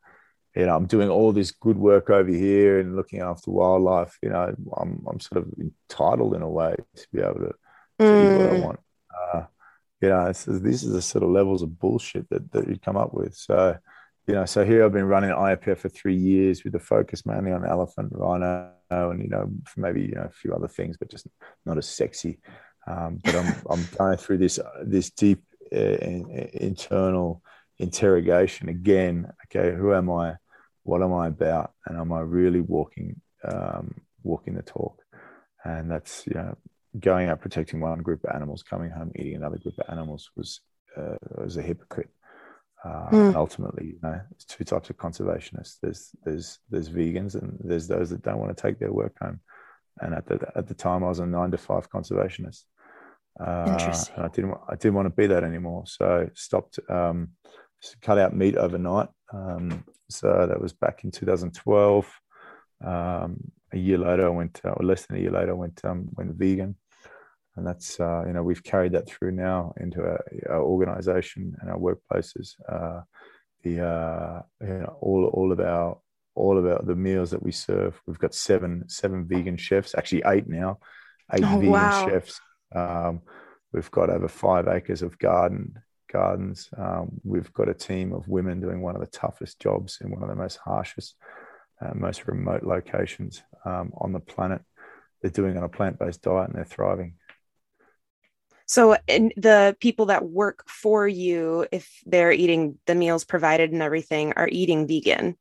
you 0.59 0.67
know 0.67 0.77
i'm 0.77 0.87
doing 0.87 1.09
all 1.09 1.33
this 1.33 1.51
good 1.51 1.79
work 1.79 2.11
over 2.11 2.31
here 2.31 2.81
and 2.81 2.97
looking 2.97 3.21
after 3.21 3.51
wildlife 3.51 4.19
you 4.23 4.29
know 4.29 4.55
i'm, 4.77 5.03
I'm 5.09 5.21
sort 5.21 5.45
of 5.45 5.53
entitled 5.59 6.35
in 6.35 6.43
a 6.43 6.49
way 6.49 6.75
to 6.97 7.07
be 7.13 7.21
able 7.21 7.35
to, 7.35 7.55
mm. 8.01 8.25
eat 8.25 8.39
what 8.39 8.51
i 8.51 8.59
mm. 8.59 8.65
want 8.65 8.81
uh 9.33 9.43
you 10.01 10.09
know 10.09 10.27
this 10.27 10.83
is 10.83 10.93
the 10.93 11.03
sort 11.03 11.25
of 11.25 11.31
levels 11.31 11.63
of 11.63 11.79
bullshit 11.79 12.29
that, 12.29 12.51
that 12.53 12.69
you 12.69 12.79
come 12.79 12.97
up 12.97 13.15
with 13.15 13.35
so 13.35 13.79
you 14.29 14.35
know, 14.35 14.45
so 14.45 14.63
here 14.63 14.85
I've 14.85 14.93
been 14.93 15.07
running 15.07 15.31
IAPF 15.31 15.79
for 15.79 15.89
three 15.89 16.15
years 16.15 16.63
with 16.63 16.75
the 16.75 16.79
focus 16.79 17.25
mainly 17.25 17.51
on 17.51 17.65
elephant, 17.65 18.13
rhino, 18.13 18.73
and 18.91 19.23
you 19.23 19.29
know, 19.31 19.51
maybe 19.75 20.03
you 20.03 20.17
know 20.17 20.25
a 20.25 20.31
few 20.31 20.53
other 20.53 20.69
things, 20.69 20.99
but 20.99 21.11
just 21.11 21.27
not 21.65 21.79
as 21.79 21.89
sexy. 21.89 22.39
Um, 22.87 23.21
but 23.25 23.35
I'm 23.35 23.55
I'm 23.71 23.89
going 23.97 24.19
through 24.19 24.39
this 24.39 24.61
this 24.85 25.11
deep 25.11 25.43
uh, 25.75 25.79
in, 25.79 26.51
internal 26.53 27.43
interrogation 27.79 28.69
again. 28.69 29.33
Okay, 29.47 29.75
who 29.75 29.95
am 29.95 30.11
I? 30.11 30.37
What 30.89 31.03
am 31.03 31.13
I 31.13 31.27
about? 31.27 31.73
And 31.85 31.99
am 31.99 32.15
I 32.15 32.21
really 32.21 32.63
walking 32.63 33.21
um, 33.45 33.95
walking 34.23 34.55
the 34.55 34.63
talk? 34.63 35.03
And 35.63 35.91
that's 35.91 36.27
you 36.27 36.33
know 36.35 36.57
going 36.99 37.29
out 37.29 37.43
protecting 37.43 37.81
one 37.81 37.99
group 37.99 38.25
of 38.25 38.35
animals, 38.35 38.63
coming 38.63 38.91
home 38.91 39.13
eating 39.15 39.37
another 39.37 39.59
group 39.59 39.79
of 39.79 39.91
animals 39.91 40.31
was 40.35 40.61
uh, 40.97 41.17
was 41.37 41.59
a 41.59 41.63
hypocrite. 41.63 42.09
Uh, 42.83 43.11
mm. 43.11 43.35
ultimately, 43.35 43.87
you 43.87 43.99
know, 44.03 44.19
there's 44.31 44.47
two 44.49 44.65
types 44.65 44.89
of 44.89 44.97
conservationists. 44.97 45.77
There's 45.83 46.11
there's 46.25 46.59
there's 46.71 46.89
vegans 46.89 47.35
and 47.35 47.59
there's 47.63 47.87
those 47.87 48.09
that 48.09 48.23
don't 48.23 48.39
want 48.39 48.57
to 48.57 48.63
take 48.63 48.79
their 48.79 48.93
work 48.93 49.15
home. 49.21 49.41
And 50.01 50.15
at 50.15 50.25
the 50.25 50.41
at 50.57 50.69
the 50.69 50.75
time, 50.75 51.05
I 51.05 51.09
was 51.09 51.19
a 51.19 51.27
nine 51.27 51.51
to 51.51 51.59
five 51.59 51.91
conservationist. 51.91 52.63
Uh, 53.39 53.67
Interesting. 53.69 54.15
I 54.17 54.29
didn't 54.29 54.55
I 54.67 54.77
didn't 54.77 54.95
want 54.95 55.07
to 55.07 55.15
be 55.15 55.27
that 55.27 55.45
anymore, 55.45 55.85
so 55.87 56.31
stopped. 56.33 56.79
Um, 56.89 57.33
cut 58.01 58.17
out 58.17 58.35
meat 58.35 58.57
overnight. 58.57 59.09
Um, 59.35 59.85
so 60.11 60.47
that 60.49 60.61
was 60.61 60.73
back 60.73 61.05
in 61.05 61.11
2012. 61.11 62.11
Um, 62.85 63.53
a 63.73 63.79
year 63.79 63.99
later, 63.99 64.27
I 64.27 64.31
went, 64.31 64.61
uh, 64.65 64.71
or 64.71 64.85
less 64.85 65.07
than 65.07 65.19
a 65.19 65.21
year 65.21 65.31
later, 65.31 65.51
I 65.51 65.55
went 65.55 65.85
um, 65.85 66.09
went 66.17 66.35
vegan 66.35 66.77
and 67.59 67.67
that's 67.67 67.99
uh, 68.01 68.23
you 68.27 68.33
know 68.33 68.43
we've 68.43 68.63
carried 68.63 68.93
that 68.93 69.09
through 69.09 69.33
now 69.33 69.75
into 69.79 70.01
our, 70.01 70.25
our 70.49 70.63
organization 70.63 71.55
and 71.61 71.71
our 71.71 71.77
workplaces 71.77 72.55
uh, 72.69 73.01
the 73.65 73.85
uh, 73.85 74.43
you 74.61 74.79
know, 74.79 74.97
all 75.01 75.25
all 75.35 75.53
of 75.53 75.61
our 75.61 75.99
all 76.35 76.57
of 76.57 76.65
our 76.65 76.81
the 76.85 76.95
meals 76.95 77.31
that 77.33 77.43
we 77.43 77.53
serve 77.53 78.01
we've 78.07 78.19
got 78.19 78.35
seven 78.35 78.85
seven 78.89 79.27
vegan 79.27 79.57
chefs 79.57 79.95
actually 79.97 80.23
eight 80.27 80.49
now 80.49 80.79
eight 81.35 81.45
oh, 81.45 81.57
vegan 81.57 81.73
wow. 81.73 82.09
chefs 82.09 82.41
um, 82.75 83.21
we've 83.73 83.91
got 83.91 84.09
over 84.09 84.29
five 84.29 84.69
acres 84.69 85.03
of 85.03 85.19
garden 85.19 85.75
gardens 86.13 86.69
um, 86.77 87.11
we've 87.25 87.53
got 87.53 87.69
a 87.69 87.75
team 87.75 88.13
of 88.13 88.29
women 88.29 88.61
doing 88.61 88.81
one 88.81 88.95
of 88.95 89.01
the 89.01 89.07
toughest 89.07 89.61
jobs 89.61 89.99
in 90.01 90.11
one 90.11 90.23
of 90.23 90.29
the 90.29 90.35
most 90.35 90.57
harshest 90.57 91.15
uh, 91.81 91.93
most 91.95 92.27
remote 92.27 92.63
locations 92.63 93.43
um, 93.65 93.93
on 93.99 94.13
the 94.13 94.21
planet 94.21 94.63
they're 95.23 95.31
doing 95.31 95.57
on 95.57 95.65
a 95.65 95.69
plant-based 95.69 96.23
diet 96.23 96.49
and 96.49 96.57
they're 96.57 96.65
thriving 96.65 97.15
so, 98.69 98.99
the 99.09 99.75
people 99.81 100.07
that 100.07 100.29
work 100.29 100.69
for 100.69 101.09
you, 101.09 101.67
if 101.73 101.91
they're 102.05 102.33
eating 102.33 102.79
the 102.87 102.95
meals 102.95 103.25
provided 103.25 103.73
and 103.73 103.81
everything, 103.81 104.35
are 104.37 104.47
eating 104.47 104.87
vegan. 104.87 105.39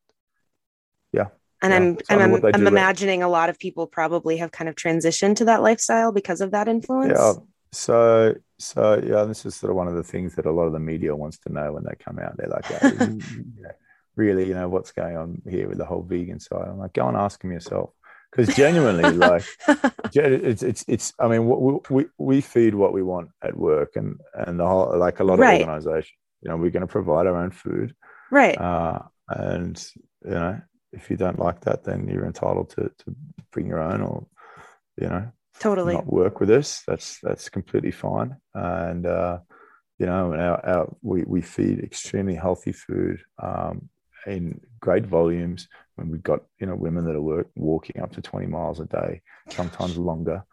Yeah. 1.12 1.27
And 1.62 1.71
yeah. 1.71 1.77
I'm 1.77 2.21
I'm, 2.21 2.36
I'm, 2.36 2.56
I'm 2.56 2.67
imagining 2.67 3.23
a 3.23 3.27
lot 3.30 3.49
of 3.49 3.60
people 3.60 3.86
probably 3.86 4.38
have 4.38 4.53
kind 4.53 4.69
of 4.69 4.75
transitioned 4.75 5.36
to 5.38 5.45
that 5.45 5.62
lifestyle 5.62 6.13
because 6.13 6.39
of 6.39 6.51
that 6.51 6.69
influence. 6.69 7.19
Yeah. 7.19 7.34
So 7.71 8.36
so 8.60 9.01
yeah, 9.03 9.23
this 9.25 9.45
is 9.45 9.56
sort 9.56 9.71
of 9.71 9.77
one 9.77 9.88
of 9.88 9.95
the 9.95 10.03
things 10.03 10.36
that 10.36 10.45
a 10.45 10.51
lot 10.51 10.65
of 10.65 10.73
the 10.73 10.80
media 10.80 11.15
wants 11.15 11.38
to 11.39 11.51
know 11.51 11.73
when 11.73 11.84
they 11.84 11.95
come 11.99 12.19
out. 12.19 12.38
They're 12.38 12.47
like, 12.47 12.65
oh, 12.71 13.19
really, 14.15 14.47
you 14.47 14.53
know, 14.53 14.67
what's 14.67 14.91
going 14.91 15.15
on 15.15 15.41
here 15.47 15.67
with 15.67 15.77
the 15.77 15.86
whole 15.86 16.01
vegan 16.01 16.39
side? 16.39 16.67
I'm 16.67 16.80
like, 16.80 16.93
go 16.93 17.08
and 17.08 17.17
ask 17.17 17.41
them 17.41 17.51
yourself 17.51 17.91
because 18.32 18.53
genuinely 18.56 19.12
like 19.12 19.45
it's 20.13 20.63
it's 20.63 20.86
it's 20.88 21.13
i 21.19 21.27
mean 21.27 21.47
we, 21.47 21.80
we 21.89 22.06
we 22.17 22.41
feed 22.41 22.75
what 22.75 22.93
we 22.93 23.01
want 23.01 23.30
at 23.41 23.56
work 23.56 23.95
and 23.95 24.19
and 24.34 24.60
the 24.60 24.67
whole 24.67 24.97
like 24.97 25.19
a 25.19 25.23
lot 25.23 25.36
of 25.36 25.39
right. 25.39 25.62
organizations 25.62 26.13
you 26.41 26.49
know 26.49 26.58
we're 26.58 26.71
going 26.71 26.82
to 26.82 26.88
provide 26.88 27.27
our 27.27 27.38
own 27.38 27.51
food 27.51 27.95
right 28.32 28.60
uh, 28.60 28.99
and 29.30 29.91
you 30.25 30.32
know 30.32 30.60
if 30.91 31.10
you 31.10 31.17
don't 31.17 31.39
like 31.39 31.62
that 31.62 31.84
then 31.84 32.08
you're 32.08 32.25
entitled 32.25 32.69
to 32.69 32.91
to 32.97 33.15
bring 33.51 33.67
your 33.67 33.80
own 33.80 34.01
or 34.01 34.25
you 34.97 35.08
know 35.08 35.32
totally. 35.60 35.93
not 35.93 36.12
work 36.12 36.39
with 36.39 36.50
us 36.50 36.84
that's 36.88 37.20
that's 37.22 37.50
completely 37.50 37.91
fine. 37.91 38.36
And 38.54 39.06
uh 39.06 39.39
you 40.00 40.06
know 40.06 40.34
our, 40.34 40.65
our 40.65 40.96
we, 41.02 41.24
we 41.24 41.41
feed 41.41 41.80
extremely 41.80 42.36
healthy 42.36 42.72
food 42.72 43.22
um 43.41 43.89
in 44.26 44.60
great 44.80 45.06
volumes 45.06 45.67
when 45.96 46.10
we've 46.10 46.24
got 46.24 46.41
you 46.60 46.67
know 46.67 46.76
women 46.76 47.06
that 47.06 47.15
are 47.15 47.22
work, 47.22 47.48
walking 47.56 48.02
up 48.02 48.12
to 48.12 48.22
20 48.22 48.46
miles 48.48 48.80
a 48.80 48.86
day 48.86 49.22
sometimes 49.50 49.98
longer 49.98 50.43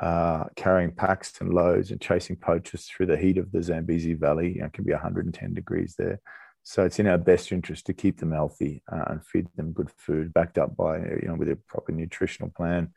uh, 0.00 0.44
carrying 0.56 0.90
packs 0.90 1.40
and 1.40 1.54
loads 1.54 1.92
and 1.92 2.00
chasing 2.00 2.34
poachers 2.34 2.86
through 2.86 3.06
the 3.06 3.16
heat 3.16 3.38
of 3.38 3.52
the 3.52 3.62
zambezi 3.62 4.14
valley 4.14 4.54
you 4.54 4.60
know, 4.60 4.66
it 4.66 4.72
can 4.72 4.84
be 4.84 4.92
110 4.92 5.54
degrees 5.54 5.94
there. 5.96 6.20
So 6.64 6.84
it's 6.84 6.98
in 6.98 7.06
our 7.06 7.18
best 7.18 7.52
interest 7.52 7.86
to 7.86 7.92
keep 7.92 8.18
them 8.18 8.32
healthy 8.32 8.82
uh, 8.90 9.04
and 9.08 9.24
feed 9.24 9.46
them 9.54 9.72
good 9.72 9.90
food 9.98 10.32
backed 10.32 10.58
up 10.58 10.76
by 10.76 10.96
you 10.98 11.24
know 11.26 11.34
with 11.34 11.50
a 11.50 11.56
proper 11.68 11.92
nutritional 11.92 12.50
plan. 12.50 12.92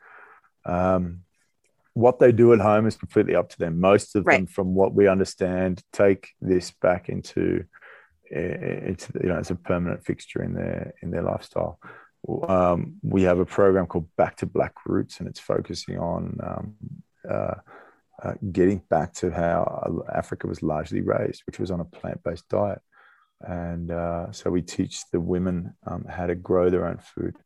Um, 0.66 1.22
what 1.98 2.20
they 2.20 2.32
do 2.32 2.54
at 2.54 2.60
home 2.60 2.86
is 2.86 2.96
completely 2.96 3.36
up 3.36 3.50
to 3.50 3.58
them 3.58 3.80
most 3.80 4.16
of 4.16 4.26
right. 4.26 4.38
them 4.38 4.48
from 4.48 4.76
what 4.76 4.94
we 4.94 5.08
understand 5.08 5.82
take 5.92 6.30
this 6.42 6.72
back 6.72 7.10
into 7.10 7.64
it's 8.30 9.08
you 9.22 9.30
know 9.30 9.38
it's 9.38 9.52
a 9.52 9.56
permanent 9.56 10.04
fixture 10.04 10.44
in 10.44 10.54
their 10.54 10.94
in 11.02 11.12
their 11.12 11.24
lifestyle. 11.24 11.80
Um, 12.48 12.98
we 13.04 13.24
have 13.24 13.40
a 13.40 13.46
program 13.46 13.86
called 13.86 14.08
Back 14.18 14.38
to 14.38 14.46
Black 14.46 14.74
Roots, 14.86 15.20
and 15.20 15.30
it's 15.30 15.40
focusing 15.40 15.98
on 15.98 16.38
um, 16.44 16.76
uh, 17.30 17.56
uh, 18.22 18.34
getting 18.52 18.82
back 18.90 19.14
to 19.14 19.32
how 19.32 20.04
Africa 20.14 20.48
was 20.48 20.64
largely 20.64 21.02
raised, 21.02 21.44
which 21.46 21.60
was 21.60 21.72
on 21.72 21.80
a 21.80 21.86
plant-based 21.86 22.50
diet. 22.50 22.82
And 23.42 23.92
uh, 23.92 24.32
so 24.32 24.50
we 24.50 24.64
teach 24.64 25.04
the 25.12 25.20
women 25.20 25.76
um, 25.86 26.06
how 26.10 26.26
to 26.26 26.36
grow 26.36 26.70
their 26.70 26.88
own 26.88 26.98
food, 26.98 27.38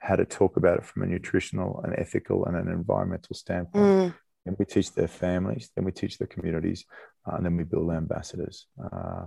how 0.00 0.16
to 0.16 0.24
talk 0.24 0.56
about 0.56 0.78
it 0.78 0.84
from 0.84 1.02
a 1.02 1.06
nutritional 1.06 1.80
and 1.84 1.94
ethical 1.98 2.46
and 2.46 2.56
an 2.56 2.68
environmental 2.68 3.34
standpoint. 3.34 3.84
Mm. 3.84 4.14
And 4.46 4.56
we 4.58 4.64
teach 4.64 4.92
their 4.92 5.08
families, 5.08 5.70
then 5.76 5.84
we 5.84 5.92
teach 5.92 6.16
the 6.16 6.26
communities, 6.26 6.86
uh, 7.26 7.36
and 7.36 7.44
then 7.44 7.56
we 7.56 7.64
build 7.64 7.92
ambassadors. 7.92 8.66
Uh, 8.82 9.26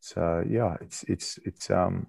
so 0.00 0.44
yeah, 0.48 0.76
it's 0.82 1.02
it's 1.04 1.38
it's 1.44 1.70
um, 1.70 2.06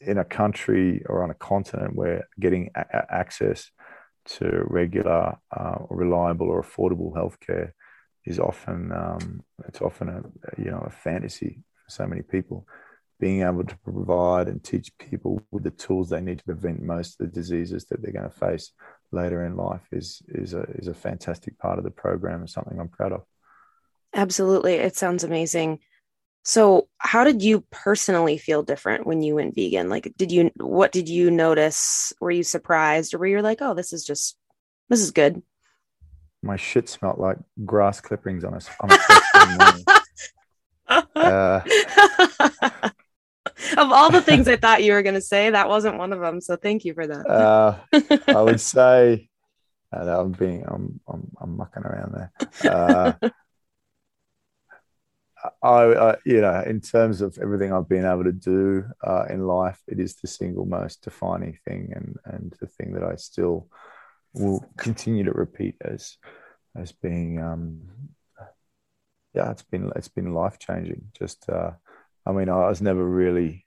in 0.00 0.18
a 0.18 0.24
country 0.24 1.02
or 1.06 1.24
on 1.24 1.30
a 1.30 1.34
continent 1.34 1.96
where 1.96 2.28
getting 2.38 2.70
a- 2.76 3.12
access 3.12 3.70
to 4.24 4.62
regular, 4.66 5.36
uh, 5.56 5.78
reliable, 5.90 6.48
or 6.48 6.62
affordable 6.62 7.12
healthcare 7.12 7.72
is 8.24 8.38
often 8.38 8.92
um, 8.92 9.42
it's 9.66 9.80
often 9.80 10.08
a 10.08 10.22
you 10.62 10.70
know 10.70 10.84
a 10.86 10.90
fantasy 10.90 11.64
for 11.84 11.90
so 11.90 12.06
many 12.06 12.22
people. 12.22 12.66
Being 13.22 13.42
able 13.42 13.64
to 13.64 13.78
provide 13.78 14.48
and 14.48 14.62
teach 14.62 14.90
people 14.98 15.40
with 15.50 15.62
the 15.62 15.70
tools 15.70 16.10
they 16.10 16.20
need 16.20 16.38
to 16.38 16.44
prevent 16.44 16.82
most 16.82 17.20
of 17.20 17.26
the 17.26 17.32
diseases 17.32 17.84
that 17.86 18.02
they're 18.02 18.12
going 18.12 18.28
to 18.28 18.36
face 18.36 18.72
later 19.12 19.46
in 19.46 19.56
life 19.56 19.86
is 19.92 20.22
is 20.28 20.54
a 20.54 20.62
is 20.74 20.88
a 20.88 20.94
fantastic 20.94 21.56
part 21.58 21.78
of 21.78 21.84
the 21.84 21.90
program 21.90 22.40
and 22.40 22.50
something 22.50 22.78
I'm 22.80 22.88
proud 22.88 23.12
of. 23.12 23.22
Absolutely, 24.12 24.74
it 24.74 24.96
sounds 24.96 25.22
amazing. 25.22 25.78
So, 26.44 26.88
how 26.98 27.22
did 27.22 27.40
you 27.42 27.64
personally 27.70 28.36
feel 28.36 28.64
different 28.64 29.06
when 29.06 29.22
you 29.22 29.36
went 29.36 29.54
vegan? 29.54 29.88
Like, 29.88 30.12
did 30.16 30.32
you, 30.32 30.50
what 30.56 30.90
did 30.90 31.08
you 31.08 31.30
notice? 31.30 32.12
Were 32.20 32.32
you 32.32 32.42
surprised 32.42 33.14
or 33.14 33.18
were 33.18 33.26
you 33.26 33.40
like, 33.42 33.62
oh, 33.62 33.74
this 33.74 33.92
is 33.92 34.04
just, 34.04 34.36
this 34.88 35.00
is 35.00 35.12
good? 35.12 35.40
My 36.42 36.56
shit 36.56 36.88
smelled 36.88 37.18
like 37.18 37.38
grass 37.64 38.00
clippings 38.00 38.42
on 38.42 38.54
a, 38.54 38.60
on 38.80 38.90
a 40.88 41.04
uh, 41.16 42.90
of 43.76 43.92
all 43.92 44.10
the 44.10 44.22
things 44.22 44.48
I 44.48 44.56
thought 44.56 44.82
you 44.82 44.92
were 44.92 45.02
going 45.02 45.14
to 45.14 45.20
say, 45.20 45.50
that 45.50 45.68
wasn't 45.68 45.98
one 45.98 46.12
of 46.12 46.20
them. 46.20 46.40
So, 46.40 46.56
thank 46.56 46.84
you 46.84 46.94
for 46.94 47.06
that. 47.06 47.26
uh, 47.26 47.78
I 48.28 48.42
would 48.42 48.60
say, 48.74 49.28
uh, 49.94 50.20
I'm 50.20 50.32
being, 50.32 50.64
I'm, 50.66 51.00
I'm, 51.08 51.30
I'm 51.40 51.56
mucking 51.56 51.82
around 51.82 52.14
there. 52.14 52.32
Uh, 52.70 53.12
I, 55.62 55.68
I, 55.68 56.16
you 56.24 56.40
know, 56.40 56.62
in 56.66 56.80
terms 56.80 57.20
of 57.20 57.36
everything 57.40 57.72
I've 57.72 57.88
been 57.88 58.04
able 58.04 58.24
to 58.24 58.32
do 58.32 58.84
uh, 59.02 59.24
in 59.28 59.46
life, 59.46 59.80
it 59.88 59.98
is 59.98 60.14
the 60.16 60.28
single 60.28 60.64
most 60.66 61.02
defining 61.02 61.58
thing, 61.66 61.92
and 61.94 62.16
and 62.24 62.54
the 62.60 62.66
thing 62.66 62.92
that 62.92 63.02
I 63.02 63.16
still 63.16 63.68
will 64.34 64.64
continue 64.76 65.24
to 65.24 65.32
repeat 65.32 65.76
as 65.80 66.16
as 66.76 66.92
being, 66.92 67.40
um, 67.40 67.80
yeah, 69.34 69.50
it's 69.50 69.62
been 69.62 69.90
it's 69.96 70.08
been 70.08 70.32
life 70.32 70.58
changing. 70.58 71.10
Just, 71.18 71.48
uh, 71.48 71.72
I 72.24 72.32
mean, 72.32 72.48
I 72.48 72.68
was 72.68 72.80
never 72.80 73.04
really 73.04 73.66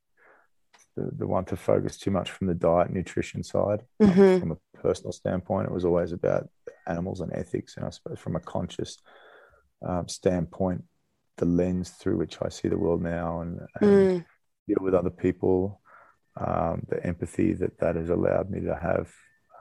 the, 0.95 1.11
the 1.17 1.27
one 1.27 1.45
to 1.45 1.55
focus 1.55 1.97
too 1.97 2.11
much 2.11 2.31
from 2.31 2.47
the 2.47 2.53
diet 2.53 2.91
nutrition 2.91 3.43
side. 3.43 3.81
Mm-hmm. 4.01 4.39
From 4.39 4.51
a 4.51 4.77
personal 4.79 5.11
standpoint, 5.11 5.67
it 5.67 5.73
was 5.73 5.85
always 5.85 6.11
about 6.11 6.49
animals 6.87 7.21
and 7.21 7.33
ethics, 7.33 7.77
and 7.77 7.85
I 7.85 7.89
suppose 7.89 8.19
from 8.19 8.35
a 8.35 8.39
conscious 8.39 8.99
um, 9.85 10.07
standpoint, 10.07 10.83
the 11.37 11.45
lens 11.45 11.89
through 11.89 12.17
which 12.17 12.37
I 12.41 12.49
see 12.49 12.69
the 12.69 12.77
world 12.77 13.01
now 13.01 13.41
and, 13.41 13.59
and 13.81 13.91
mm. 13.91 14.25
deal 14.67 14.77
with 14.79 14.93
other 14.93 15.09
people, 15.09 15.81
um, 16.37 16.85
the 16.87 17.05
empathy 17.05 17.53
that 17.53 17.77
that 17.79 17.95
has 17.95 18.09
allowed 18.09 18.49
me 18.49 18.61
to 18.61 18.75
have. 18.75 19.11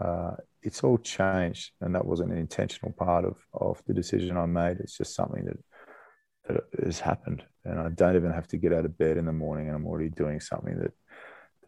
Uh, 0.00 0.36
it's 0.62 0.82
all 0.82 0.98
changed, 0.98 1.72
and 1.80 1.94
that 1.94 2.04
wasn't 2.04 2.32
an 2.32 2.38
intentional 2.38 2.92
part 2.92 3.24
of 3.24 3.36
of 3.52 3.82
the 3.86 3.94
decision 3.94 4.36
I 4.36 4.46
made. 4.46 4.78
It's 4.78 4.96
just 4.96 5.14
something 5.14 5.44
that 5.44 5.58
that 6.48 6.64
has 6.84 7.00
happened, 7.00 7.44
and 7.64 7.80
I 7.80 7.88
don't 7.90 8.16
even 8.16 8.32
have 8.32 8.48
to 8.48 8.56
get 8.56 8.72
out 8.72 8.84
of 8.84 8.98
bed 8.98 9.16
in 9.16 9.26
the 9.26 9.32
morning, 9.32 9.68
and 9.68 9.76
I'm 9.76 9.86
already 9.86 10.10
doing 10.10 10.40
something 10.40 10.78
that 10.78 10.92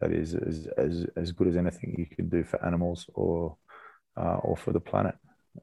that 0.01 0.11
is 0.11 0.35
as 0.35 0.67
as, 0.77 1.05
as 1.15 1.31
good 1.31 1.47
as 1.47 1.55
anything 1.55 1.95
you 1.97 2.05
can 2.05 2.29
do 2.29 2.43
for 2.43 2.63
animals 2.65 3.09
or 3.13 3.57
uh, 4.15 4.37
or 4.43 4.57
for 4.57 4.71
the 4.71 4.79
planet. 4.79 5.15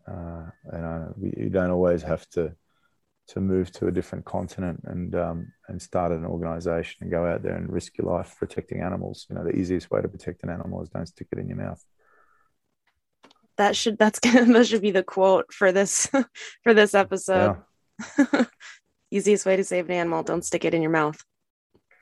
Uh, 0.09 0.47
and 0.73 0.85
uh, 0.85 1.09
you 1.21 1.51
don't 1.51 1.71
always 1.71 2.03
have 2.03 2.29
to 2.31 2.55
to 3.27 3.41
move 3.41 3.71
to 3.73 3.87
a 3.87 3.93
different 3.93 4.25
continent 4.25 4.81
and 4.85 5.15
um, 5.15 5.53
and 5.69 5.81
start 5.81 6.12
an 6.12 6.25
organization 6.25 6.99
and 7.01 7.11
go 7.11 7.27
out 7.27 7.43
there 7.43 7.57
and 7.57 7.73
risk 7.73 7.97
your 7.97 8.09
life 8.09 8.35
protecting 8.39 8.81
animals. 8.81 9.27
You 9.31 9.37
know, 9.37 9.45
the 9.45 9.57
easiest 9.57 9.91
way 9.91 10.03
to 10.03 10.09
protect 10.09 10.43
an 10.43 10.51
animal 10.51 10.83
is 10.83 10.89
don't 10.89 11.07
stick 11.07 11.29
it 11.33 11.39
in 11.39 11.49
your 11.49 11.57
mouth. 11.59 11.83
That 13.57 13.77
should 13.77 13.99
that's 13.99 14.19
gonna 14.19 14.45
that 14.53 14.67
should 14.67 14.83
be 14.83 14.91
the 14.91 15.03
quote 15.03 15.53
for 15.53 15.73
this 15.73 16.09
for 16.62 16.75
this 16.75 16.95
episode. 16.95 17.57
Yeah. 18.19 18.45
easiest 19.11 19.46
way 19.46 19.57
to 19.57 19.64
save 19.64 19.86
an 19.86 19.92
animal: 19.92 20.22
don't 20.22 20.44
stick 20.44 20.64
it 20.64 20.74
in 20.74 20.82
your 20.82 20.90
mouth. 20.90 21.22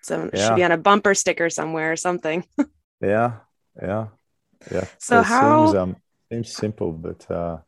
So 0.02 0.24
it 0.24 0.34
yeah. 0.34 0.48
should 0.48 0.56
be 0.56 0.64
on 0.64 0.72
a 0.72 0.78
bumper 0.78 1.14
sticker 1.14 1.48
somewhere 1.48 1.92
or 1.92 1.96
something. 1.96 2.44
yeah, 3.00 3.38
yeah, 3.80 4.08
yeah. 4.70 4.84
So, 4.98 5.20
so 5.20 5.22
how 5.22 5.66
seems, 5.66 5.76
um, 5.76 5.96
seems 6.30 6.52
simple, 6.52 6.92
but 6.92 7.30
uh, 7.30 7.58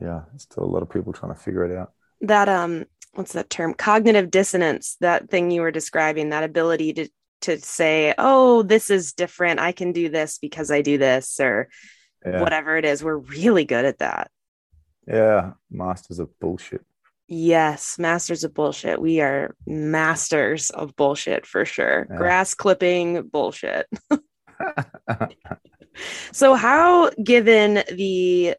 yeah, 0.00 0.22
still 0.36 0.64
a 0.64 0.66
lot 0.66 0.82
of 0.82 0.90
people 0.90 1.12
trying 1.12 1.34
to 1.34 1.40
figure 1.40 1.64
it 1.64 1.76
out 1.76 1.92
that 2.20 2.48
um 2.48 2.84
what's 3.14 3.32
that 3.32 3.50
term 3.50 3.74
cognitive 3.74 4.30
dissonance 4.30 4.96
that 5.00 5.30
thing 5.30 5.50
you 5.50 5.60
were 5.60 5.70
describing 5.70 6.30
that 6.30 6.44
ability 6.44 6.92
to 6.92 7.08
to 7.40 7.58
say 7.58 8.14
oh 8.18 8.62
this 8.62 8.90
is 8.90 9.12
different 9.12 9.60
i 9.60 9.72
can 9.72 9.92
do 9.92 10.08
this 10.08 10.38
because 10.38 10.70
i 10.70 10.82
do 10.82 10.98
this 10.98 11.40
or 11.40 11.68
yeah. 12.24 12.40
whatever 12.40 12.76
it 12.76 12.84
is 12.84 13.02
we're 13.02 13.16
really 13.16 13.64
good 13.64 13.84
at 13.84 13.98
that 13.98 14.30
yeah 15.08 15.52
masters 15.70 16.18
of 16.18 16.28
bullshit 16.38 16.84
yes 17.30 17.98
masters 17.98 18.44
of 18.44 18.52
bullshit. 18.52 19.00
We 19.00 19.20
are 19.22 19.54
masters 19.66 20.68
of 20.68 20.94
bullshit 20.96 21.46
for 21.46 21.64
sure. 21.64 22.06
Yeah. 22.10 22.16
grass 22.16 22.54
clipping 22.54 23.28
bullshit. 23.28 23.86
So 26.32 26.54
how 26.54 27.10
given 27.10 27.82
the 27.92 28.54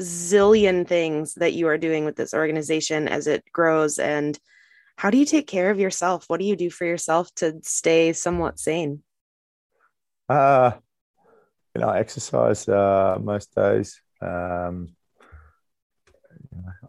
zillion 0.00 0.86
things 0.86 1.34
that 1.34 1.54
you 1.54 1.68
are 1.68 1.78
doing 1.78 2.04
with 2.04 2.16
this 2.16 2.34
organization 2.34 3.08
as 3.08 3.26
it 3.26 3.44
grows 3.52 3.98
and 3.98 4.38
how 4.96 5.10
do 5.10 5.18
you 5.18 5.26
take 5.26 5.46
care 5.46 5.70
of 5.70 5.78
yourself? 5.78 6.24
What 6.28 6.40
do 6.40 6.46
you 6.46 6.56
do 6.56 6.70
for 6.70 6.84
yourself 6.86 7.28
to 7.36 7.58
stay 7.62 8.12
somewhat 8.12 8.58
sane? 8.58 9.02
Uh 10.28 10.72
you 11.74 11.80
know 11.80 11.88
I 11.88 11.98
exercise 11.98 12.68
uh 12.68 13.18
most 13.20 13.54
days. 13.54 14.00
Um 14.20 14.95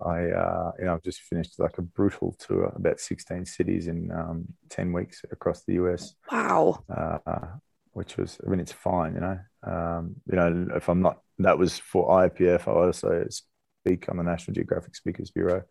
I 0.05 0.29
uh 0.29 0.71
you 0.79 0.85
know 0.85 0.93
I've 0.93 1.03
just 1.03 1.21
finished 1.21 1.59
like 1.59 1.77
a 1.77 1.81
brutal 1.81 2.35
tour 2.39 2.71
about 2.75 2.99
16 2.99 3.45
cities 3.45 3.87
in 3.87 4.11
um 4.11 4.45
10 4.69 4.93
weeks 4.93 5.23
across 5.31 5.63
the 5.63 5.73
US 5.73 6.15
wow 6.31 6.83
uh 6.95 7.47
which 7.91 8.17
was 8.17 8.37
I 8.45 8.49
mean 8.49 8.59
it's 8.59 8.71
fine 8.71 9.13
you 9.15 9.21
know 9.21 9.39
um 9.63 10.15
you 10.29 10.35
know 10.35 10.67
if 10.75 10.89
I'm 10.89 11.01
not 11.01 11.19
that 11.39 11.57
was 11.57 11.77
for 11.77 12.09
IAPF. 12.09 12.67
I 12.67 12.71
also 12.71 13.27
speak 13.29 14.09
on 14.09 14.17
the 14.17 14.23
National 14.23 14.55
Geographic 14.55 14.95
Speakers 14.95 15.31
Bureau. 15.31 15.63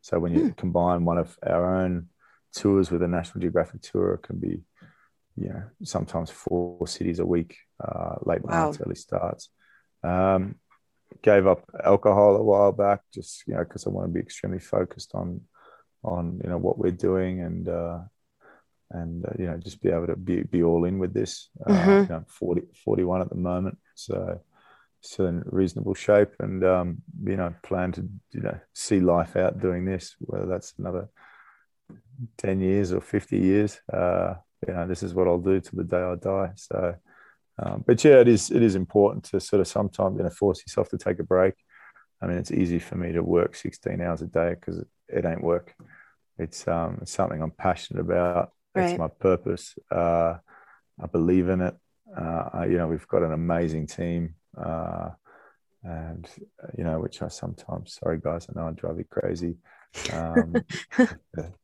So 0.00 0.18
when 0.18 0.34
you 0.34 0.46
hmm. 0.46 0.50
combine 0.50 1.04
one 1.04 1.18
of 1.18 1.36
our 1.46 1.76
own 1.76 2.08
tours 2.54 2.90
with 2.90 3.02
a 3.02 3.08
National 3.08 3.40
Geographic 3.40 3.82
tour, 3.82 4.14
it 4.14 4.22
can 4.22 4.38
be, 4.38 4.62
you 5.36 5.48
know, 5.48 5.62
sometimes 5.84 6.30
four 6.30 6.86
cities 6.88 7.20
a 7.20 7.26
week, 7.26 7.56
uh, 7.82 8.16
late 8.22 8.42
wow. 8.42 8.66
nights, 8.66 8.78
early 8.84 8.96
starts. 8.96 9.48
Um, 10.02 10.56
gave 11.22 11.46
up 11.46 11.64
alcohol 11.84 12.36
a 12.36 12.42
while 12.42 12.72
back, 12.72 13.00
just 13.12 13.44
you 13.46 13.54
know, 13.54 13.64
because 13.64 13.86
I 13.86 13.90
want 13.90 14.08
to 14.08 14.12
be 14.12 14.20
extremely 14.20 14.60
focused 14.60 15.14
on, 15.14 15.42
on 16.02 16.40
you 16.42 16.50
know 16.50 16.58
what 16.58 16.78
we're 16.78 16.90
doing 16.90 17.40
and 17.40 17.68
uh, 17.68 17.98
and 18.90 19.24
uh, 19.24 19.32
you 19.38 19.46
know 19.46 19.56
just 19.58 19.82
be 19.82 19.90
able 19.90 20.06
to 20.06 20.16
be, 20.16 20.42
be 20.42 20.62
all 20.62 20.84
in 20.84 20.98
with 20.98 21.12
this. 21.12 21.48
Uh, 21.66 21.72
mm-hmm. 21.72 21.90
You 21.90 22.08
know, 22.08 22.24
40, 22.28 22.62
41 22.84 23.22
at 23.22 23.28
the 23.28 23.36
moment, 23.36 23.78
so 23.94 24.40
still 25.02 25.26
in 25.26 25.42
reasonable 25.46 25.94
shape 25.94 26.30
and 26.38 26.64
um, 26.64 27.02
you 27.24 27.36
know 27.36 27.52
plan 27.62 27.92
to 27.92 28.08
you 28.30 28.40
know 28.40 28.58
see 28.72 29.00
life 29.00 29.36
out 29.36 29.60
doing 29.60 29.84
this 29.84 30.14
whether 30.20 30.46
that's 30.46 30.74
another 30.78 31.08
10 32.38 32.60
years 32.60 32.92
or 32.92 33.00
50 33.00 33.36
years 33.36 33.80
uh, 33.92 34.34
you 34.66 34.72
know 34.72 34.86
this 34.86 35.02
is 35.02 35.12
what 35.12 35.26
I'll 35.26 35.38
do 35.38 35.60
till 35.60 35.78
the 35.78 35.84
day 35.84 36.00
I 36.00 36.14
die 36.14 36.52
so 36.54 36.94
um, 37.62 37.84
but 37.86 38.02
yeah 38.04 38.20
it 38.20 38.28
is 38.28 38.50
it 38.50 38.62
is 38.62 38.74
important 38.74 39.24
to 39.24 39.40
sort 39.40 39.60
of 39.60 39.68
sometimes 39.68 40.16
you 40.16 40.24
know 40.24 40.30
force 40.30 40.62
yourself 40.66 40.88
to 40.90 40.98
take 40.98 41.18
a 41.18 41.24
break. 41.24 41.54
I 42.20 42.26
mean 42.26 42.38
it's 42.38 42.50
easy 42.50 42.78
for 42.78 42.96
me 42.96 43.12
to 43.12 43.22
work 43.22 43.56
16 43.56 44.00
hours 44.00 44.22
a 44.22 44.26
day 44.26 44.50
because 44.50 44.78
it, 44.78 44.88
it, 45.08 45.24
ain't 45.24 45.42
work. 45.42 45.74
It's 46.38 46.66
um 46.68 46.98
it's 47.02 47.12
something 47.12 47.42
I'm 47.42 47.50
passionate 47.50 48.00
about. 48.00 48.52
Right. 48.74 48.90
it's 48.90 48.98
my 48.98 49.08
purpose. 49.08 49.74
Uh, 49.90 50.36
I 51.00 51.06
believe 51.10 51.48
in 51.48 51.60
it. 51.60 51.76
Uh, 52.16 52.66
you 52.68 52.76
know 52.78 52.88
we've 52.88 53.08
got 53.08 53.22
an 53.22 53.32
amazing 53.32 53.86
team 53.86 54.34
uh, 54.56 55.10
and 55.84 56.28
you 56.78 56.84
know, 56.84 57.00
which 57.00 57.22
I 57.22 57.28
sometimes, 57.28 57.98
sorry 58.00 58.20
guys, 58.22 58.46
I 58.48 58.58
know 58.58 58.68
I 58.68 58.72
drive 58.72 58.98
you 58.98 59.04
crazy. 59.10 59.56
Um, 60.12 60.54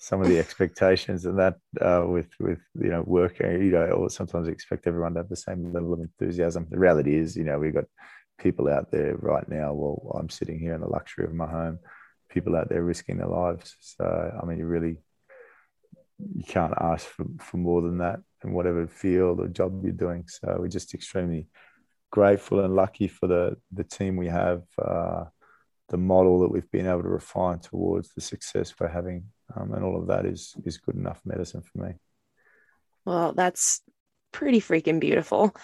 some 0.00 0.22
of 0.22 0.28
the 0.28 0.38
expectations 0.38 1.26
and 1.26 1.38
that 1.38 1.56
uh, 1.80 2.04
with 2.06 2.28
with 2.38 2.60
you 2.80 2.88
know 2.88 3.02
work, 3.02 3.40
uh, 3.42 3.48
you 3.48 3.72
know, 3.72 3.86
or 3.86 4.08
sometimes 4.08 4.46
expect 4.46 4.86
everyone 4.86 5.14
to 5.14 5.20
have 5.20 5.28
the 5.28 5.36
same 5.36 5.72
level 5.72 5.92
of 5.92 6.00
enthusiasm. 6.00 6.66
The 6.70 6.78
reality 6.78 7.16
is, 7.16 7.36
you 7.36 7.44
know, 7.44 7.58
we've 7.58 7.74
got 7.74 7.86
people 8.38 8.68
out 8.68 8.92
there 8.92 9.16
right 9.16 9.46
now. 9.48 9.74
Well, 9.74 10.16
I'm 10.18 10.30
sitting 10.30 10.60
here 10.60 10.74
in 10.74 10.80
the 10.80 10.88
luxury 10.88 11.24
of 11.24 11.34
my 11.34 11.50
home. 11.50 11.80
People 12.30 12.54
out 12.54 12.68
there 12.68 12.84
risking 12.84 13.18
their 13.18 13.26
lives. 13.26 13.76
So 13.80 14.38
I 14.40 14.46
mean, 14.46 14.58
you 14.58 14.66
really 14.66 14.98
you 16.36 16.44
can't 16.44 16.74
ask 16.80 17.06
for, 17.06 17.26
for 17.40 17.56
more 17.56 17.82
than 17.82 17.98
that 17.98 18.20
in 18.44 18.52
whatever 18.52 18.86
field 18.86 19.40
or 19.40 19.48
job 19.48 19.82
you're 19.82 19.92
doing. 19.92 20.24
So 20.28 20.58
we're 20.60 20.68
just 20.68 20.94
extremely 20.94 21.48
grateful 22.10 22.60
and 22.60 22.74
lucky 22.74 23.08
for 23.08 23.26
the 23.26 23.56
the 23.72 23.84
team 23.84 24.16
we 24.16 24.28
have, 24.28 24.62
uh, 24.80 25.24
the 25.88 25.96
model 25.96 26.40
that 26.40 26.52
we've 26.52 26.70
been 26.70 26.86
able 26.86 27.02
to 27.02 27.08
refine 27.08 27.58
towards 27.58 28.10
the 28.14 28.20
success 28.20 28.72
we're 28.78 28.86
having, 28.86 29.24
um, 29.54 29.72
and 29.72 29.84
all 29.84 30.00
of 30.00 30.08
that 30.08 30.26
is 30.26 30.54
is 30.64 30.78
good 30.78 30.96
enough 30.96 31.20
medicine 31.24 31.62
for 31.62 31.86
me. 31.86 31.94
Well, 33.04 33.32
that's 33.32 33.80
pretty 34.32 34.60
freaking 34.60 35.00
beautiful. 35.00 35.54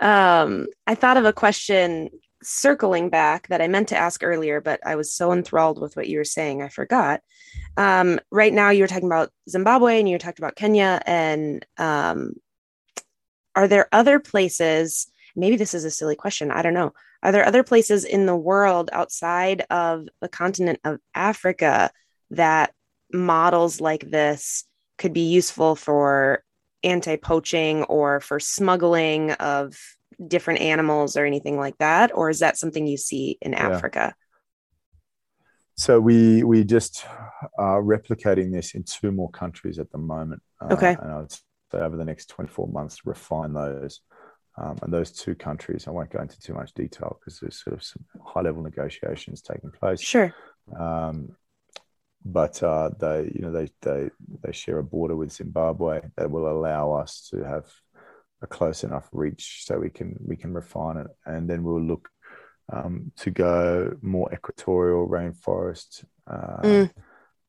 Um, 0.00 0.66
I 0.86 0.94
thought 0.94 1.16
of 1.16 1.24
a 1.24 1.32
question 1.32 2.10
circling 2.42 3.10
back 3.10 3.48
that 3.48 3.60
I 3.60 3.68
meant 3.68 3.88
to 3.88 3.96
ask 3.96 4.22
earlier, 4.22 4.60
but 4.60 4.80
I 4.86 4.96
was 4.96 5.14
so 5.14 5.32
enthralled 5.32 5.80
with 5.80 5.96
what 5.96 6.08
you 6.08 6.18
were 6.18 6.24
saying, 6.24 6.62
I 6.62 6.68
forgot. 6.68 7.20
Um, 7.76 8.20
right 8.30 8.52
now, 8.52 8.70
you 8.70 8.82
were 8.82 8.88
talking 8.88 9.08
about 9.08 9.30
Zimbabwe 9.48 9.98
and 9.98 10.08
you 10.08 10.18
talked 10.18 10.38
about 10.38 10.56
Kenya, 10.56 11.00
and 11.06 11.64
um, 11.78 12.34
are 13.54 13.68
there 13.68 13.88
other 13.92 14.18
places 14.20 15.06
maybe 15.36 15.56
this 15.56 15.74
is 15.74 15.84
a 15.84 15.90
silly 15.90 16.16
question. 16.16 16.50
I 16.50 16.62
don't 16.62 16.74
know. 16.74 16.92
Are 17.22 17.32
there 17.32 17.46
other 17.46 17.62
places 17.62 18.04
in 18.04 18.26
the 18.26 18.36
world 18.36 18.90
outside 18.92 19.64
of 19.70 20.08
the 20.20 20.28
continent 20.28 20.80
of 20.84 21.00
Africa 21.14 21.90
that 22.30 22.72
models 23.14 23.80
like 23.80 24.10
this 24.10 24.64
could 24.98 25.12
be 25.12 25.28
useful 25.28 25.76
for 25.76 26.42
anti 26.82 27.16
poaching 27.16 27.84
or 27.84 28.20
for 28.20 28.38
smuggling 28.38 29.32
of 29.32 29.76
different 30.26 30.60
animals 30.60 31.16
or 31.16 31.24
anything 31.24 31.56
like 31.58 31.78
that? 31.78 32.14
Or 32.14 32.28
is 32.28 32.40
that 32.40 32.58
something 32.58 32.86
you 32.86 32.96
see 32.96 33.38
in 33.40 33.52
yeah. 33.52 33.70
Africa? 33.70 34.14
So 35.76 36.00
we 36.00 36.44
we 36.44 36.64
just 36.64 37.04
are 37.58 37.82
replicating 37.82 38.52
this 38.52 38.74
in 38.74 38.84
two 38.84 39.10
more 39.10 39.30
countries 39.30 39.78
at 39.78 39.90
the 39.90 39.98
moment. 39.98 40.42
Uh, 40.60 40.74
okay. 40.74 40.96
and 41.00 41.10
I 41.10 41.18
would 41.18 41.32
say 41.32 41.40
over 41.72 41.96
the 41.96 42.04
next 42.04 42.26
24 42.26 42.68
months, 42.68 43.04
refine 43.04 43.52
those. 43.52 44.00
Um, 44.56 44.78
and 44.82 44.92
those 44.92 45.10
two 45.10 45.34
countries, 45.34 45.88
I 45.88 45.90
won't 45.90 46.12
go 46.12 46.20
into 46.20 46.38
too 46.38 46.54
much 46.54 46.72
detail 46.74 47.18
because 47.18 47.40
there's 47.40 47.60
sort 47.60 47.74
of 47.74 47.82
some 47.82 48.04
high 48.24 48.42
level 48.42 48.62
negotiations 48.62 49.42
taking 49.42 49.72
place. 49.72 50.00
Sure. 50.00 50.32
Um, 50.78 51.34
but 52.24 52.62
uh, 52.62 52.90
they, 52.98 53.30
you 53.34 53.42
know, 53.42 53.52
they 53.52 53.68
they 53.82 54.10
they 54.42 54.52
share 54.52 54.78
a 54.78 54.84
border 54.84 55.16
with 55.16 55.32
Zimbabwe 55.32 56.00
that 56.16 56.30
will 56.30 56.48
allow 56.48 56.92
us 56.92 57.28
to 57.30 57.44
have 57.44 57.66
a 58.42 58.46
close 58.46 58.84
enough 58.84 59.08
reach 59.12 59.64
so 59.64 59.78
we 59.78 59.90
can 59.90 60.16
we 60.24 60.36
can 60.36 60.52
refine 60.54 60.96
it, 60.96 61.06
and 61.26 61.48
then 61.48 61.62
we'll 61.62 61.82
look 61.82 62.08
um, 62.72 63.12
to 63.16 63.30
go 63.30 63.96
more 64.00 64.32
equatorial 64.32 65.08
rainforest 65.08 66.04
uh, 66.26 66.62
mm. 66.62 66.90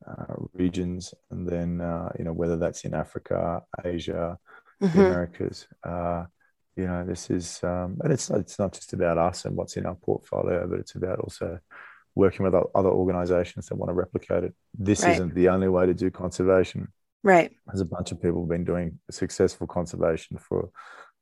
uh, 0.06 0.34
regions, 0.54 1.14
and 1.32 1.48
then 1.48 1.80
uh, 1.80 2.10
you 2.20 2.26
know 2.26 2.34
whether 2.34 2.58
that's 2.58 2.84
in 2.84 2.94
Africa, 2.94 3.62
Asia, 3.84 4.38
mm-hmm. 4.82 4.98
the 4.98 5.06
Americas. 5.06 5.68
Uh, 5.84 6.26
you 6.76 6.86
know, 6.86 7.06
this 7.06 7.30
is, 7.30 7.64
um, 7.64 7.98
and 8.04 8.12
it's 8.12 8.30
it's 8.30 8.60
not 8.60 8.74
just 8.74 8.92
about 8.92 9.18
us 9.18 9.46
and 9.46 9.56
what's 9.56 9.78
in 9.78 9.86
our 9.86 9.96
portfolio, 9.96 10.68
but 10.68 10.80
it's 10.80 10.96
about 10.96 11.20
also 11.20 11.60
working 12.16 12.46
with 12.46 12.56
other 12.76 12.90
organisations 12.90 13.68
that 13.68 13.76
want 13.76 13.90
to 13.90 13.94
replicate 13.94 14.44
it. 14.44 14.54
This 14.74 15.04
right. 15.04 15.14
isn't 15.14 15.36
the 15.36 15.50
only 15.50 15.68
way 15.68 15.86
to 15.86 15.94
do 15.94 16.10
conservation. 16.10 16.92
Right. 17.24 17.52
There's 17.68 17.82
a 17.82 17.86
bunch 17.86 18.12
of 18.12 18.22
people 18.22 18.42
who've 18.42 18.50
been 18.50 18.66
doing 18.66 19.00
successful 19.12 19.68
conservation 19.68 20.38
for 20.38 20.70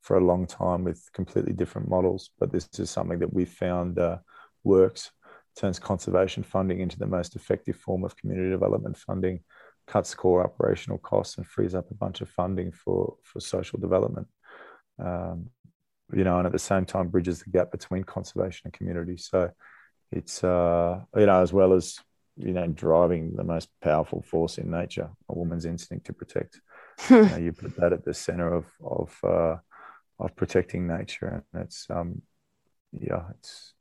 for 0.02 0.18
a 0.18 0.24
long 0.24 0.46
time 0.46 0.84
with 0.84 1.02
completely 1.14 1.54
different 1.54 1.88
models, 1.88 2.28
but 2.38 2.52
this 2.52 2.68
is 2.78 2.90
something 2.90 3.20
that 3.20 3.32
we've 3.32 3.48
found 3.48 3.98
uh, 3.98 4.18
works. 4.62 5.10
Turns 5.56 5.78
conservation 5.78 6.42
funding 6.42 6.80
into 6.80 6.98
the 6.98 7.06
most 7.06 7.36
effective 7.36 7.76
form 7.76 8.04
of 8.04 8.14
community 8.14 8.50
development 8.50 8.98
funding, 8.98 9.40
cuts 9.86 10.14
core 10.14 10.44
operational 10.44 10.98
costs, 10.98 11.38
and 11.38 11.46
frees 11.46 11.74
up 11.74 11.90
a 11.90 11.94
bunch 11.94 12.20
of 12.20 12.28
funding 12.28 12.70
for 12.70 13.16
for 13.22 13.40
social 13.40 13.78
development 13.78 14.28
um, 14.98 15.50
you 16.12 16.24
know, 16.24 16.38
and 16.38 16.46
at 16.46 16.52
the 16.52 16.58
same 16.58 16.84
time 16.84 17.08
bridges 17.08 17.42
the 17.42 17.50
gap 17.50 17.70
between 17.70 18.04
conservation 18.04 18.62
and 18.66 18.72
community. 18.72 19.16
So 19.16 19.50
it's 20.14 20.44
uh, 20.44 21.00
you 21.16 21.26
know, 21.26 21.42
as 21.42 21.52
well 21.52 21.72
as 21.72 21.98
you 22.36 22.52
know, 22.52 22.66
driving 22.68 23.34
the 23.34 23.44
most 23.44 23.68
powerful 23.80 24.22
force 24.22 24.58
in 24.58 24.70
nature, 24.70 25.10
a 25.28 25.34
woman's 25.34 25.64
instinct 25.64 26.06
to 26.06 26.12
protect. 26.12 26.60
you, 27.10 27.22
know, 27.22 27.36
you 27.36 27.52
put 27.52 27.76
that 27.76 27.92
at 27.92 28.04
the 28.04 28.14
center 28.14 28.52
of 28.54 28.66
of 28.82 29.18
uh, 29.24 29.56
of 30.18 30.36
protecting 30.36 30.86
nature, 30.86 31.44
and 31.52 31.62
it's 31.62 31.86
um, 31.90 32.22
yeah, 32.92 33.24
it's 33.38 33.74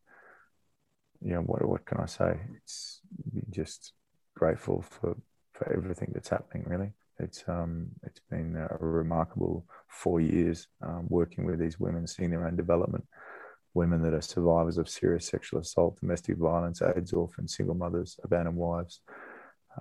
you 1.22 1.34
know, 1.34 1.42
what 1.42 1.66
what 1.68 1.86
can 1.86 2.00
I 2.00 2.06
say? 2.06 2.40
It's 2.58 3.02
just 3.50 3.94
grateful 4.36 4.82
for 4.82 5.16
for 5.54 5.72
everything 5.72 6.12
that's 6.14 6.30
happening, 6.30 6.66
really. 6.68 6.94
It's 7.20 7.44
um, 7.48 7.88
it's 8.04 8.22
been 8.30 8.56
a 8.56 8.76
remarkable 8.80 9.66
four 9.88 10.20
years 10.20 10.68
um, 10.82 11.06
working 11.10 11.46
with 11.46 11.60
these 11.60 11.80
women, 11.80 12.08
seeing 12.08 12.32
their 12.32 12.48
own 12.48 12.56
development. 12.56 13.06
Women 13.74 14.02
that 14.04 14.14
are 14.14 14.22
survivors 14.22 14.78
of 14.78 14.88
serious 14.88 15.28
sexual 15.28 15.60
assault, 15.60 16.00
domestic 16.00 16.38
violence, 16.38 16.82
AIDS 16.82 17.14
orphans, 17.14 17.56
single 17.56 17.76
mothers, 17.76 18.20
abandoned 18.24 18.58
wives. 18.58 19.02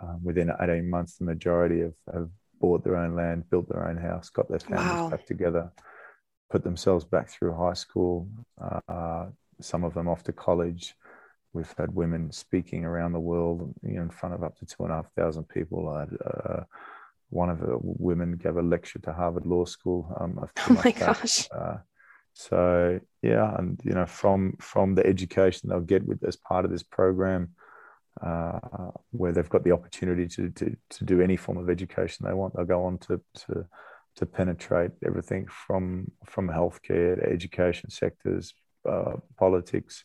Um, 0.00 0.20
within 0.22 0.50
18 0.60 0.88
months, 0.88 1.16
the 1.18 1.24
majority 1.24 1.80
have, 1.80 1.94
have 2.12 2.28
bought 2.60 2.84
their 2.84 2.96
own 2.96 3.14
land, 3.14 3.50
built 3.50 3.68
their 3.68 3.86
own 3.86 3.98
house, 3.98 4.30
got 4.30 4.48
their 4.48 4.60
families 4.60 4.86
wow. 4.86 5.10
back 5.10 5.26
together, 5.26 5.70
put 6.50 6.64
themselves 6.64 7.04
back 7.04 7.28
through 7.28 7.54
high 7.54 7.74
school. 7.74 8.28
Uh, 8.88 9.26
some 9.60 9.84
of 9.84 9.94
them 9.94 10.08
off 10.08 10.22
to 10.24 10.32
college. 10.32 10.94
We've 11.52 11.74
had 11.76 11.94
women 11.94 12.32
speaking 12.32 12.84
around 12.84 13.12
the 13.12 13.20
world, 13.20 13.74
you 13.82 13.96
know, 13.96 14.02
in 14.02 14.10
front 14.10 14.34
of 14.34 14.42
up 14.42 14.56
to 14.58 14.66
two 14.66 14.84
and 14.84 14.92
a 14.92 14.96
half 14.96 15.12
thousand 15.12 15.48
people. 15.48 15.88
Uh, 15.88 16.64
one 17.28 17.50
of 17.50 17.60
the 17.60 17.78
women 17.80 18.32
gave 18.36 18.56
a 18.56 18.62
lecture 18.62 18.98
to 19.00 19.12
Harvard 19.12 19.46
Law 19.46 19.64
School. 19.64 20.14
Um, 20.18 20.38
oh 20.70 20.80
my 20.84 20.92
gosh! 20.92 21.48
Uh, 21.50 21.78
so 22.34 23.00
yeah, 23.22 23.54
and 23.56 23.80
you 23.84 23.92
know, 23.92 24.06
from 24.06 24.56
from 24.60 24.94
the 24.94 25.06
education 25.06 25.68
they'll 25.68 25.80
get 25.80 26.06
with 26.06 26.24
as 26.24 26.36
part 26.36 26.64
of 26.64 26.70
this 26.70 26.82
program, 26.82 27.50
uh, 28.20 28.58
where 29.10 29.32
they've 29.32 29.48
got 29.48 29.64
the 29.64 29.72
opportunity 29.72 30.26
to, 30.28 30.50
to 30.50 30.76
to 30.90 31.04
do 31.04 31.20
any 31.20 31.36
form 31.36 31.58
of 31.58 31.70
education 31.70 32.26
they 32.26 32.34
want, 32.34 32.54
they'll 32.54 32.64
go 32.64 32.84
on 32.84 32.98
to 32.98 33.20
to 33.34 33.66
to 34.16 34.26
penetrate 34.26 34.92
everything 35.04 35.46
from 35.46 36.10
from 36.26 36.48
healthcare 36.48 37.16
to 37.16 37.30
education 37.30 37.90
sectors, 37.90 38.54
uh, 38.88 39.12
politics, 39.38 40.04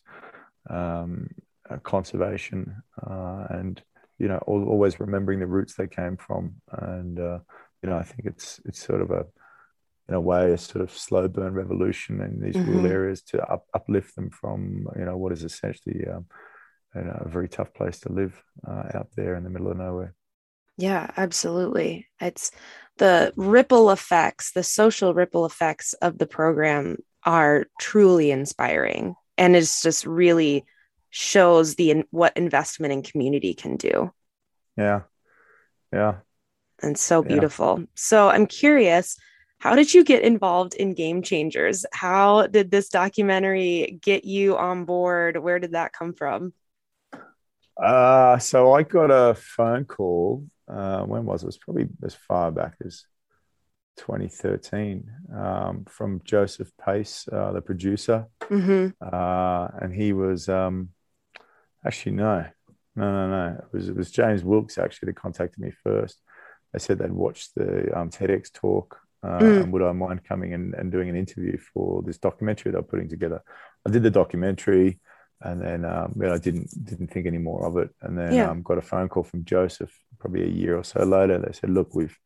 um, 0.70 1.28
uh, 1.70 1.76
conservation, 1.78 2.82
uh, 3.06 3.46
and 3.50 3.82
you 4.18 4.26
know, 4.26 4.38
always 4.46 4.98
remembering 4.98 5.38
the 5.38 5.46
roots 5.46 5.74
they 5.74 5.86
came 5.86 6.16
from. 6.16 6.54
And, 6.72 7.18
uh, 7.20 7.38
you 7.82 7.88
know, 7.88 7.96
I 7.96 8.02
think 8.02 8.26
it's, 8.26 8.60
it's 8.64 8.84
sort 8.84 9.00
of 9.00 9.10
a, 9.10 9.24
in 10.08 10.14
a 10.14 10.20
way, 10.20 10.52
a 10.52 10.58
sort 10.58 10.82
of 10.82 10.90
slow 10.90 11.28
burn 11.28 11.52
revolution 11.52 12.20
in 12.20 12.40
these 12.40 12.56
mm-hmm. 12.56 12.70
rural 12.70 12.86
areas 12.86 13.22
to 13.22 13.42
up, 13.44 13.66
uplift 13.74 14.14
them 14.16 14.30
from, 14.30 14.86
you 14.98 15.04
know, 15.04 15.16
what 15.16 15.32
is 15.32 15.44
essentially 15.44 16.06
um, 16.06 16.26
you 16.94 17.02
know, 17.02 17.22
a 17.24 17.28
very 17.28 17.48
tough 17.48 17.74
place 17.74 18.00
to 18.00 18.12
live 18.12 18.42
uh, 18.66 18.84
out 18.94 19.08
there 19.16 19.36
in 19.36 19.44
the 19.44 19.50
middle 19.50 19.70
of 19.70 19.76
nowhere. 19.76 20.14
Yeah, 20.76 21.10
absolutely. 21.16 22.06
It's 22.20 22.52
the 22.98 23.32
ripple 23.36 23.90
effects, 23.90 24.52
the 24.52 24.62
social 24.62 25.12
ripple 25.12 25.44
effects 25.44 25.92
of 25.94 26.18
the 26.18 26.26
program 26.26 26.98
are 27.24 27.66
truly 27.80 28.30
inspiring. 28.30 29.14
And 29.36 29.56
it's 29.56 29.82
just 29.82 30.06
really 30.06 30.64
shows 31.10 31.74
the 31.74 32.04
what 32.10 32.36
investment 32.36 32.92
in 32.92 33.02
community 33.02 33.54
can 33.54 33.76
do. 33.76 34.12
Yeah. 34.76 35.02
Yeah. 35.92 36.16
And 36.80 36.96
so 36.96 37.22
beautiful. 37.22 37.80
Yeah. 37.80 37.86
So 37.94 38.28
I'm 38.28 38.46
curious, 38.46 39.18
how 39.58 39.74
did 39.74 39.92
you 39.92 40.04
get 40.04 40.22
involved 40.22 40.74
in 40.74 40.94
Game 40.94 41.22
Changers? 41.22 41.84
How 41.92 42.46
did 42.46 42.70
this 42.70 42.88
documentary 42.88 43.98
get 44.00 44.24
you 44.24 44.56
on 44.56 44.84
board? 44.84 45.36
Where 45.36 45.58
did 45.58 45.72
that 45.72 45.92
come 45.92 46.14
from? 46.14 46.52
Uh, 47.76 48.38
so 48.38 48.72
I 48.72 48.82
got 48.82 49.10
a 49.10 49.34
phone 49.34 49.84
call. 49.84 50.46
Uh, 50.66 51.02
when 51.02 51.24
was 51.24 51.42
it? 51.42 51.46
It 51.46 51.48
was 51.48 51.58
probably 51.58 51.88
as 52.04 52.14
far 52.14 52.50
back 52.50 52.74
as 52.84 53.04
2013 53.96 55.10
um, 55.34 55.84
from 55.88 56.20
Joseph 56.24 56.70
Pace, 56.84 57.28
uh, 57.32 57.52
the 57.52 57.60
producer. 57.60 58.26
Mm-hmm. 58.42 58.88
Uh, 59.00 59.68
and 59.80 59.94
he 59.94 60.12
was 60.12 60.48
um, 60.48 60.90
Actually, 61.84 62.12
no, 62.12 62.44
no, 62.96 63.12
no, 63.12 63.28
no. 63.28 63.58
It 63.58 63.72
was 63.72 63.88
it 63.88 63.96
was 63.96 64.10
James 64.10 64.42
Wilks 64.44 64.78
actually 64.78 65.06
that 65.06 65.16
contacted 65.16 65.58
me 65.58 65.70
first. 65.70 66.20
They 66.72 66.78
said 66.78 66.98
they'd 66.98 67.12
watched 67.12 67.54
the 67.54 67.96
um, 67.96 68.10
TEDx 68.10 68.52
talk 68.52 68.98
uh, 69.22 69.38
mm. 69.38 69.62
and 69.62 69.72
would 69.72 69.82
I 69.82 69.92
mind 69.92 70.24
coming 70.24 70.54
and, 70.54 70.74
and 70.74 70.92
doing 70.92 71.08
an 71.08 71.16
interview 71.16 71.58
for 71.72 72.02
this 72.02 72.18
documentary 72.18 72.72
they're 72.72 72.82
putting 72.82 73.08
together. 73.08 73.42
I 73.86 73.90
did 73.90 74.02
the 74.02 74.10
documentary 74.10 75.00
and 75.40 75.62
then 75.62 75.84
um, 75.84 76.12
but 76.16 76.32
I 76.32 76.38
didn't 76.38 76.68
didn't 76.84 77.08
think 77.08 77.26
any 77.26 77.38
more 77.38 77.66
of 77.66 77.76
it. 77.76 77.90
And 78.02 78.18
then 78.18 78.34
yeah. 78.34 78.50
um, 78.50 78.62
got 78.62 78.78
a 78.78 78.82
phone 78.82 79.08
call 79.08 79.22
from 79.22 79.44
Joseph 79.44 79.92
probably 80.18 80.44
a 80.44 80.48
year 80.50 80.76
or 80.76 80.84
so 80.84 81.04
later. 81.04 81.38
They 81.38 81.52
said, 81.52 81.70
"Look, 81.70 81.94
we've 81.94 82.16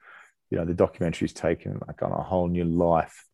you 0.51 0.59
know 0.59 0.65
the 0.65 0.75
documentary's 0.75 1.33
taken 1.33 1.81
like 1.87 2.03
on 2.03 2.13
a 2.13 2.23
whole 2.23 2.49
new 2.49 2.65
life." 2.65 3.27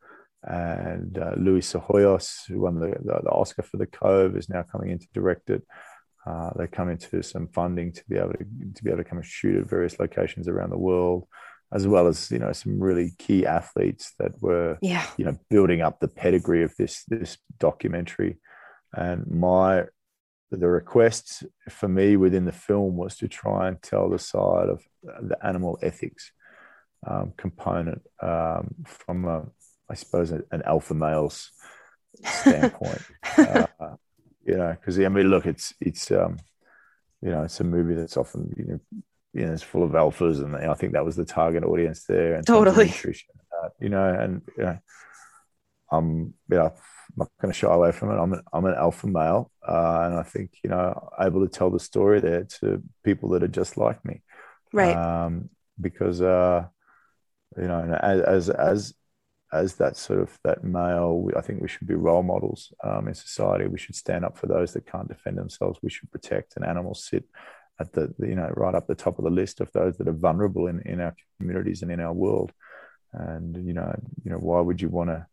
And 0.43 1.19
uh, 1.19 1.35
Luis 1.37 1.73
Psihoyos, 1.73 2.47
who 2.47 2.61
won 2.61 2.79
the, 2.79 2.89
the, 3.03 3.21
the 3.25 3.31
Oscar 3.31 3.63
for 3.63 3.77
The 3.77 3.87
Cove, 3.87 4.37
is 4.37 4.49
now 4.49 4.63
coming 4.63 4.91
in 4.91 4.99
to 5.01 5.07
direct 5.13 5.51
it. 5.51 5.63
Uh, 6.25 6.51
they 6.57 6.67
come 6.69 6.89
into 6.89 7.23
some 7.23 7.49
funding 7.49 7.93
to 7.93 8.05
be 8.09 8.17
able 8.17 8.33
to 8.33 8.45
to 8.75 8.85
be 8.85 8.91
able 8.91 9.03
to 9.03 9.09
come 9.09 9.19
and 9.19 9.27
shoot 9.27 9.61
at 9.61 9.71
various 9.71 10.01
locations 10.01 10.49
around 10.49 10.71
the 10.71 10.79
world, 10.79 11.29
as 11.73 11.87
well 11.87 12.07
as 12.07 12.31
you 12.31 12.39
know 12.39 12.53
some 12.53 12.81
really 12.81 13.13
key 13.19 13.47
athletes 13.47 14.15
that 14.19 14.41
were 14.41 14.79
yeah. 14.81 15.07
you 15.17 15.25
know 15.25 15.37
building 15.51 15.83
up 15.83 16.01
the 16.01 16.09
pedigree 16.09 16.63
of 16.63 16.75
this 16.77 17.05
this 17.09 17.39
documentary. 17.59 18.39
And 18.95 19.27
my 19.31 19.85
the 20.51 20.69
request 20.69 21.45
for 21.69 21.89
me 21.89 22.17
within 22.17 22.47
the 22.47 22.53
film 22.53 22.97
was 22.97 23.17
to 23.19 23.29
try 23.29 23.69
and 23.69 23.83
tell 23.83 24.09
the 24.09 24.19
side 24.19 24.69
of 24.69 24.83
the 25.03 25.37
animal 25.45 25.79
ethics 25.83 26.33
um, 27.07 27.35
component 27.37 28.03
um, 28.23 28.75
from 28.87 29.27
a, 29.27 29.47
I 29.91 29.95
suppose 29.95 30.31
an 30.31 30.63
alpha 30.65 30.95
male's 30.95 31.51
standpoint. 32.25 33.03
uh, 33.37 33.67
you 34.45 34.57
know, 34.57 34.71
because 34.71 34.99
I 34.99 35.09
mean, 35.09 35.29
look, 35.29 35.47
it's 35.47 35.75
it's 35.81 36.11
um, 36.11 36.39
you 37.21 37.31
know, 37.31 37.43
it's 37.43 37.61
a 37.61 37.65
movie 37.65 37.95
that's 37.95 38.17
often 38.17 38.55
you 38.57 38.65
know, 38.65 38.81
you 39.39 39.47
know, 39.47 39.53
it's 39.53 39.63
full 39.63 39.85
of 39.85 39.93
alphas, 39.93 40.43
and 40.43 40.57
I 40.57 40.75
think 40.75 40.93
that 40.93 41.05
was 41.05 41.17
the 41.17 41.25
target 41.25 41.65
audience 41.65 42.05
there. 42.05 42.35
And 42.35 42.47
totally, 42.47 42.93
you 43.81 43.89
know, 43.89 44.09
and 44.09 44.43
you 44.57 44.65
know, 44.65 44.79
I'm 45.91 46.35
you 46.51 46.57
know, 46.57 46.67
I'm 46.67 47.17
not 47.17 47.31
going 47.41 47.53
to 47.53 47.59
shy 47.59 47.73
away 47.73 47.93
from 47.93 48.11
it. 48.11 48.21
I'm 48.21 48.33
an, 48.33 48.43
I'm 48.53 48.65
an 48.65 48.75
alpha 48.75 49.07
male, 49.07 49.53
uh, 49.67 50.01
and 50.05 50.19
I 50.19 50.25
think 50.25 50.51
you 50.65 50.71
know, 50.71 51.11
able 51.21 51.47
to 51.47 51.49
tell 51.49 51.71
the 51.71 51.81
story 51.81 52.21
there 52.21 52.45
to 52.61 52.83
people 53.05 53.31
that 53.31 53.45
are 53.45 53.49
just 53.49 53.77
like 53.77 54.05
me, 54.05 54.23
right? 54.73 54.97
Um, 54.97 55.51
because 55.81 56.21
uh, 56.21 56.67
you 57.57 57.69
know, 57.69 57.99
as 58.03 58.21
as 58.21 58.51
as 58.51 58.95
as 59.53 59.75
that 59.77 59.97
sort 59.97 60.21
of 60.21 60.37
that 60.45 60.65
male, 60.65 61.29
I 61.37 61.41
think 61.43 61.63
we 61.63 61.69
should 61.69 61.87
be 61.87 61.95
role 61.95 62.23
models 62.25 62.73
um, 62.83 63.07
in 63.07 63.15
society. 63.15 63.67
We 63.67 63.79
should 63.79 63.97
stand 63.97 64.25
up 64.25 64.37
for 64.37 64.47
those 64.47 64.73
that 64.73 64.87
can't 64.87 65.09
defend 65.09 65.39
themselves. 65.39 65.79
We 65.81 65.91
should 65.91 66.11
protect, 66.11 66.57
and 66.57 66.65
animals 66.65 67.05
sit 67.09 67.25
at 67.81 67.93
the 67.93 68.13
you 68.19 68.35
know 68.35 68.51
right 68.57 68.75
up 68.75 68.87
the 68.87 68.95
top 68.95 69.19
of 69.19 69.25
the 69.25 69.31
list 69.31 69.61
of 69.61 69.71
those 69.73 69.97
that 69.99 70.09
are 70.09 70.13
vulnerable 70.13 70.67
in, 70.67 70.81
in 70.83 71.01
our 71.01 71.15
communities 71.39 71.83
and 71.83 71.91
in 71.91 72.01
our 72.01 72.13
world. 72.13 72.53
And 73.13 73.57
you 73.67 73.73
know, 73.73 73.95
you 74.25 74.31
know, 74.31 74.39
why 74.39 74.61
would 74.61 74.81
you 74.81 74.89
want 74.89 75.11
to? 75.11 75.27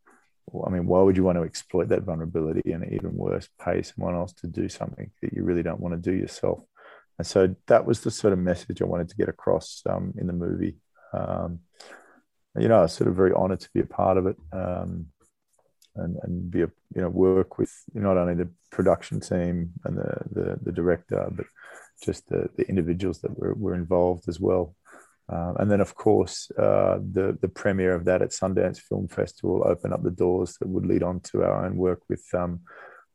I 0.66 0.70
mean, 0.70 0.86
why 0.86 1.02
would 1.02 1.18
you 1.18 1.24
want 1.24 1.38
to 1.38 1.44
exploit 1.44 1.90
that 1.90 2.04
vulnerability 2.04 2.72
and 2.72 2.92
even 2.94 3.16
worse, 3.16 3.50
pay 3.60 3.82
someone 3.82 4.16
else 4.16 4.32
to 4.34 4.48
do 4.48 4.70
something 4.70 5.12
that 5.22 5.34
you 5.34 5.44
really 5.44 5.64
don't 5.64 5.80
want 5.80 5.96
to 5.96 6.12
do 6.12 6.16
yourself? 6.16 6.60
and 7.18 7.26
so 7.26 7.56
that 7.68 7.86
was 7.86 8.02
the 8.02 8.12
sort 8.12 8.34
of 8.34 8.40
message 8.40 8.82
I 8.82 8.86
wanted 8.86 9.10
to 9.10 9.16
get 9.16 9.30
across 9.30 9.82
um, 9.90 10.14
in 10.18 10.28
the 10.28 10.34
movie. 10.34 10.76
Um, 11.14 11.60
you 12.58 12.68
know, 12.68 12.80
I 12.80 12.82
was 12.84 12.94
sort 12.94 13.10
of 13.10 13.16
very 13.16 13.34
honored 13.34 13.62
to 13.62 13.70
be 13.74 13.82
a 13.82 13.86
part 13.86 14.18
of 14.18 14.28
it 14.28 14.38
um, 14.52 15.08
and, 15.96 16.18
and 16.24 16.52
be 16.52 16.62
a, 16.62 16.72
you 16.94 17.02
know, 17.02 17.10
work 17.10 17.58
with 17.58 17.74
not 17.94 18.18
only 18.18 18.34
the 18.34 18.50
production 18.70 19.20
team 19.20 19.74
and 19.86 19.98
the, 19.98 20.18
the, 20.32 20.60
the 20.62 20.72
director, 20.72 21.28
but 21.32 21.46
just 22.04 22.28
the, 22.28 22.50
the 22.56 22.68
individuals 22.68 23.22
that 23.22 23.38
were, 23.38 23.54
were 23.54 23.76
involved 23.76 24.28
as 24.28 24.40
well. 24.40 24.76
Uh, 25.28 25.54
and 25.58 25.72
then, 25.72 25.82
of 25.82 25.96
course, 25.96 26.52
uh, 26.52 27.00
the 27.00 27.36
the 27.42 27.48
premiere 27.48 27.96
of 27.96 28.06
that 28.06 28.22
at 28.22 28.30
Sundance 28.30 28.80
Film 28.80 29.08
Festival 29.08 29.64
opened 29.66 29.94
up 29.94 30.04
the 30.04 30.12
doors 30.12 30.56
that 30.60 30.68
would 30.68 30.86
lead 30.86 31.02
on 31.02 31.20
to 31.22 31.44
our 31.44 31.66
own 31.66 31.78
work 31.78 32.02
with 32.08 32.24
um, 32.36 32.62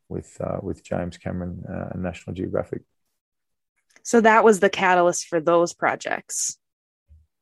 with 0.09 0.37
uh, 0.41 0.59
with 0.61 0.83
James 0.83 1.18
Cameron 1.18 1.62
uh, 1.68 1.91
and 1.93 2.03
National 2.03 2.35
Geographic. 2.35 2.83
So 4.03 4.20
that 4.22 4.43
was 4.43 4.59
the 4.59 4.70
catalyst 4.70 5.28
for 5.28 5.41
those 5.41 5.72
projects. 5.72 6.59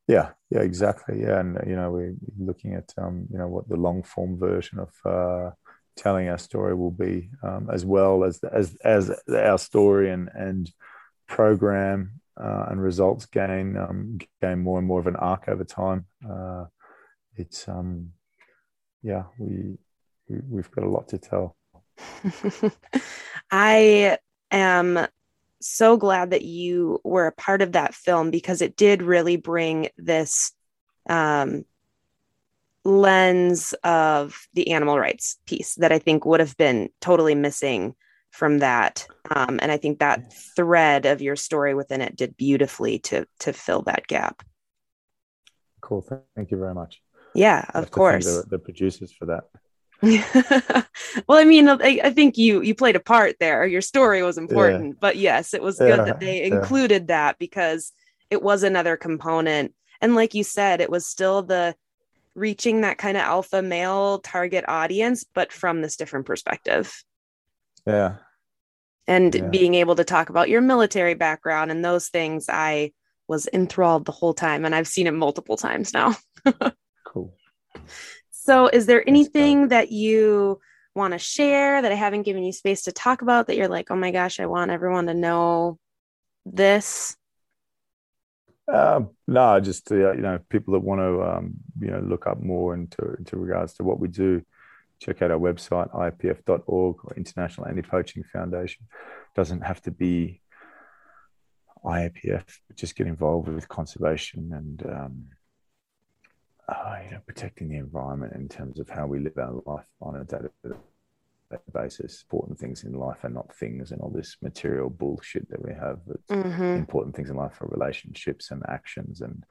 Yeah, 0.06 0.30
yeah, 0.50 0.60
exactly. 0.60 1.22
Yeah, 1.22 1.40
and 1.40 1.58
you 1.66 1.76
know 1.76 1.90
we're 1.90 2.14
looking 2.38 2.74
at 2.74 2.92
um, 2.98 3.26
you 3.32 3.38
know 3.38 3.48
what 3.48 3.68
the 3.68 3.76
long 3.76 4.02
form 4.02 4.38
version 4.38 4.78
of 4.78 4.90
uh, 5.04 5.50
telling 5.96 6.28
our 6.28 6.38
story 6.38 6.74
will 6.74 6.90
be, 6.90 7.30
um, 7.42 7.68
as 7.72 7.86
well 7.86 8.24
as 8.24 8.38
as 8.44 8.76
as 8.84 9.10
our 9.28 9.58
story 9.58 10.10
and 10.10 10.28
and 10.34 10.70
program 11.28 12.20
uh, 12.36 12.66
and 12.70 12.82
results 12.82 13.26
gain 13.26 13.76
um, 13.76 14.18
gain 14.40 14.58
more 14.60 14.78
and 14.78 14.86
more 14.86 15.00
of 15.00 15.06
an 15.06 15.16
arc 15.16 15.48
over 15.48 15.64
time. 15.64 16.06
Uh, 16.28 16.64
it's 17.36 17.68
um, 17.68 18.12
yeah, 19.02 19.24
we, 19.38 19.76
we 20.28 20.40
we've 20.48 20.70
got 20.70 20.84
a 20.84 20.88
lot 20.88 21.08
to 21.08 21.18
tell. 21.18 21.56
I 23.50 24.18
am 24.50 25.06
so 25.60 25.96
glad 25.96 26.30
that 26.30 26.42
you 26.42 27.00
were 27.04 27.26
a 27.26 27.32
part 27.32 27.62
of 27.62 27.72
that 27.72 27.94
film 27.94 28.30
because 28.30 28.62
it 28.62 28.76
did 28.76 29.02
really 29.02 29.36
bring 29.36 29.88
this 29.96 30.52
um, 31.08 31.64
lens 32.84 33.74
of 33.84 34.48
the 34.54 34.70
animal 34.70 34.98
rights 34.98 35.38
piece 35.46 35.74
that 35.76 35.92
I 35.92 35.98
think 35.98 36.24
would 36.24 36.40
have 36.40 36.56
been 36.56 36.90
totally 37.00 37.34
missing 37.34 37.94
from 38.30 38.58
that. 38.58 39.06
Um, 39.34 39.58
and 39.60 39.70
I 39.70 39.76
think 39.76 39.98
that 39.98 40.32
thread 40.54 41.06
of 41.06 41.22
your 41.22 41.36
story 41.36 41.74
within 41.74 42.00
it 42.00 42.16
did 42.16 42.36
beautifully 42.36 42.98
to 43.00 43.26
to 43.40 43.52
fill 43.52 43.82
that 43.82 44.06
gap. 44.06 44.42
Cool. 45.80 46.06
Thank 46.36 46.50
you 46.50 46.58
very 46.58 46.74
much. 46.74 47.00
Yeah, 47.34 47.64
of 47.74 47.90
course. 47.90 48.26
The, 48.26 48.44
the 48.48 48.58
producers 48.58 49.12
for 49.12 49.26
that. 49.26 49.44
well, 51.26 51.38
I 51.38 51.44
mean, 51.44 51.68
I, 51.68 52.00
I, 52.04 52.10
think 52.10 52.38
you 52.38 52.62
you 52.62 52.74
played 52.74 52.94
a 52.94 53.00
part 53.00 53.36
there. 53.40 53.66
Your 53.66 53.80
story 53.80 54.22
was 54.22 54.38
important, 54.38 54.90
yeah. 54.90 54.98
but 55.00 55.16
yes, 55.16 55.54
it 55.54 55.62
was 55.62 55.78
good 55.78 55.98
that 55.98 56.20
they 56.20 56.44
included 56.44 57.02
yeah. 57.02 57.06
that 57.28 57.38
because 57.38 57.92
it 58.30 58.40
was 58.40 58.62
another 58.62 58.96
component. 58.96 59.74
And 60.00 60.14
like 60.14 60.34
you 60.34 60.44
said, 60.44 60.80
it 60.80 60.90
was 60.90 61.04
still 61.04 61.42
the 61.42 61.74
reaching 62.36 62.82
that 62.82 62.98
kind 62.98 63.16
of 63.16 63.24
alpha 63.24 63.60
male 63.60 64.20
target 64.20 64.64
audience, 64.68 65.24
but 65.34 65.52
from 65.52 65.82
this 65.82 65.96
different 65.96 66.26
perspective. 66.26 67.02
Yeah. 67.88 68.16
And 69.06 69.50
being 69.50 69.74
able 69.74 69.96
to 69.96 70.04
talk 70.04 70.28
about 70.28 70.50
your 70.50 70.60
military 70.60 71.14
background 71.14 71.70
and 71.70 71.82
those 71.82 72.08
things, 72.08 72.46
I 72.48 72.92
was 73.26 73.48
enthralled 73.52 74.04
the 74.04 74.12
whole 74.12 74.34
time, 74.34 74.66
and 74.66 74.74
I've 74.74 74.86
seen 74.86 75.06
it 75.06 75.14
multiple 75.14 75.56
times 75.56 75.94
now. 75.94 76.14
cool. 77.06 77.34
So, 78.30 78.68
is 78.68 78.84
there 78.84 79.08
anything 79.08 79.68
that 79.68 79.90
you 79.90 80.60
want 80.94 81.12
to 81.12 81.18
share 81.18 81.80
that 81.80 81.90
I 81.90 81.94
haven't 81.94 82.22
given 82.22 82.44
you 82.44 82.52
space 82.52 82.82
to 82.82 82.92
talk 82.92 83.22
about 83.22 83.46
that 83.46 83.56
you're 83.56 83.68
like, 83.68 83.90
oh 83.90 83.96
my 83.96 84.10
gosh, 84.10 84.40
I 84.40 84.46
want 84.46 84.70
everyone 84.70 85.06
to 85.06 85.14
know 85.14 85.78
this? 86.44 87.16
Um, 88.70 89.10
no, 89.26 89.58
just 89.60 89.90
uh, 89.90 90.12
you 90.12 90.20
know, 90.20 90.38
people 90.50 90.74
that 90.74 90.80
want 90.80 91.00
to 91.00 91.22
um, 91.22 91.54
you 91.80 91.90
know 91.90 92.00
look 92.00 92.26
up 92.26 92.42
more 92.42 92.74
into 92.74 93.14
into 93.18 93.36
regards 93.36 93.72
to 93.74 93.84
what 93.84 93.98
we 93.98 94.08
do, 94.08 94.42
check 95.00 95.22
out 95.22 95.30
our 95.30 95.38
website 95.38 95.92
iapf.org 95.94 96.96
or 97.04 97.14
International 97.16 97.66
Anti-Poaching 97.66 98.24
Foundation. 98.32 98.86
Doesn't 99.34 99.62
have 99.62 99.80
to 99.82 99.90
be 99.90 100.42
IAPF, 101.84 102.44
just 102.74 102.96
get 102.96 103.06
involved 103.06 103.48
with 103.48 103.68
conservation 103.68 104.50
and 104.52 104.82
um, 104.86 105.24
uh, 106.68 106.98
you 107.04 107.10
know, 107.12 107.20
protecting 107.26 107.68
the 107.68 107.76
environment 107.76 108.34
in 108.34 108.48
terms 108.48 108.78
of 108.78 108.88
how 108.88 109.06
we 109.06 109.18
live 109.20 109.38
our 109.38 109.62
life 109.64 109.86
on 110.02 110.16
a 110.16 110.24
day-to-day 110.24 110.76
basis. 111.72 112.22
Important 112.22 112.58
things 112.58 112.84
in 112.84 112.92
life 112.92 113.24
are 113.24 113.30
not 113.30 113.54
things 113.56 113.90
and 113.90 114.00
all 114.00 114.10
this 114.10 114.36
material 114.42 114.90
bullshit 114.90 115.48
that 115.50 115.64
we 115.64 115.72
have. 115.72 116.00
Mm-hmm. 116.30 116.62
Important 116.62 117.16
things 117.16 117.30
in 117.30 117.36
life 117.36 117.60
are 117.62 117.68
relationships 117.68 118.50
and 118.50 118.62
actions 118.68 119.20
and 119.20 119.44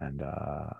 and 0.00 0.22
uh, 0.22 0.70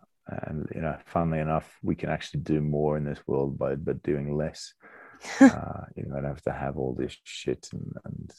and 0.43 0.68
you 0.74 0.80
know, 0.80 0.97
funnily 1.07 1.41
enough, 1.41 1.78
we 1.83 1.95
can 1.95 2.11
actually 2.11 2.41
do 2.41 2.61
more 2.61 2.97
in 2.97 3.05
this 3.05 3.20
world 3.26 3.59
by 3.59 3.74
but 3.74 4.03
doing 4.03 4.37
less. 4.37 4.74
uh, 5.41 5.85
you 5.97 6.05
don't 6.05 6.24
have 6.24 6.43
to 6.43 6.53
have 6.53 6.76
all 6.76 6.95
this 6.95 7.16
shit 7.22 7.68
and, 7.72 7.95
and 8.05 8.33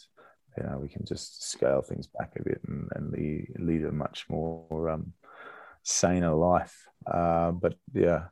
you 0.57 0.63
know 0.63 0.77
we 0.79 0.89
can 0.89 1.05
just 1.05 1.49
scale 1.49 1.81
things 1.81 2.07
back 2.07 2.33
a 2.37 2.43
bit 2.43 2.59
and, 2.67 2.89
and 2.93 3.11
lead, 3.11 3.47
lead 3.57 3.85
a 3.85 3.91
much 3.91 4.25
more 4.29 4.89
um, 4.89 5.13
saner 5.83 6.33
life. 6.33 6.85
Uh, 7.05 7.51
but 7.51 7.75
yeah, 7.93 8.25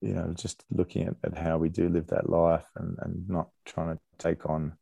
you 0.00 0.14
know, 0.14 0.32
just 0.34 0.64
looking 0.70 1.06
at, 1.06 1.14
at 1.24 1.38
how 1.38 1.58
we 1.58 1.68
do 1.68 1.88
live 1.88 2.08
that 2.08 2.28
life 2.28 2.66
and, 2.76 2.98
and 3.00 3.28
not 3.28 3.48
trying 3.64 3.96
to 3.96 4.00
take 4.18 4.48
on 4.48 4.72